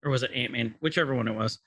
[0.04, 0.74] Or was it Ant Man?
[0.80, 1.58] Whichever one it was.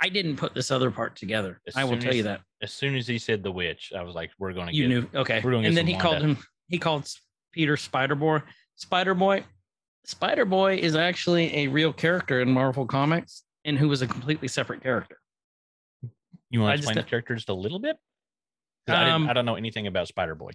[0.00, 1.60] I didn't put this other part together.
[1.66, 2.40] As I will tell as- you that.
[2.62, 5.20] As soon as he said the witch, I was like, we're gonna You get knew.
[5.20, 5.40] Okay.
[5.44, 6.38] we're And then he called him.
[6.68, 7.06] He called
[7.52, 8.40] Peter Spider Boy.
[8.76, 9.44] Spider Boy.
[10.04, 14.48] Spider Boy is actually a real character in Marvel Comics, and who was a completely
[14.48, 15.18] separate character.
[16.50, 17.96] You want to just explain the don't- character just a little bit?
[18.86, 20.50] 'Cause I, Um, I don't know anything about Spider Boy.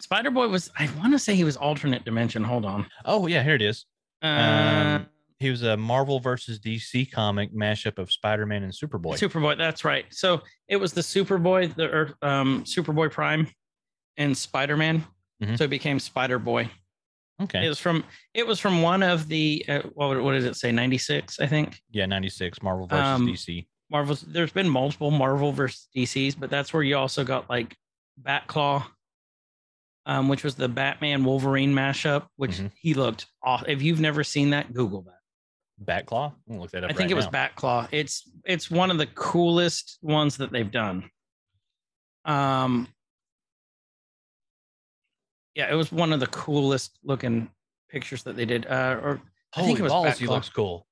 [0.00, 0.70] Spider Boy was.
[0.78, 2.44] I want to say he was alternate dimension.
[2.44, 2.86] Hold on.
[3.04, 3.84] Oh yeah, here it is.
[4.22, 5.06] Uh, Um,
[5.40, 9.14] He was a Marvel versus DC comic mashup of Spider Man and Superboy.
[9.18, 9.56] Superboy.
[9.56, 10.06] That's right.
[10.10, 13.46] So it was the Superboy, the Earth, um, Superboy Prime,
[14.16, 15.04] and Spider Man.
[15.42, 15.56] Mhm.
[15.56, 16.68] So it became Spider Boy.
[17.40, 17.64] okay.
[17.64, 18.02] It was from.
[18.34, 19.64] It was from one of the.
[19.68, 20.72] Uh, what, what did it say?
[20.72, 21.80] Ninety six, I think.
[21.92, 23.66] yeah, ninety six Marvel versus Um, DC.
[23.90, 24.22] Marvel's.
[24.22, 27.76] There's been multiple Marvel versus DCs, but that's where you also got like
[28.20, 28.84] Batclaw,
[30.08, 32.72] um, which was the Batman Wolverine mashup, which Mhm.
[32.80, 33.62] he looked off.
[33.68, 35.14] If you've never seen that, Google that.
[36.06, 36.34] Batclaw.
[36.50, 36.90] I'm look that up.
[36.90, 37.46] I think right it was now.
[37.48, 37.88] Batclaw.
[37.92, 41.08] It's it's one of the coolest ones that they've done.
[42.24, 42.88] Um,
[45.54, 47.50] yeah, it was one of the coolest looking
[47.88, 48.66] pictures that they did.
[48.66, 49.20] Uh, or
[49.54, 50.28] I think it was balls, Batclaw.
[50.28, 50.86] looks cool.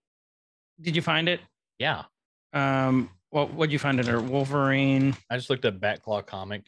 [0.81, 1.41] did you find it?
[1.79, 2.05] Yeah,
[2.53, 4.09] Um, what what'd you find it?
[4.09, 5.17] Or Wolverine?
[5.31, 6.65] I just looked up Batclaw comic.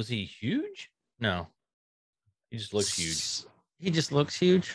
[0.00, 0.88] Was he huge?
[1.18, 1.46] No,
[2.50, 3.46] he just looks huge.
[3.78, 4.74] He just looks huge.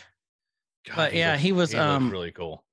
[0.86, 2.64] God, But yeah, looks- he was, looks um, really cool.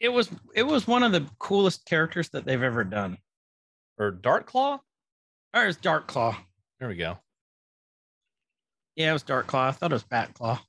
[0.00, 3.16] It was it was one of the coolest characters that they've ever done.
[3.96, 4.80] Or Dark Claw.
[5.54, 6.36] Or it's Dark Claw.
[6.80, 7.16] There we go.
[8.96, 9.68] Yeah, it was Dark Claw.
[9.68, 10.60] I thought it was Bat Claw.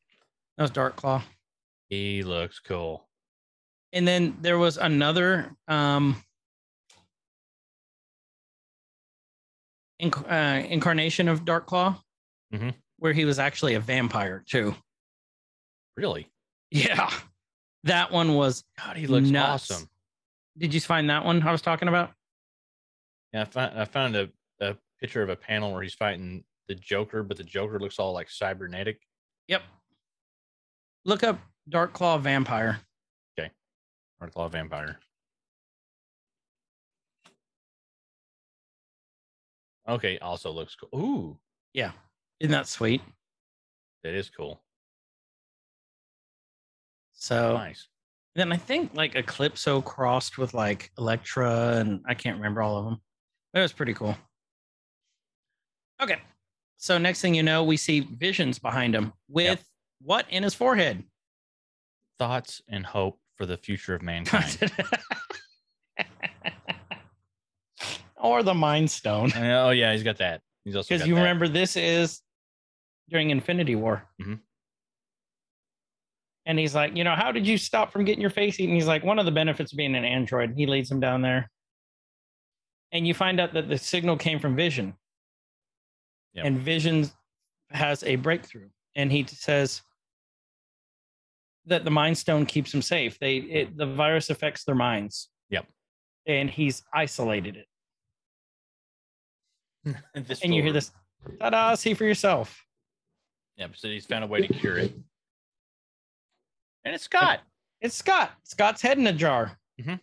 [0.58, 1.24] That was Dark Claw.
[1.90, 3.10] He looks cool.
[3.94, 6.24] and then there was another um
[10.02, 12.00] inc- uh, incarnation of dark claw
[12.54, 12.74] Mhm.
[12.98, 14.76] where he was actually a vampire too
[15.98, 16.30] Really?
[16.72, 17.10] yeah
[17.84, 19.70] that one was God, he looks nuts.
[19.72, 19.90] awesome.
[20.58, 22.12] did you find that one i was talking about
[23.34, 24.30] Yeah, I found I found a,
[24.60, 28.14] a picture of a panel where he's fighting the Joker, but the Joker looks all
[28.14, 29.02] like cybernetic.
[29.48, 29.64] yep
[31.06, 31.40] look up
[31.70, 32.80] dark claw vampire
[33.38, 33.52] Okay.
[34.20, 35.00] Dark Claw Vampire.
[39.88, 40.90] Okay, also looks cool.
[41.00, 41.38] Ooh,
[41.74, 41.92] yeah
[42.40, 43.02] isn't that sweet
[44.04, 44.62] that is cool.
[47.14, 47.88] so Nice.
[48.36, 52.86] then i think like eclipso crossed with like Elektra and i can't remember all of
[52.86, 53.02] them
[53.54, 54.16] it was pretty cool
[56.02, 56.18] okay
[56.78, 59.64] so next thing you know we see visions behind him with
[60.02, 61.04] what in his forehead
[62.20, 64.72] thoughts and hope for the future of mankind.
[68.24, 69.32] or the Mind Stone.
[69.36, 70.42] oh yeah, he's got that.
[70.66, 71.20] He's also Because you that.
[71.22, 72.22] remember this is
[73.10, 74.08] during Infinity War.
[74.20, 74.40] Mhm.
[76.46, 78.76] And he's like, you know, how did you stop from getting your face eaten?
[78.76, 80.54] He's like, one of the benefits of being an android.
[80.58, 81.50] He leads him down there.
[82.92, 84.94] And you find out that the signal came from Vision.
[86.34, 86.46] Yep.
[86.46, 87.10] And Vision
[87.72, 88.70] has a breakthrough.
[88.96, 89.82] And he says
[91.66, 93.18] that the Mind Stone keeps him safe.
[93.20, 95.30] They it, the virus affects their minds.
[95.50, 95.66] Yep.
[96.28, 97.68] And he's isolated it.
[100.16, 100.92] And you hear this,
[101.40, 102.64] ta-da, see for yourself.
[103.58, 103.72] Yep.
[103.76, 104.94] So he's found a way to cure it.
[106.86, 107.42] And it's Scott.
[107.82, 108.32] It's Scott.
[108.44, 109.58] Scott's head in a jar.
[109.80, 110.00] Mhm.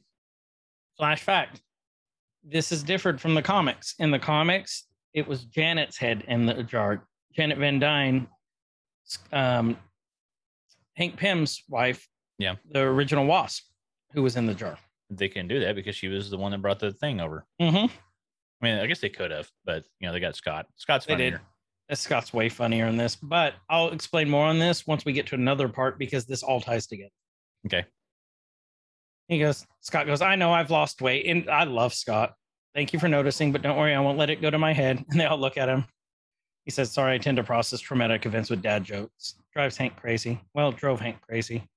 [0.97, 1.63] Flash fact.
[2.45, 3.95] This is different from the comics.
[3.99, 4.85] In the comics,
[5.15, 7.07] it was Janet's head in the jar.
[7.35, 8.29] Janet Van Dyne,
[9.33, 9.77] um,
[10.97, 12.07] Hank Pym's wife.
[12.39, 12.57] Yeah.
[12.71, 13.65] The original Wasp,
[14.13, 14.79] who was in the jar.
[15.11, 17.47] They can do that because she was the one that brought the thing over.
[17.61, 17.93] Mm-hmm.
[18.61, 20.67] I mean, I guess they could have, but you know, they got Scott.
[20.77, 21.41] Scott's They did.
[21.93, 25.35] Scott's way funnier in this, but I'll explain more on this once we get to
[25.35, 27.11] another part because this all ties together.
[27.67, 27.85] Okay.
[29.29, 31.27] He goes, Scott goes, I know I've lost weight.
[31.27, 32.35] And I love Scott.
[32.75, 35.05] Thank you for noticing, but don't worry, I won't let it go to my head.
[35.11, 35.85] And they all look at him.
[36.65, 39.35] He says, Sorry, I tend to process traumatic events with dad jokes.
[39.53, 40.41] Drives Hank crazy.
[40.55, 41.69] Well, drove Hank crazy.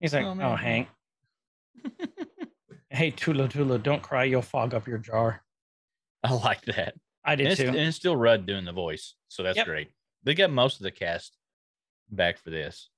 [0.00, 0.56] He's like, Oh, Oh.
[0.56, 0.88] Hank.
[2.90, 4.24] hey, Tula Tula, don't cry.
[4.24, 5.43] You'll fog up your jar.
[6.28, 6.94] I like that.
[7.24, 7.68] I did it's, too.
[7.68, 9.14] and it's still Rudd doing the voice.
[9.28, 9.66] So that's Yep.
[9.66, 9.90] great.
[10.24, 11.36] They got most of the cast
[12.10, 12.88] back for this.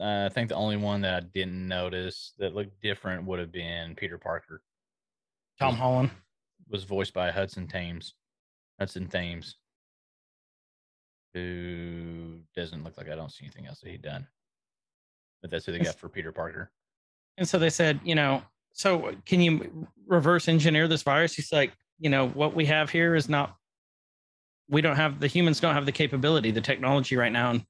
[0.00, 3.52] Uh, I think the only one that I didn't notice that looked different would have
[3.52, 4.62] been Peter Parker.
[5.58, 6.10] Tom Holland.
[6.68, 8.14] Was voiced by Hudson Thames.
[8.78, 9.56] Hudson Thames.
[11.34, 14.26] Who doesn't look like I don't see anything else that he done.
[15.42, 16.70] But that's who they got for Peter Parker.
[17.38, 18.42] And so they said, you know,
[18.72, 21.34] so can you reverse engineer this virus?
[21.34, 23.56] He's like, you know, what we have here is not,
[24.68, 27.50] we don't have, the humans don't have the capability, the technology right now.
[27.50, 27.64] And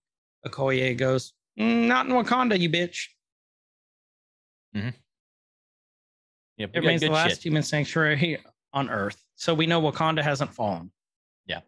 [0.47, 3.07] Okoye goes, "Mm, not in Wakanda, you bitch.
[6.59, 7.45] Yep, It remains the last shit.
[7.45, 8.39] human sanctuary
[8.73, 9.23] on Earth.
[9.35, 10.91] So we know Wakanda hasn't fallen.
[11.47, 11.61] Yeah.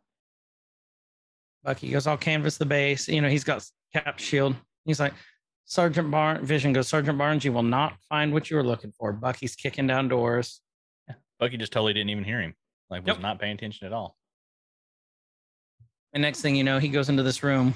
[1.62, 3.08] Bucky goes, I'll canvas the base.
[3.08, 4.56] You know, he's got cap shield.
[4.84, 5.12] He's like,
[5.66, 9.12] Sergeant Barnes, Vision goes, Sergeant Barnes, you will not find what you were looking for.
[9.12, 10.60] Bucky's kicking down doors.
[11.38, 12.54] Bucky just totally didn't even hear him.
[12.90, 13.20] Like was Yep.
[13.22, 14.16] not paying attention at all.
[16.12, 17.74] And next thing you know, he goes into this room.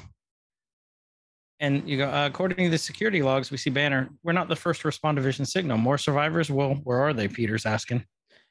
[1.60, 4.10] And you go, uh, according to the security logs, we see Banner.
[4.24, 5.78] We're not the first to respond to Vision signal.
[5.78, 6.50] More survivors?
[6.50, 7.28] Well, where are they?
[7.28, 8.04] Peter's asking.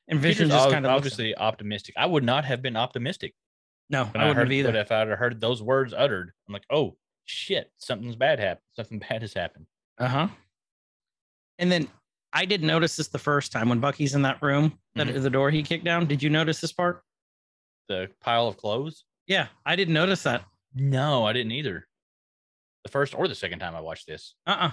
[0.08, 1.96] And Vision Peter's just ob- kind of obviously optimistic.
[1.98, 3.34] I would not have been optimistic.
[3.90, 4.70] no, I I, wouldn't have either.
[4.72, 8.64] But if I'd have heard those words uttered, I'm like, oh shit, something's bad happened.
[8.76, 9.66] Something bad has happened.
[9.98, 10.28] Uh huh.
[11.60, 11.90] And then
[12.34, 15.22] I didn't notice this the first time when Bucky's in that room, that Mhm.
[15.22, 16.06] the door he kicked down.
[16.08, 17.04] Did you notice this part?
[17.90, 19.04] The pile of clothes?
[19.28, 20.46] Yeah, I didn't notice that.
[20.74, 21.88] No, I didn't either.
[22.84, 24.36] The first or the second time I watched this.
[24.46, 24.72] Uh uh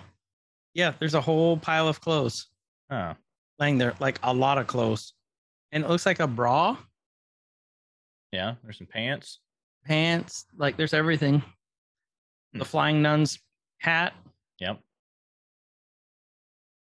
[0.74, 2.46] Yeah, there's a whole pile of clothes
[2.90, 3.16] Oh,
[3.58, 5.12] laying there, like a lot of clothes.
[5.72, 6.78] And it looks like a bra,
[8.32, 8.54] yeah.
[8.62, 9.40] There's some pants.
[9.84, 11.42] pants, like there's everything.
[12.52, 13.38] The flying nun's
[13.78, 14.14] hat.
[14.58, 14.80] Yep.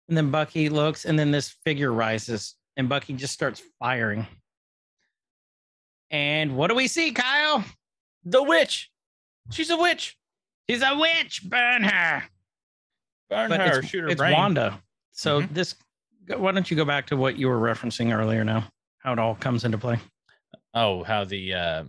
[0.07, 4.27] And then Bucky looks, and then this figure rises, and Bucky just starts firing.
[6.11, 7.63] And what do we see, Kyle?
[8.23, 8.91] The witch.
[9.51, 10.17] She's a witch.
[10.69, 11.41] She's a witch.
[11.43, 12.23] Burn her.
[13.29, 13.79] Burn But her.
[13.79, 14.33] it's, shoot her it's brain.
[14.33, 14.81] Wanda.
[15.11, 15.53] So Mhm.
[15.53, 15.75] this,
[16.27, 18.67] why don't you go back to what you were referencing earlier now?
[18.99, 19.99] How it all comes into play.
[20.73, 21.83] Oh, how the uh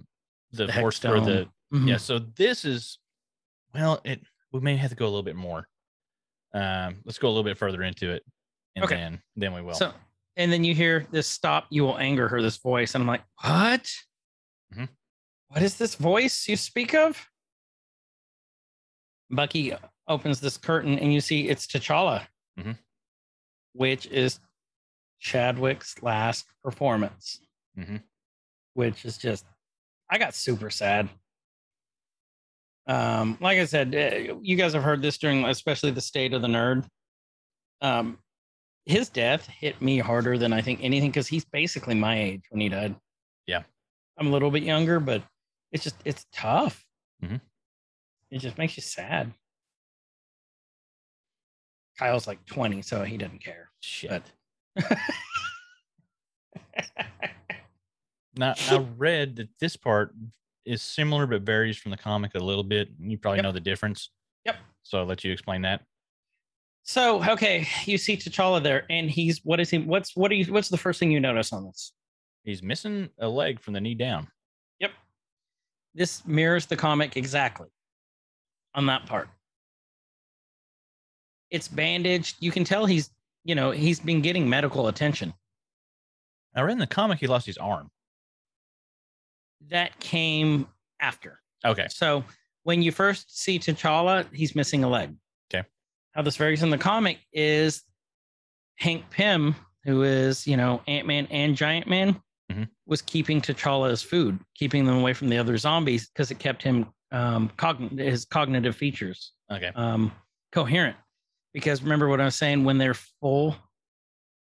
[0.52, 1.88] the, The force or the Mhm.
[1.88, 1.96] yeah.
[1.96, 2.98] So this is
[3.74, 4.22] well, it
[4.52, 5.68] we may have to go a little bit more.
[6.56, 8.24] Um, let's go a little bit further into it,
[8.76, 8.96] and Okay.
[8.96, 9.74] then then we will.
[9.74, 9.92] So,
[10.36, 12.94] and then you hear this stop, you will anger her, this voice.
[12.94, 13.92] And I'm like, what?
[14.74, 14.88] Mhm.
[15.48, 17.28] What is this voice you speak of?
[19.30, 19.72] Bucky
[20.08, 22.26] opens this curtain and you see it's T'Challa,
[22.58, 22.78] Mhm.
[23.72, 24.40] which is
[25.18, 27.40] Chadwick's last performance,
[27.76, 28.02] Mhm.
[28.74, 29.44] which is just,
[30.10, 31.08] I got super sad.
[32.86, 36.42] Um, like I said, uh, you guys have heard this during, especially the state of
[36.42, 36.86] the nerd.
[37.80, 38.18] Um,
[38.84, 42.60] his death hit me harder than I think anything because he's basically my age when
[42.60, 42.94] he died.
[43.46, 43.62] Yeah.
[44.18, 45.22] I'm a little bit younger, but
[45.72, 46.84] it's just it's tough.
[47.22, 47.40] Mhm.
[48.30, 49.32] It just makes you sad.
[51.98, 53.70] Kyle's like 20, so he doesn't care.
[53.80, 54.22] Shit.
[54.74, 54.84] But
[58.36, 60.14] Now I read that this part
[60.66, 62.88] is similar but varies from the comic a little bit.
[63.00, 63.44] You probably Yep.
[63.44, 64.10] know the difference.
[64.44, 64.56] Yep.
[64.82, 65.82] So I'll let you explain that.
[66.82, 69.78] So okay, you see T'Challa there, and he's what is he?
[69.78, 70.52] What's what do you?
[70.52, 71.92] What's the first thing you notice on this?
[72.44, 74.28] He's missing a leg from the knee down.
[74.78, 74.92] Yep,
[75.94, 77.68] this mirrors the comic exactly
[78.74, 79.28] on that part.
[81.50, 82.36] It's bandaged.
[82.40, 83.10] You can tell he's
[83.44, 85.34] you know he's been getting medical attention.
[86.54, 87.90] I read in the comic he lost his arm.
[89.68, 90.66] That came
[91.00, 91.40] after.
[91.64, 91.86] Okay.
[91.90, 92.24] So
[92.62, 95.14] when you first see T'Challa, he's missing a leg.
[95.52, 95.66] Okay.
[96.12, 97.82] How this varies in the comic is
[98.78, 102.20] Hank Pym, who is, you know, Ant Man and Giant Man,
[102.52, 102.68] Mhm.
[102.86, 106.62] was keeping T'Challa as food, keeping them away from the other zombies because it kept
[106.62, 109.70] him um, cogn- his cognitive features Okay.
[109.76, 110.10] um,
[110.50, 110.96] coherent.
[111.54, 113.56] Because remember what I was saying, when they're full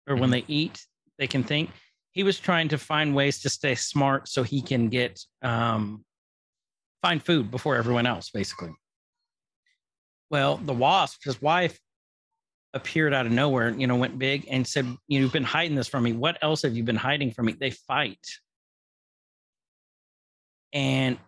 [0.08, 0.32] or when Mhm.
[0.32, 0.86] they eat,
[1.16, 1.70] they can think.
[2.16, 6.02] He was trying to find ways to stay smart so he can get um,
[7.02, 8.70] find food before everyone else, basically.
[10.30, 11.78] Well, the wasp, his wife,
[12.72, 16.04] appeared out of nowhere, you know, went big and said, You've been hiding this from
[16.04, 16.14] me.
[16.14, 17.52] What else have you been hiding from me?
[17.52, 18.26] They fight.
[20.72, 21.18] And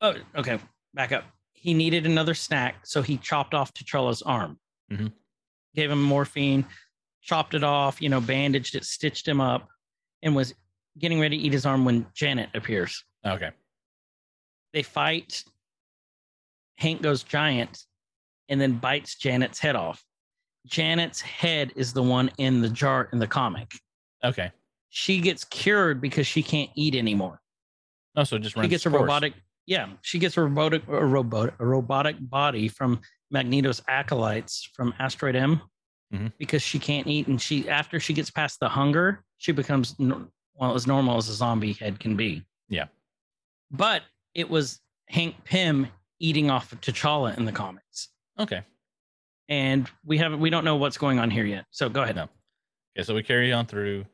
[0.00, 0.58] oh, okay,
[0.94, 1.24] back up.
[1.52, 4.58] He needed another snack, so he chopped off T'Challa's arm.
[4.90, 5.12] Mhm.
[5.74, 6.64] Gave him morphine,
[7.26, 9.68] chopped it off, you know, bandaged it, stitched him up,
[10.22, 10.54] and was
[10.98, 13.04] getting ready to eat his arm when Janet appears.
[13.26, 13.50] Okay.
[14.72, 15.44] They fight.
[16.78, 17.84] Hank goes giant
[18.48, 20.04] and then bites Janet's head off.
[20.66, 23.72] Janet's head is the one in the jar in the comic.
[24.24, 24.52] Okay.
[24.90, 27.40] She gets cured because she can't eat anymore.
[28.14, 29.02] No, so just She gets a course.
[29.02, 29.34] robotic,
[29.66, 33.00] yeah, she gets a robotic, a robot, a robotic body from
[33.30, 35.60] Magneto's acolytes from Asteroid M
[36.12, 36.32] Mhm.
[36.38, 40.74] because she can't eat, and she after she gets past the hunger, she becomes well
[40.74, 42.44] as normal as a zombie head can be.
[42.68, 42.86] Yeah.
[43.70, 44.02] but
[44.34, 45.88] it was Hank Pym
[46.20, 48.08] eating off of T'Challa in the comics,
[48.38, 48.62] Okay.
[49.48, 51.66] and we haven't we don't know what's going on here yet.
[51.70, 52.16] So go ahead.
[52.16, 52.28] No.
[52.96, 54.04] Okay, so we carry on through.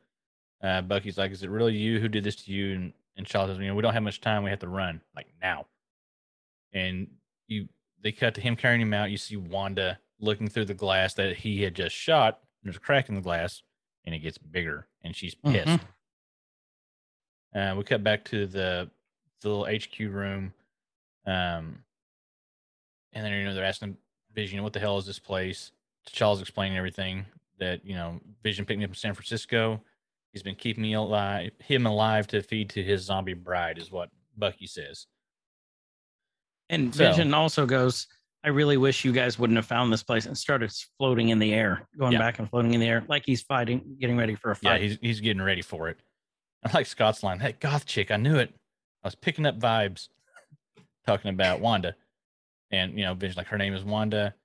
[0.61, 3.45] Uh, Bucky's like, "Is it really you who did this to you?" And and Shaw
[3.47, 4.43] says, "You know, we don't have much time.
[4.43, 5.67] We have to run like now."
[6.73, 7.07] And
[7.47, 7.67] you,
[8.01, 9.11] they cut to him carrying him out.
[9.11, 12.39] You see Wanda looking through the glass that he had just shot.
[12.61, 13.61] And there's a crack in the glass,
[14.05, 15.67] and it gets bigger, and she's pissed.
[15.67, 15.81] Mhm.
[17.55, 18.89] Uh, we cut back to the,
[19.41, 20.53] the little HQ room,
[21.25, 21.83] um,
[23.11, 23.97] and then you know they're asking
[24.33, 25.71] Vision, "What the hell is this place?"
[26.07, 27.25] T'Challa's explaining everything
[27.59, 29.81] that you know Vision picked me up in San Francisco.
[30.31, 34.09] He's been keeping me alive, him alive to feed to his zombie bride, is what
[34.35, 35.05] Bucky says.
[36.69, 38.07] And So- Vision also goes,
[38.43, 41.53] I really wish you guys wouldn't have found this place and started floating in the
[41.53, 42.19] air, going Yeah.
[42.19, 44.81] back and floating in the air, like he's fighting, getting ready for a fight.
[44.81, 45.97] Yeah, he's he's getting ready for it.
[46.65, 47.39] I like Scott's line.
[47.39, 48.53] Hey, goth chick, I knew it.
[49.03, 50.09] I was picking up vibes,
[51.05, 51.95] talking about Wanda,
[52.71, 54.35] and you know, Vision's like her name is Wanda.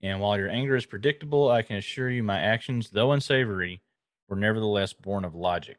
[0.00, 3.82] And while your anger is predictable, I can assure you my actions, though unsavory,
[4.28, 5.78] were nevertheless born of logic.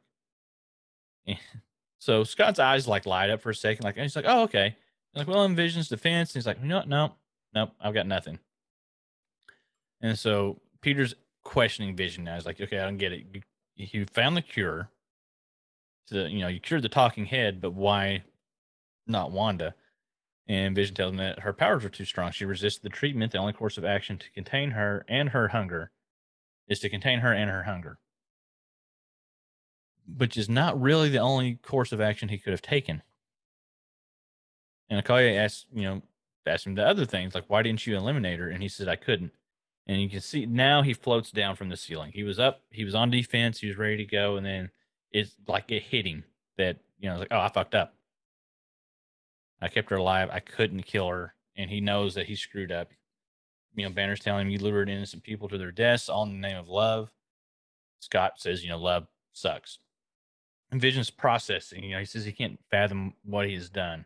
[1.26, 1.38] And
[2.00, 4.76] so Scott's eyes like light up for a second, like and he's like, "Oh, okay."
[5.16, 7.16] I'm like, well, in Vision's defense, And he's like, "No, no,
[7.54, 8.40] nope, I've got nothing."
[10.02, 12.36] And so Peter's questioning Vision now.
[12.36, 13.26] He's like, "Okay, I don't get it.
[13.34, 13.42] You,
[13.76, 14.90] you found the cure.
[16.08, 18.24] To you know, you cured the talking head, but why
[19.08, 19.76] not Wanda?"
[20.48, 22.32] And Vision tells him that her powers are too strong.
[22.32, 23.32] She resisted the treatment.
[23.32, 25.92] The only course of action to contain her and her hunger
[26.68, 28.00] is to contain her and her hunger,
[30.18, 33.04] which is not really the only course of action he could have taken.
[34.90, 36.02] And Okoye asks, you know,
[36.46, 38.96] asked him the other things like, "Why didn't you eliminate her?" And he said, "I
[38.96, 39.34] couldn't."
[39.88, 42.12] And you can see now he floats down from the ceiling.
[42.14, 44.70] He was up, he was on defense, he was ready to go, and then
[45.12, 46.24] it's like it hit him
[46.58, 47.96] that you know, like, "Oh, I fucked up."
[49.62, 50.30] I kept her alive.
[50.32, 51.36] I couldn't kill her.
[51.56, 52.92] And he knows that he screwed up.
[53.76, 56.48] You know, Banner's telling him you lured innocent people to their deaths all in the
[56.48, 57.12] name of love.
[58.00, 59.80] Scott says, you know, love sucks.
[60.72, 61.84] And Vision's processing.
[61.84, 64.06] You know, he says he can't fathom what he has done.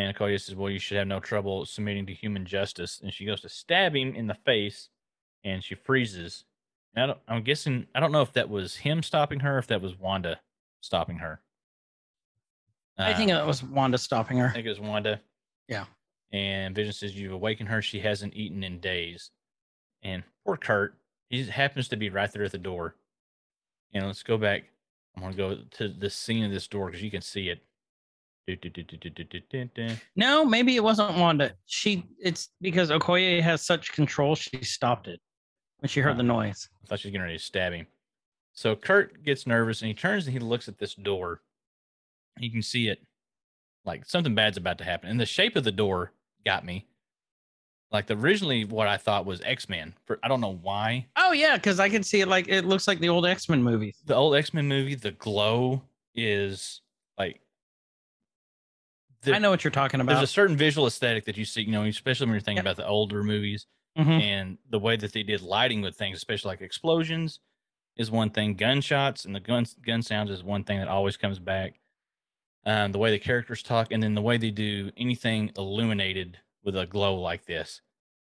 [0.00, 3.00] And Okoye says, well, you should have no trouble submitting to human justice.
[3.02, 4.88] And she goes to stab him in the face
[5.44, 6.44] and she freezes.
[6.94, 9.66] And I don't, I'm guessing, I don't know if that was him stopping her, if
[9.66, 10.40] that was Wanda
[10.80, 11.42] stopping her.
[12.96, 14.46] I think Um, it was Wanda stopping her.
[14.48, 15.20] I think it was Wanda.
[15.68, 15.84] Yeah.
[16.32, 17.82] And Vision says you've awakened her.
[17.82, 19.30] She hasn't eaten in days.
[20.02, 20.96] And poor Kurt,
[21.28, 22.94] he happens to be right there at the door.
[23.92, 24.64] And let's go back.
[25.14, 27.62] I'm gonna go to the scene of this door because you can see it.
[30.16, 31.52] No, maybe it wasn't Wanda.
[31.66, 35.20] She it's because Okoye has such control, she stopped it
[35.80, 36.68] when she heard the ah, noise.
[36.82, 37.86] I thought she was getting ready to stab him.
[38.52, 41.40] So Kurt gets nervous and he turns and he looks at this door.
[42.38, 43.00] You can see it
[43.84, 45.08] like something bad's about to happen.
[45.10, 46.12] And the shape of the door
[46.44, 46.86] got me.
[47.90, 49.94] like the originally what I thought was X Men.
[50.04, 52.88] For I don't know why Oh yeah, because I can see it like it looks
[52.88, 53.98] like the old X Men movies.
[54.04, 55.82] the old X Men movie, the glow
[56.14, 56.82] is
[57.18, 57.40] like.
[59.26, 60.14] I know what you're talking about.
[60.14, 62.72] There's a certain visual aesthetic that you see, you know, especially when you're thinking Yep.
[62.72, 63.66] about the older movies
[63.98, 64.20] Mhm.
[64.20, 67.40] and the way that they did lighting with things, especially like explosions,
[67.96, 68.54] is one thing.
[68.54, 71.80] Gunshots and the gun gun sounds is one thing that always comes back.
[72.64, 76.76] Um, the way the characters talk, and then the way they do anything illuminated with
[76.76, 77.80] a glow like this.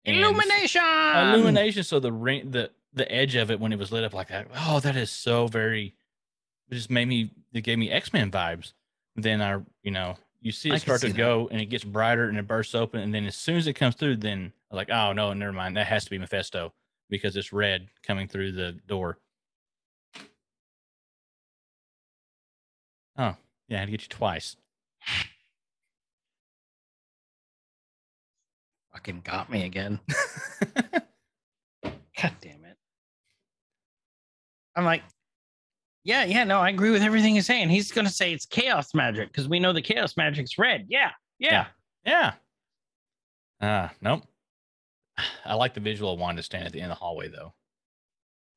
[0.05, 0.83] And Illumination.
[0.83, 1.83] illumination.
[1.85, 4.49] So the ring, the the edge of it when it was lit up like that.
[4.55, 5.95] Oh, that is so very.
[6.71, 7.31] It just made me.
[7.53, 8.73] It gave me X Men vibes.
[9.17, 11.17] Then I, you know, you see it start to that.
[11.17, 13.75] go, and it gets brighter, and it bursts open, and then as soon as it
[13.75, 15.77] comes through, then I'm like, oh no, never mind.
[15.77, 16.73] That has to be Mephisto
[17.09, 19.19] because it's red coming through the door.
[23.19, 23.37] Oh
[23.69, 24.57] yeah, I had to get you twice.
[28.93, 30.01] Fucking got me again.
[31.83, 32.77] God damn it.
[34.75, 35.03] I'm like,
[36.07, 37.69] yeah, yeah, no, I agree with everything he's saying.
[37.69, 40.87] He's gonna say it's chaos magic because we know the chaos magic's red.
[40.89, 41.67] Yeah, yeah.
[42.05, 42.35] Yeah.
[43.61, 44.23] Ah, nope.
[45.45, 47.53] I like the visual of Wanda standing at the end of the hallway though.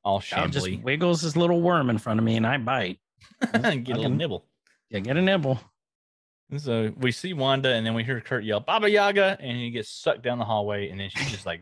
[0.03, 0.83] All Al just shambly.
[0.83, 2.99] wiggles his little worm in front of me and I bite.
[3.51, 4.45] Get a little nibble.
[4.89, 5.59] Yeah, get a nibble.
[6.51, 9.69] And so we see Wanda, and then we hear Kurt yell "Baba Yaga," and he
[9.69, 11.61] gets sucked down the hallway, and then she just like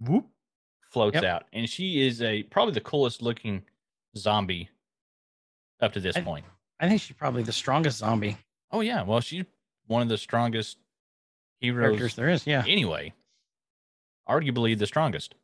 [0.00, 0.26] whoop
[0.90, 1.24] floats Yep.
[1.24, 3.62] out, and she is a probably the coolest looking
[4.16, 4.68] zombie
[5.80, 6.44] up to this I- point.
[6.78, 8.36] I think she's probably the strongest zombie
[8.70, 9.44] Oh yeah, well she's
[9.86, 10.78] one of the strongest
[11.60, 12.46] heroes characters there is.
[12.46, 12.64] Yeah.
[12.66, 13.12] anyway.
[14.28, 15.34] Arguably the strongest.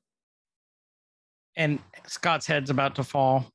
[1.57, 3.47] And Scott's head's about to fall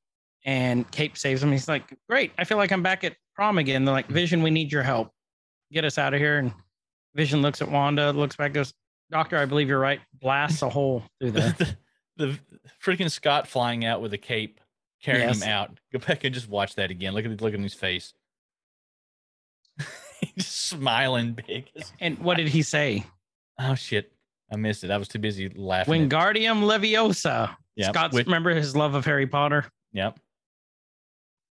[0.46, 1.52] and Cape saves him.
[1.52, 2.32] He's like, Great.
[2.38, 3.86] I feel like I'm back at prom again.
[3.86, 5.12] They're like, Vision, we need your help.
[5.72, 6.38] Get us out of here.
[6.38, 6.54] And
[7.16, 8.74] Vision looks at Wanda, looks back, goes,
[9.12, 10.00] Doctor, I believe you're right.
[10.22, 11.52] Blasts a hole through there.
[11.58, 11.76] the,
[12.18, 12.40] the
[12.84, 14.60] freaking Scott flying out with a cape,
[15.12, 15.42] carrying Yes.
[15.42, 15.80] him out.
[15.94, 17.14] Go back and just watch that again.
[17.14, 18.14] Look at look at his face.
[20.22, 21.70] He's just smiling big.
[22.00, 23.06] And what did he say?
[23.60, 24.12] Oh shit.
[24.52, 24.92] I missed it.
[24.92, 26.10] I was too busy laughing.
[26.10, 27.56] Wingardium Leviosa.
[27.76, 29.66] Yep, Scott's which- remember his love of Harry Potter.
[29.94, 30.20] Yep.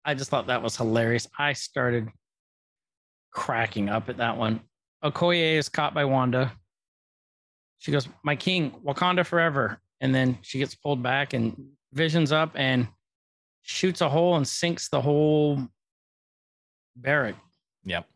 [0.04, 1.28] I just thought that was hilarious.
[1.38, 2.08] I started
[3.30, 4.60] cracking up at that one.
[5.04, 6.52] Okoye is caught by Wanda.
[7.78, 9.80] She goes, My king, Wakanda forever.
[10.00, 11.56] And then she gets pulled back and
[11.92, 12.88] visions up and
[13.62, 15.58] shoots a hole and sinks the whole
[16.96, 17.34] barrack.
[17.84, 18.06] Yep.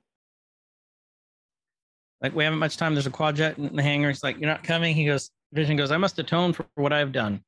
[2.20, 2.94] Like, we haven't much time.
[2.94, 4.08] There's a Quinjet in the hangar.
[4.08, 4.94] He's like, You're not coming.
[4.94, 7.40] He goes, Vision goes, I must atone for what I've done,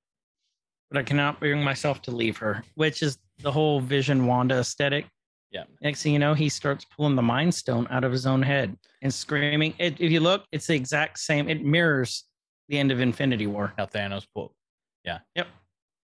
[0.90, 5.06] but I cannot bring myself to leave her, which is the whole Vision Wanda aesthetic.
[5.50, 5.64] Yeah.
[5.80, 8.76] Next thing you know, he starts pulling the Mind Stone out of his own head
[9.02, 9.74] and screaming.
[9.78, 11.48] It, if you look, it's the exact same.
[11.48, 12.24] It mirrors
[12.68, 13.72] the end of Infinity War.
[13.78, 14.52] How Thanos pulled.
[15.04, 15.20] Yeah.
[15.34, 15.46] Yep.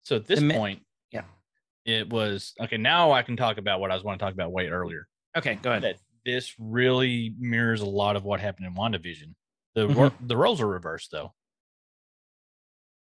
[0.04, 0.82] So at this The point.
[1.86, 2.78] It was okay.
[2.78, 5.08] Now I can talk about what I was want to talk about way earlier.
[5.38, 5.84] Okay, go ahead.
[5.84, 5.96] that
[6.26, 9.34] this really mirrors a lot of what happened in WandaVision.
[9.76, 9.94] The mm-hmm.
[9.94, 11.34] wor- the roles are reversed though.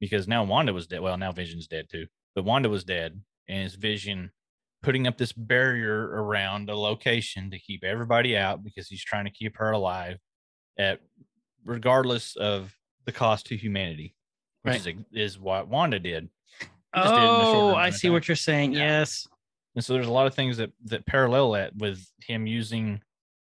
[0.01, 1.01] Because now Wanda was dead.
[1.01, 2.07] Well, now Vision's dead too.
[2.35, 4.31] But Wanda was dead, and it's Vision
[4.83, 9.31] putting up this barrier around a location to keep everybody out because he's trying to
[9.31, 10.19] keep her alive
[10.79, 11.01] at
[11.65, 12.73] regardless of
[13.07, 14.15] the cost to humanity.
[14.63, 16.29] Which is, is what Wanda did.
[16.95, 18.73] Oh, I see what you're saying.
[18.73, 19.01] Yeah.
[19.01, 19.27] Yes.
[19.75, 23.01] And so there's a lot of things that that parallel that with him using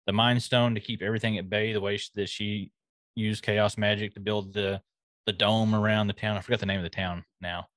[0.06, 2.70] the Mind Stone to keep everything at bay, the way sh- that she
[3.14, 4.80] used chaos magic to build the
[5.26, 6.36] the dome around the town.
[6.36, 7.68] I forgot the name of the town now.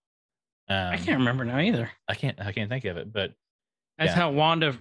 [0.70, 1.90] Um, I can't remember now either.
[2.08, 2.40] I can't.
[2.42, 3.14] I can't think of it.
[3.14, 3.34] But
[3.98, 4.16] That's yeah.
[4.16, 4.78] how Wanda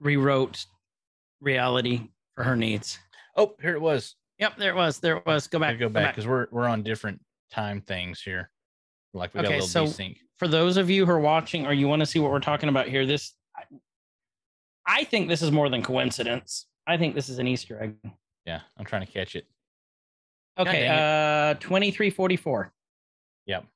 [0.00, 0.64] rewrote
[1.40, 2.98] reality for her needs.
[3.36, 4.16] oh, here it was.
[4.38, 4.98] Yep, there it was.
[4.98, 5.46] There it was.
[5.46, 5.78] Go back.
[5.78, 7.20] go back because we're we're on different
[7.50, 8.50] time things here.
[9.14, 10.16] Like we got Okay, a so- desync.
[10.38, 12.68] for those of you who are watching or you want to see what we're talking
[12.68, 13.64] about here, this I-
[14.86, 16.66] I think this is more than coincidence.
[16.86, 17.96] I think this is an Easter egg.
[18.46, 19.46] Yeah, I'm trying to catch it.
[20.58, 22.72] Okay, uh 2344.
[23.46, 23.66] Yep.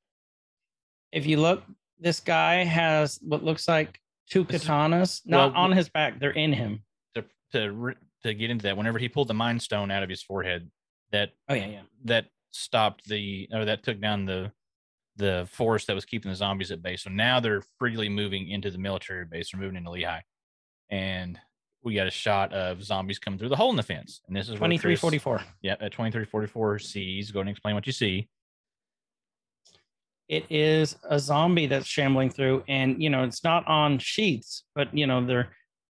[1.12, 1.62] If you look,
[1.98, 6.52] this guy has what looks like two katanas, not well, on his back, they're in
[6.52, 6.82] him.
[7.14, 7.94] To to
[8.24, 10.70] to get into that, whenever he pulled the Mind Stone out of his forehead,
[11.12, 11.82] that Oh yeah, yeah.
[12.04, 14.50] that stopped the or that took down the
[15.16, 16.97] the force that was keeping the zombies at bay.
[16.97, 19.51] So now they're freely moving into the military base.
[19.51, 20.20] They're moving into Lehigh,
[20.90, 21.38] and
[21.82, 24.20] we got a shot of zombies coming through the hole in the fence.
[24.26, 25.40] And this is where Chris- 2344.
[25.62, 27.30] Yeah, at twenty three forty four sees.
[27.30, 28.28] Go and explain what you see.
[30.28, 34.93] It is a zombie that's shambling through, and you know, it's not on sheets, but
[34.97, 35.51] you know, there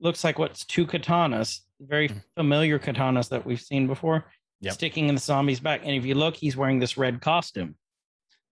[0.01, 2.23] looks like what's two katanas, very Mhm.
[2.35, 4.29] familiar katanas that we've seen before.
[4.59, 4.73] Yep.
[4.73, 5.81] sticking in the zombie's back.
[5.83, 7.77] And if you look, he's wearing this red costume.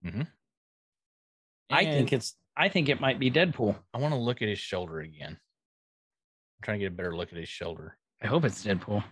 [0.03, 0.27] Mhm.
[1.71, 3.77] I think it's I think it might be Deadpool.
[3.95, 5.33] I want to look at his shoulder again.
[5.33, 7.97] I'm trying to get a better look at his shoulder.
[8.23, 9.03] I hope it's Deadpool.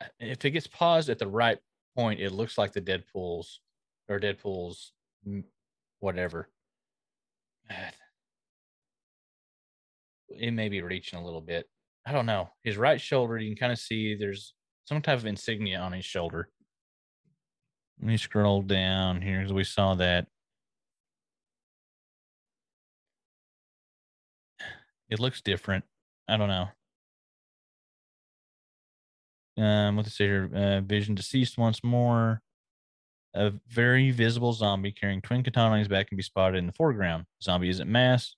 [0.00, 1.58] Uh, If it gets paused at the right
[1.96, 3.60] point, it looks like the Deadpool's
[4.08, 4.92] or Deadpool's
[5.26, 5.44] mm,
[6.00, 6.48] whatever.
[10.32, 11.68] It may be reaching a little bit.
[12.06, 12.50] I don't know.
[12.62, 16.04] His right shoulder, you can kind of see there's some type of insignia on his
[16.04, 16.48] shoulder.
[18.00, 20.28] Let me scroll down here because we saw that.
[25.10, 25.84] It looks different.
[26.28, 26.68] I don't know.
[29.62, 30.50] Um, what to say here?
[30.54, 32.40] Uh, Vision deceased once more.
[33.34, 36.72] A very visible zombie carrying twin katana on his back can be spotted in the
[36.72, 37.26] foreground.
[37.42, 38.36] Zombie isn't masked,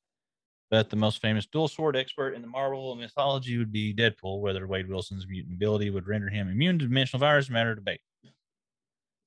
[0.70, 4.40] but the most famous dual sword expert in the Marvel mythology would be Deadpool.
[4.40, 8.00] Whether Wade Wilson's mutant ability would render him immune to dimensional virus, matter of debate.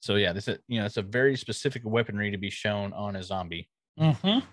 [0.02, 3.16] So yeah, this is you know it's a very specific weaponry to be shown on
[3.16, 3.70] a zombie.
[4.00, 4.46] Mm-hmm.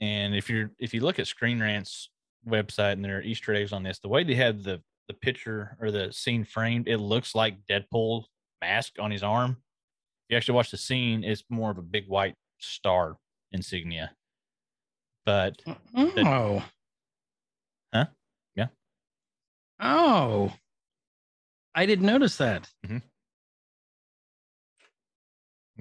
[0.00, 2.08] And if you're if you look at Screen Rant's
[2.48, 5.76] website and there are Easter eggs on this, the way they had the the picture
[5.80, 8.24] or the scene framed, it looks like Deadpool
[8.60, 9.56] mask on his arm.
[10.28, 13.16] If you actually watch the scene, it's more of a big white star
[13.52, 14.12] insignia.
[15.26, 16.62] But mm, Oh.
[17.92, 18.06] Huh?
[18.54, 18.66] Yeah.
[19.80, 20.52] Oh.
[21.74, 22.68] I didn't notice that.
[22.86, 22.98] Mm-hmm.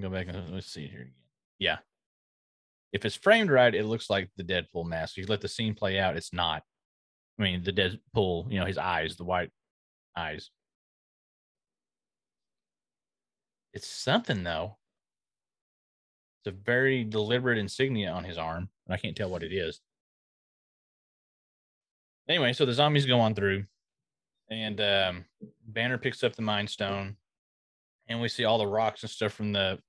[0.01, 1.13] go back and let's see here again.
[1.59, 1.77] Yeah.
[2.91, 5.17] If it's framed right, it looks like the Deadpool mask.
[5.17, 6.63] You let the scene play out, it's not.
[7.39, 9.51] I mean, the Deadpool, you know, his eyes, the white
[10.15, 10.49] eyes.
[13.73, 14.77] It's something though.
[16.43, 19.79] It's a very deliberate insignia on his arm, and I can't tell what it is.
[22.27, 23.65] Anyway, so the zombies go on through,
[24.49, 25.25] and um,
[25.67, 27.17] Banner picks up the Mind Stone,
[28.07, 29.79] and we see all the rocks and stuff from the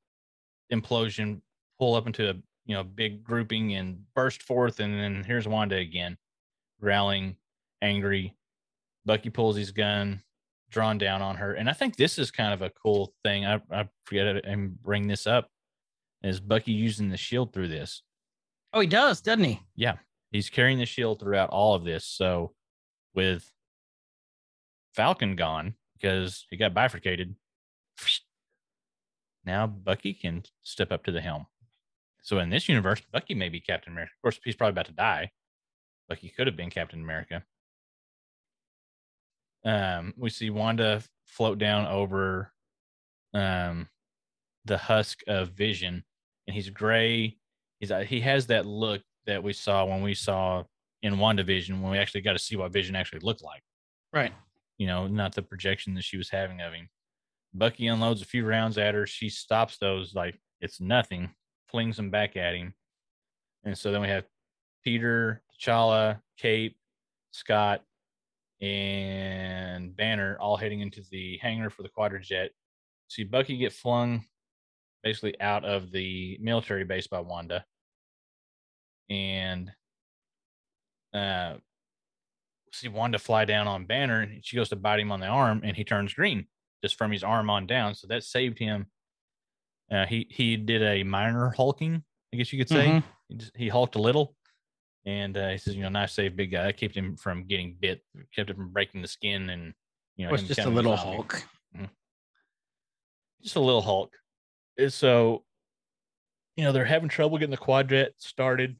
[0.72, 1.40] implosion
[1.78, 2.34] pull up into a
[2.70, 6.16] you know big grouping and burst forth, and then here's Wanda again,
[6.80, 7.34] growling,
[7.82, 8.36] angry.
[9.04, 10.22] Bucky pulls his gun,
[10.70, 13.44] drawn down on her, and I think this is kind of a cool thing.
[13.44, 15.50] I I forget and bring this up.
[16.22, 18.02] Is Bucky using the shield through this?
[18.72, 19.58] Oh, he does, doesn't he?
[19.74, 19.96] Yeah,
[20.30, 22.04] he's carrying the shield throughout all of this.
[22.04, 22.52] So
[23.16, 23.52] with
[24.94, 27.34] Falcon gone because he got bifurcated,
[29.44, 31.46] now Bucky can step up to the helm.
[32.22, 34.12] So in this universe, Bucky may be Captain America.
[34.16, 35.30] Of course, he's probably about to die.
[36.08, 37.44] Bucky could have been Captain America.
[39.64, 42.52] Um, we see Wanda float down over
[43.32, 43.88] um
[44.64, 46.04] the husk of Vision,
[46.46, 47.36] and he's gray.
[47.78, 50.64] He's uh, he has that look that we saw when we saw
[51.02, 53.62] in WandaVision when we actually got to see what Vision actually looked like.
[54.12, 54.32] Right.
[54.78, 56.88] You know, not the projection that she was having of him.
[57.54, 59.06] Bucky unloads a few rounds at her.
[59.06, 61.30] She stops those like it's nothing,
[61.70, 62.74] flings them back at him.
[63.64, 64.24] And so then we have
[64.84, 66.76] Peter, T'Challa, Kate,
[67.32, 67.82] Scott,
[68.60, 72.50] and Banner all heading into the hangar for the quadrojet.
[73.08, 74.24] See Bucky get flung
[75.02, 77.64] basically out of the military base by Wanda.
[79.08, 79.72] And
[81.14, 81.54] uh
[82.72, 85.62] see Wanda fly down on Banner and she goes to bite him on the arm
[85.64, 86.46] and he turns green
[86.82, 87.94] just from his arm on down.
[87.94, 88.86] So that saved him.
[89.90, 92.02] Uh, he he did a minor hulking,
[92.32, 92.86] I guess you could say.
[92.86, 93.04] Mhm.
[93.28, 94.36] He, just, he hulked a little,
[95.04, 96.64] and uh, he says, you know, nice save, big guy.
[96.64, 98.02] That kept him from getting bit,
[98.34, 99.74] kept him from breaking the skin, and
[100.16, 100.96] you know, was him just a little.
[100.96, 101.44] Hulk.
[103.42, 104.12] just a little Hulk.
[104.78, 105.44] And so,
[106.56, 108.76] you know, they're having trouble getting the quadjet started.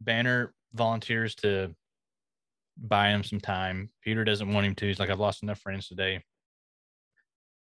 [0.00, 1.74] Banner volunteers to
[2.76, 3.90] buy him some time.
[4.02, 4.86] Peter doesn't want him to.
[4.86, 6.22] He's like, I've lost enough friends today.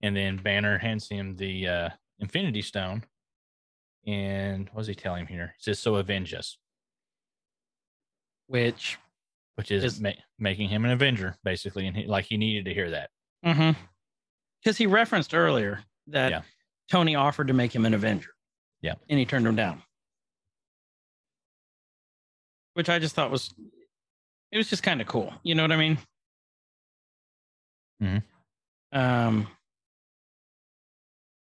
[0.03, 1.89] And then Banner hands him the uh,
[2.19, 3.05] Infinity Stone.
[4.07, 5.55] And what does he tell him here?
[5.59, 6.59] He says, So avenge us,
[8.47, 8.99] Which
[9.55, 11.87] which is, Is- ma- making him an Avenger, basically.
[11.87, 13.11] And he, like he needed to hear that.
[13.43, 14.73] because mm-hmm.
[14.75, 16.43] he referenced earlier that Yeah.
[16.91, 18.31] Tony offered to make him an Avenger.
[18.81, 18.95] Yeah.
[19.09, 19.83] And he turned him down.
[22.75, 23.53] Which I just thought was
[24.51, 25.33] it was just kind of cool.
[25.43, 25.99] You know what I mean?
[28.03, 28.23] Mhm.
[28.93, 29.47] Um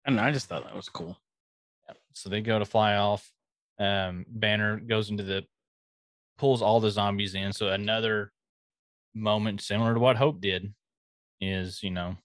[0.07, 1.16] I I just thought that was cool.
[2.15, 3.31] So they go to fly off.
[3.79, 5.45] Um, Banner goes into the
[6.39, 7.53] pulls all the zombies in.
[7.53, 8.33] So another
[9.15, 10.73] moment similar to what Hope did
[11.41, 12.16] is, you know,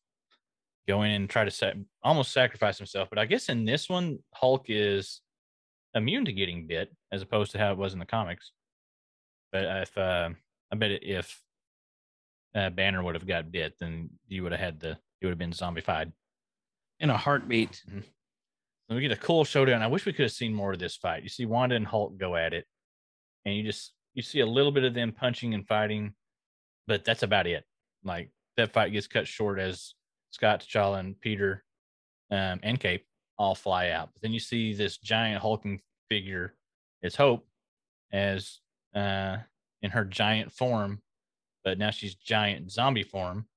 [0.88, 1.74] go in and try to sa-
[2.04, 3.10] almost sacrifice himself.
[3.10, 5.22] But I guess in this one, Hulk is
[5.94, 8.52] immune to getting bit as opposed to how it was in the comics.
[9.52, 10.30] But if uh,
[10.72, 11.42] I bet if
[12.56, 15.38] uh, Banner would have got bit, then you would have had the you would have
[15.38, 16.12] been zombified.
[17.00, 17.84] In a heartbeat.
[17.88, 19.82] Then we get a cool showdown.
[19.82, 21.24] I wish we could have seen more of this fight.
[21.24, 22.66] You see Wanda and Hulk go at it,
[23.46, 26.14] and you just you see a little bit of them punching and fighting,
[26.88, 27.66] but that's about it.
[28.04, 29.94] Like that fight gets cut short as
[30.32, 31.64] Scott, T'Challa, and Peter,
[32.32, 33.06] um, and Cape
[33.38, 34.10] all fly out.
[34.14, 36.56] But then you see this giant hulking figure.
[37.02, 37.46] It's Hope,
[38.12, 38.60] as
[38.96, 39.38] uh,
[39.82, 41.02] in her giant form,
[41.64, 43.48] but now she's giant zombie form,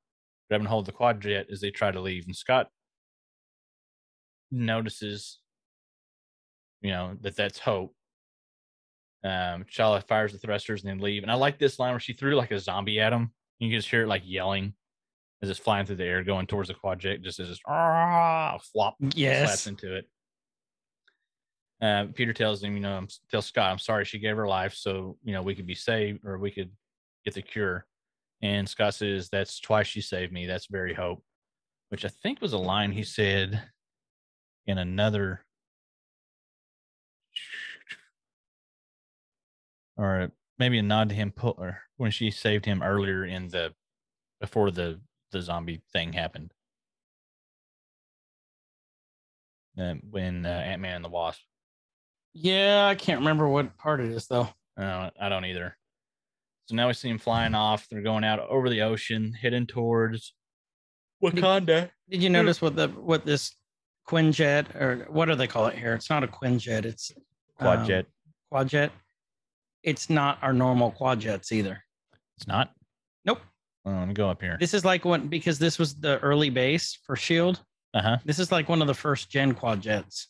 [0.48, 2.26] grabbing hold of the quad jet as they try to leave.
[2.26, 2.68] And Scott
[4.50, 5.38] notices,
[6.82, 7.94] you know, that that's Hope.
[9.22, 11.22] Um, T'Challa fires the thrusters and then leave.
[11.22, 13.32] And I like this line where she threw like a zombie at him.
[13.58, 14.74] You can just hear it like yelling
[15.42, 18.58] as it's flying through the air, going towards the quad jet, just as it's ah,
[18.72, 19.66] flop, slaps Yes.
[19.66, 20.08] into it.
[21.82, 24.74] Uh, Peter tells him, you know, I'm, tell Scott, I'm sorry she gave her life,
[24.74, 26.70] so you know we could be saved or we could
[27.24, 27.86] get the cure.
[28.42, 30.46] And Scott says, "That's twice she saved me.
[30.46, 31.22] That's very hope,"
[31.88, 33.62] which I think was a line he said
[34.70, 35.44] in another,
[39.96, 43.74] or maybe a nod to him pu- or when she saved him earlier in the
[44.40, 45.00] before the
[45.32, 46.52] the zombie thing happened.
[49.78, 51.40] Um, when uh, Ant Man and the Wasp
[52.34, 54.48] Yeah, I can't remember what part it is though.
[54.76, 55.76] I don't, I don't either.
[56.66, 57.88] So now we see him flying off.
[57.88, 60.34] They're going out over the ocean, heading towards
[61.22, 61.90] Wakanda.
[62.08, 63.54] Did you notice what the what this
[64.10, 65.94] Quinjet or what do they call it here?
[65.94, 67.12] It's not a Quinjet, it's
[67.60, 68.06] um, Quadjet.
[68.52, 68.90] Quadjet.
[69.82, 71.82] It's not our normal quadjets either.
[72.36, 72.72] It's not.
[73.24, 73.40] Nope.
[73.86, 74.56] Oh, let me go up here.
[74.58, 77.60] This is like one because this was the early base for Shield.
[77.94, 78.16] Uh huh.
[78.24, 80.26] This is like one of the first gen quadjets.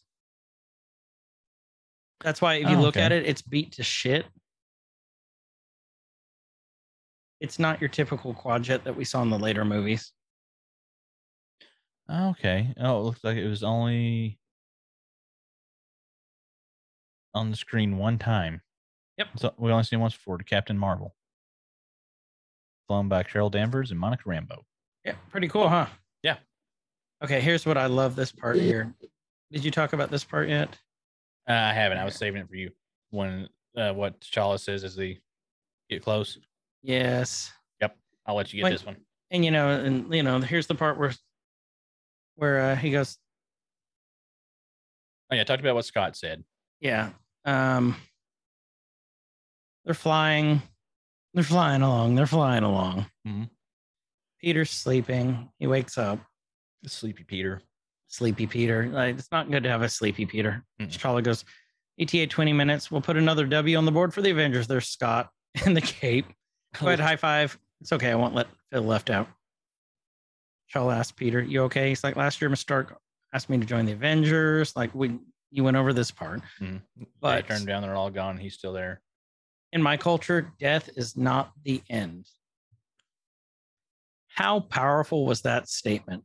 [2.22, 3.02] That's why if you Oh, look okay.
[3.06, 4.26] at it, it's beat to shit.
[7.40, 10.12] It's not your typical quadjet that we saw in the later movies.
[12.10, 12.74] Okay.
[12.78, 14.38] Oh, it looks like it was only
[17.34, 18.62] on the screen one time.
[19.18, 19.28] Yep.
[19.36, 21.14] So we only seen once before to Captain Marvel.
[22.88, 24.62] Flown by Carol Danvers and Monica Rambeau.
[25.04, 25.86] Yeah, pretty cool, huh?
[26.22, 26.36] Yeah.
[27.22, 28.92] Okay, here's what I love this part here.
[29.52, 30.76] Did you talk about this part yet?
[31.48, 31.98] Uh, I haven't.
[31.98, 32.70] I was saving it for you
[33.10, 35.20] when uh, what T'Challa says as they
[35.88, 36.38] get close.
[36.82, 37.52] Yes.
[37.80, 37.96] Yep.
[38.26, 38.96] I'll let you get When- this one.
[39.32, 41.12] And you know, and you know, here's the part where
[42.40, 43.18] where uh, he goes,
[45.30, 46.42] Oh yeah, talked about what Scott said.
[46.80, 47.10] Yeah.
[47.44, 47.96] Um
[49.84, 50.62] they're flying.
[51.34, 52.14] They're flying along.
[52.14, 53.06] They're flying along.
[53.26, 53.50] Mhm.
[54.40, 55.50] Peter's sleeping.
[55.58, 56.18] He wakes up.
[56.86, 57.60] Sleepy Peter.
[58.08, 58.88] Sleepy Peter.
[58.88, 60.64] Like it's not good to have a sleepy Peter.
[60.80, 61.44] T'Challa goes,
[62.00, 62.90] ETA 20 minutes.
[62.90, 64.66] We'll put another W on the board for the Avengers.
[64.66, 65.28] There's Scott
[65.66, 66.26] in the cape.
[66.80, 67.58] Go ahead, high five.
[67.82, 68.10] It's okay.
[68.10, 69.28] I won't let Phil left out.
[70.72, 71.88] T'Challa asks Peter, You okay?
[71.88, 72.58] He's like, Last year, Mr.
[72.58, 72.98] Stark
[73.32, 74.74] asked me to join the Avengers.
[74.76, 75.18] Like, we
[75.52, 76.40] you went over this part.
[76.60, 76.76] Mm-hmm.
[76.98, 77.82] They But- turned down.
[77.82, 78.36] They're all gone.
[78.38, 79.00] He's still there.
[79.72, 82.26] in my culture, death is not the end.
[84.28, 86.24] How powerful was that statement?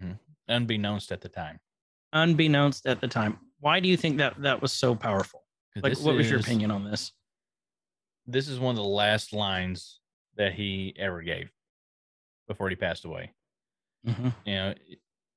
[0.00, 0.12] Hmm.
[0.48, 1.58] Unbeknownst at the time.
[2.12, 3.38] Unbeknownst at the time.
[3.60, 5.44] Why do you think that that was so powerful?
[5.76, 7.12] Like, what was your opinion on this?
[8.26, 10.00] This is one of the last lines
[10.36, 11.50] that he ever gave
[12.46, 13.32] before he passed away.
[14.08, 14.34] Mhm.
[14.44, 14.74] you know,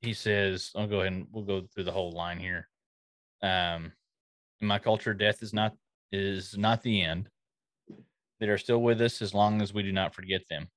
[0.01, 2.69] he says, I'll go ahead and we'll go through the whole line here.
[3.41, 3.93] Um,
[4.59, 5.75] in my culture, death is not
[6.11, 7.29] is not the end.
[8.39, 10.69] They are still with us as long as we do not forget them.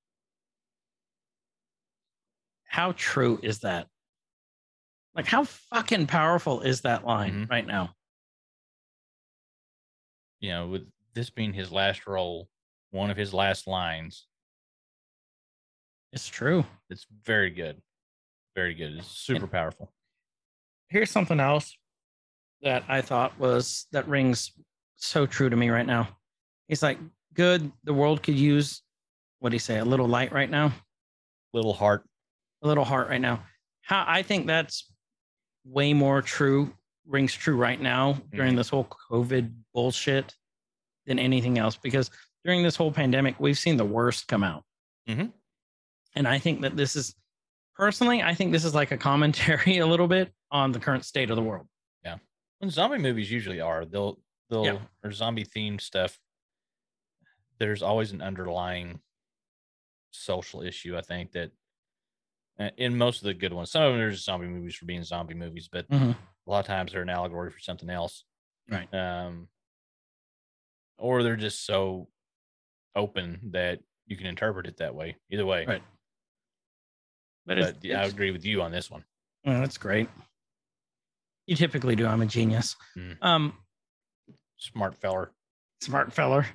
[2.65, 3.89] How true is that?
[5.15, 7.49] Like, how fucking powerful is that line Mhm.
[7.49, 7.95] right now?
[10.41, 12.49] You know, with this being his last role,
[12.91, 14.27] one of his last lines,
[16.15, 16.63] It's true.
[16.89, 17.81] it's very good.
[18.55, 18.95] Very good.
[18.97, 19.91] It's super powerful.
[20.87, 21.77] Here's something else
[22.61, 24.51] that I thought was that rings
[24.95, 26.07] so true to me right now.
[26.69, 26.97] He's like,
[27.33, 27.69] good.
[27.83, 28.81] The world could use,
[29.39, 30.71] what do you say, a little light right now?
[31.53, 32.05] Little heart.
[32.63, 33.43] a little heart right now.
[33.81, 34.89] How I think that's
[35.65, 36.73] way more true,
[37.05, 40.33] rings true right now during this whole COVID bullshit
[41.05, 41.75] than anything else.
[41.75, 42.09] Because
[42.45, 44.63] during this whole pandemic, we've seen the worst come out.
[45.09, 45.31] Mhm.
[46.15, 47.15] And I think that this is
[47.75, 51.29] personally, I think this is like a commentary a little bit on the current state
[51.29, 51.67] of the world.
[52.03, 52.17] Yeah.
[52.61, 53.85] And zombie movies usually are.
[53.85, 54.19] They'll
[54.49, 54.79] they'll Yeah.
[55.03, 56.19] or zombie themed stuff.
[57.59, 58.99] There's always an underlying
[60.11, 60.97] social issue.
[60.97, 61.51] I think that
[62.77, 65.03] in most of the good ones, some of them are just zombie movies for being
[65.03, 66.15] zombie movies, but Mhm.
[66.47, 68.23] a lot of times they're an allegory for something else.
[68.69, 68.91] Right.
[68.93, 69.49] Um,
[70.97, 72.07] or they're just so
[72.95, 75.17] open that you can interpret it that way.
[75.29, 75.65] Either way.
[75.65, 75.83] Right.
[77.45, 79.03] But, it's, But yeah, I agree with you on this one.
[79.45, 80.09] oh, that's great.
[81.47, 82.07] You typically do.
[82.07, 82.75] I'm a genius.
[82.97, 83.17] Mm.
[83.21, 83.53] Um,
[84.57, 85.31] Smart feller.
[85.81, 86.45] smart feller.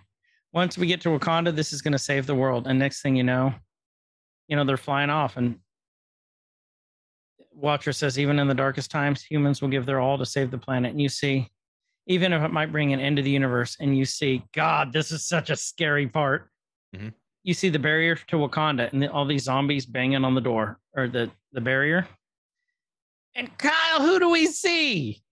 [0.53, 2.67] Once we get to Wakanda, this is going to save the world.
[2.67, 3.55] And next thing you know,
[4.49, 5.37] you know, they're flying off.
[5.37, 5.61] And
[7.53, 10.59] Watcher says, even in the darkest times, humans will give their all to save the
[10.59, 10.91] planet.
[10.91, 11.49] And you see,
[12.07, 15.13] even if it might bring an end to the universe, and you see, God, this
[15.13, 16.49] is such a scary part.
[16.97, 17.13] Mhm.
[17.43, 20.79] You see the barrier to Wakanda and the, all these zombies banging on the door
[20.95, 22.07] or the, the barrier.
[23.35, 25.23] And Kyle, who do we see?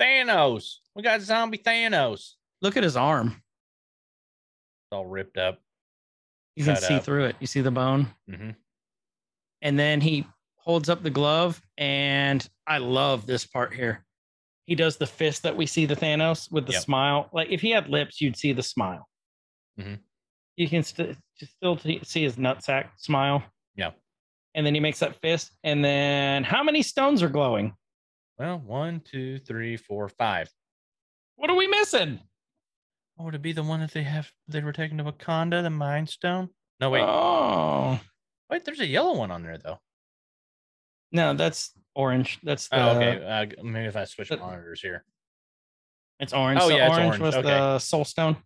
[0.00, 0.76] Thanos.
[0.96, 2.32] We got zombie Thanos.
[2.62, 3.28] Look at his arm.
[3.28, 5.60] It's all ripped up.
[6.56, 7.04] You can Cut see up.
[7.04, 7.36] through it.
[7.40, 8.08] You see the bone.
[8.28, 8.50] hmm
[9.64, 10.26] and then he
[10.56, 14.04] holds up the glove and i love this part here
[14.66, 16.82] he does the fist that we see the thanos with the Yep.
[16.82, 19.08] smile like if he had lips you'd see the smile
[19.78, 20.00] Mhm.
[20.56, 23.42] You can st- still t- see his nutsack smile
[23.76, 23.90] Yeah.
[24.54, 27.74] and then he makes that fist and then how many stones are glowing
[28.38, 30.50] Well, one, two, three, four, five.
[31.36, 32.20] what are we missing
[33.18, 34.30] Oh, would it be the one that they have?
[34.48, 36.48] They were taking to Wakanda, the Mind Stone.
[36.80, 38.00] No, wait, oh
[38.50, 38.64] wait.
[38.64, 39.78] There's a yellow one on there though.
[41.12, 43.24] no that's orange that's the oh, okay.
[43.24, 45.04] Uh, maybe if I switch but- monitors here.
[46.20, 47.48] it's orange Oh, so yeah, orange, orange, was okay.
[47.48, 48.36] the soul stone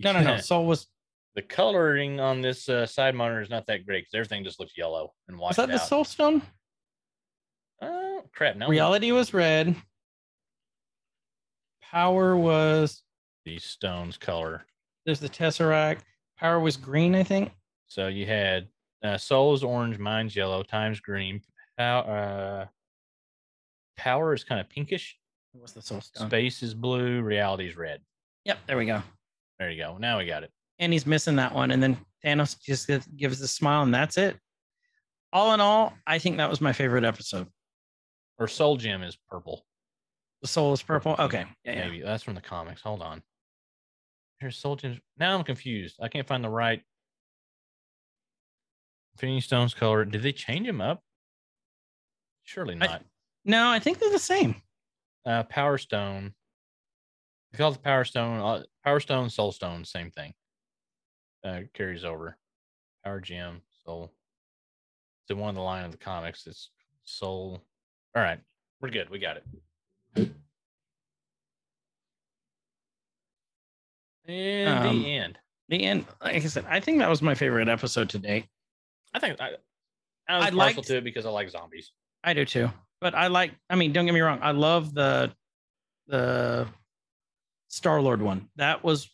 [0.00, 0.86] no no no soul was
[1.34, 4.76] the coloring on this uh, side monitor is not that great because everything just looks
[4.76, 5.80] yellow and was Is that the out.
[5.88, 6.42] soul stone
[7.82, 8.56] Oh crap!
[8.56, 8.68] No.
[8.68, 9.74] Reality was red.
[11.82, 13.02] Power was
[13.44, 14.64] these stones color.
[15.04, 16.00] there's the Tesseract.
[16.38, 17.52] Power was green, I think.
[17.88, 18.68] So you had
[19.04, 21.42] uh, Soul is orange, mine's yellow, time's green.
[21.78, 22.66] Pow- uh,
[23.96, 25.16] power is kind of pinkish.
[25.52, 26.28] What's the Soul Stone.
[26.28, 27.20] Space is blue.
[27.20, 28.00] Reality is red.
[28.44, 29.02] Yep, there we go.
[29.58, 29.98] There you go.
[29.98, 30.50] Now we got it.
[30.78, 34.36] And he's missing that one, and then Thanos just gives, a smile, and that's it.
[35.32, 37.46] All in all, I think that was my favorite episode.
[38.38, 39.64] Or Soul Gem is purple.
[40.42, 41.14] The soul is purple.
[41.18, 41.84] Okay, yeah, yeah.
[41.84, 42.82] Maybe that's from the comics.
[42.82, 43.22] Hold on.
[44.40, 45.00] Here's Soul Gem.
[45.16, 45.96] Now I'm confused.
[46.02, 46.82] I can't find the right.
[49.14, 50.04] Infinity Stones color.
[50.04, 51.02] Did they change them up?
[52.42, 53.02] Surely I- not.
[53.44, 54.56] No, I think they're the same.
[55.26, 56.34] uh, Power Stone.
[57.52, 60.32] You call it the Power Stone, uh, Power Stone, Soul Stone, same thing.
[61.44, 62.36] Uh, carries over.
[63.04, 64.10] Power Gem, Soul.
[65.22, 66.46] It's in one of the line of the comics.
[66.46, 66.70] It's
[67.04, 67.60] Soul.
[68.16, 68.38] All right,
[68.80, 69.10] we're good.
[69.10, 69.36] We got
[70.16, 70.30] it.
[74.26, 75.38] And Um, the end.
[75.68, 78.48] The end, like I said, I think that was my favorite episode today.
[79.14, 79.52] I think I,
[80.28, 81.92] I was I partial liked- to it because I like zombies.
[82.22, 82.70] I do too.
[83.00, 84.38] But I like, I mean, don't get me wrong.
[84.42, 85.32] I love the
[86.06, 86.66] the
[87.68, 88.48] Star Lord one.
[88.56, 89.10] That was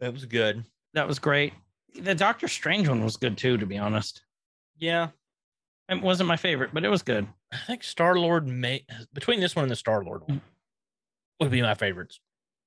[0.00, 0.64] It was good.
[0.94, 1.52] That was great.
[2.00, 4.22] The Doctor Strange one was good too, to be honest.
[4.78, 5.08] Yeah,
[5.88, 7.26] It wasn't my favorite, but it was good.
[7.52, 10.40] I think Star Lord may between this one and the Star Lord one
[11.40, 12.18] would be my favorites.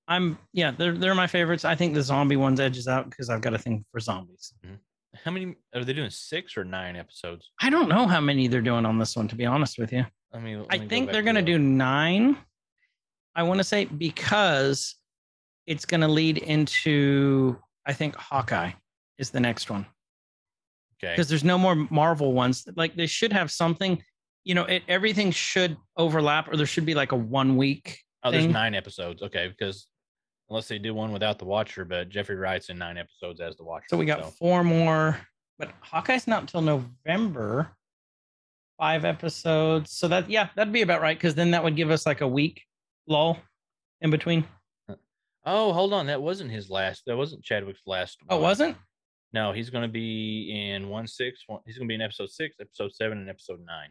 [0.08, 1.66] I'm yeah, they're they're my favorites.
[1.66, 4.54] I think the zombie one's edges out because I've got a thing for zombies.
[4.66, 4.76] Mm-hmm.
[5.24, 6.10] How many are they doing?
[6.10, 7.50] Six or nine episodes?
[7.62, 10.06] I don't know how many they're doing on this one, to be honest with you.
[10.34, 12.38] I mean, I go think they're to gonna do nine.
[13.34, 14.96] I want to say because
[15.66, 18.72] it's gonna lead into I think Hawkeye
[19.18, 19.86] is the next one.
[20.98, 21.12] Okay.
[21.12, 22.66] because there's no more Marvel ones.
[22.76, 24.02] Like they should have something,
[24.44, 28.00] you know, it, everything should overlap, or there should be like a one week.
[28.24, 29.22] Oh, there's nine episodes.
[29.22, 29.88] Okay, because
[30.50, 33.64] unless they do one without the Watcher, but Jeffrey Wright's in nine episodes as the
[33.64, 33.88] Watcher.
[33.90, 35.20] So we got four more,
[35.60, 37.72] but Hawkeye's not until November.
[38.80, 39.92] Five episodes.
[39.92, 42.28] So that yeah, that'd be about right because then that would give us like a
[42.28, 42.64] week
[43.08, 43.38] lull
[44.02, 44.46] in between.
[45.46, 46.08] Oh, hold on.
[46.08, 47.04] That wasn't his last.
[47.06, 48.18] That wasn't Chadwick's last.
[48.30, 48.44] Oh, one.
[48.44, 48.78] wasn't?
[49.34, 51.44] No, he's going to be in one six.
[51.48, 53.90] One, he's going to be in episode six, episode seven, and episode nine.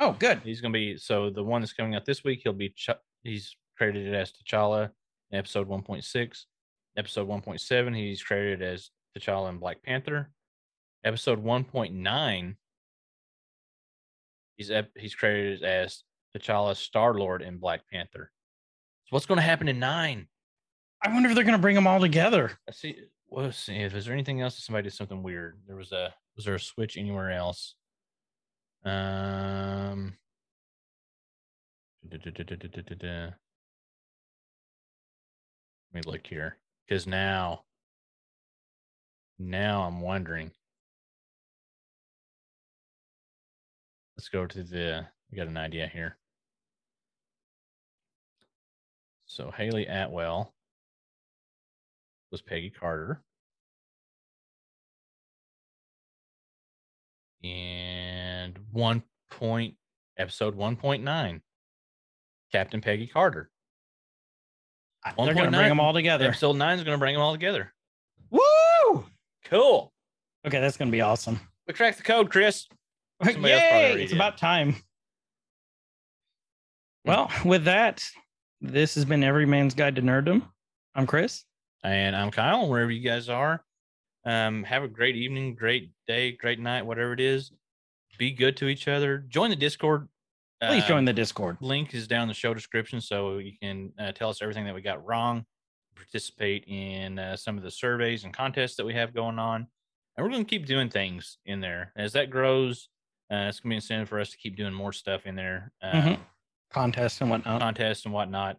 [0.00, 0.40] Oh, good.
[0.44, 2.40] He's going to be so the one that's coming out this week.
[2.42, 2.90] He'll be Ch-
[3.22, 4.90] he's credited as T'Challa
[5.30, 6.46] in episode one point six.
[6.96, 10.30] Episode one point seven, he's credited as T'Challa in Black Panther.
[11.04, 12.56] Episode one point nine,
[14.56, 16.02] he's ep- he's credited as
[16.36, 18.32] T'Challa, Star Lord, in Black Panther.
[19.04, 20.28] So what's going to happen in nine?
[21.02, 22.58] I wonder if they're gonna bring them all together.
[22.66, 22.96] Let's see.
[23.28, 23.76] well, Let's see.
[23.76, 24.56] If is there anything else?
[24.56, 25.60] that Somebody did something weird.
[25.66, 26.14] There was a.
[26.36, 27.74] Was there a switch anywhere else?
[28.84, 30.16] Um.
[32.08, 33.32] da-da-da-da-da-da-da.
[35.92, 37.64] Let me look here, because now.
[39.38, 40.50] Now I'm wondering.
[44.16, 45.06] Let's go to the.
[45.30, 46.16] We got an idea here.
[49.26, 50.54] So Hayley Atwell
[52.30, 53.22] was Peggy Carter.
[57.44, 59.74] And one point
[60.16, 61.40] episode one point nine.
[62.50, 63.50] Captain Peggy Carter.
[65.16, 66.26] They're gonna bring them all together.
[66.26, 67.72] Episode nine is going to bring them all together.
[68.30, 69.06] Woo!
[69.44, 69.92] Cool.
[70.46, 71.40] Okay, that's gonna be awesome.
[71.66, 72.66] We cracked the code, Chris.
[73.22, 74.02] Somebody Yay!
[74.02, 74.16] It's did.
[74.16, 74.76] about time.
[77.04, 78.02] Well, with that,
[78.60, 80.42] this has been Every Man's Guide to Nerddom.
[80.94, 81.44] I'm Chris.
[81.82, 83.64] And I'm Kyle, wherever you guys are.
[84.24, 87.52] Um, have a great evening, great day, great night, whatever it is.
[88.18, 89.18] Be good to each other.
[89.28, 90.08] Join the Discord.
[90.60, 91.56] Please Um, join the Discord.
[91.60, 94.74] link is down in the show description so you can uh, tell us everything that
[94.74, 95.44] we got wrong
[95.94, 99.66] participate in uh, some of the surveys and contests that we have going on
[100.16, 102.88] and we're going to keep doing things in there as that grows
[103.32, 105.72] uh, it's going to be incentive for us to keep doing more stuff in there
[105.82, 106.20] um, Mhm.
[106.70, 107.60] Contests and whatnot.
[107.60, 108.58] contests and whatnot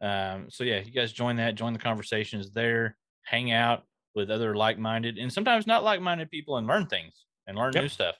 [0.00, 4.56] um, so yeah you guys join that join the conversations there hang out with other
[4.56, 7.82] like-minded and sometimes not like-minded people and learn things and learn Yep.
[7.82, 8.16] new stuff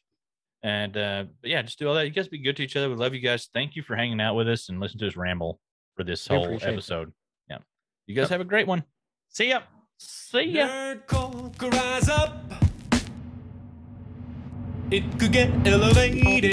[0.62, 2.05] and uh, but yeah, just do all that.
[2.05, 2.90] You guys be good to each other.
[2.90, 3.48] We love you guys.
[3.55, 5.59] Thank you for hanging out with us and listen to us ramble
[5.97, 6.73] for this whole appreciate it.
[6.74, 7.12] episode.
[7.48, 7.59] Yeah.
[8.07, 8.31] You guys Yep.
[8.32, 8.85] have a great one.
[9.31, 9.61] See ya.
[9.98, 10.66] See ya.
[10.69, 12.36] Nerd rise up.
[14.90, 16.52] It could get elevated.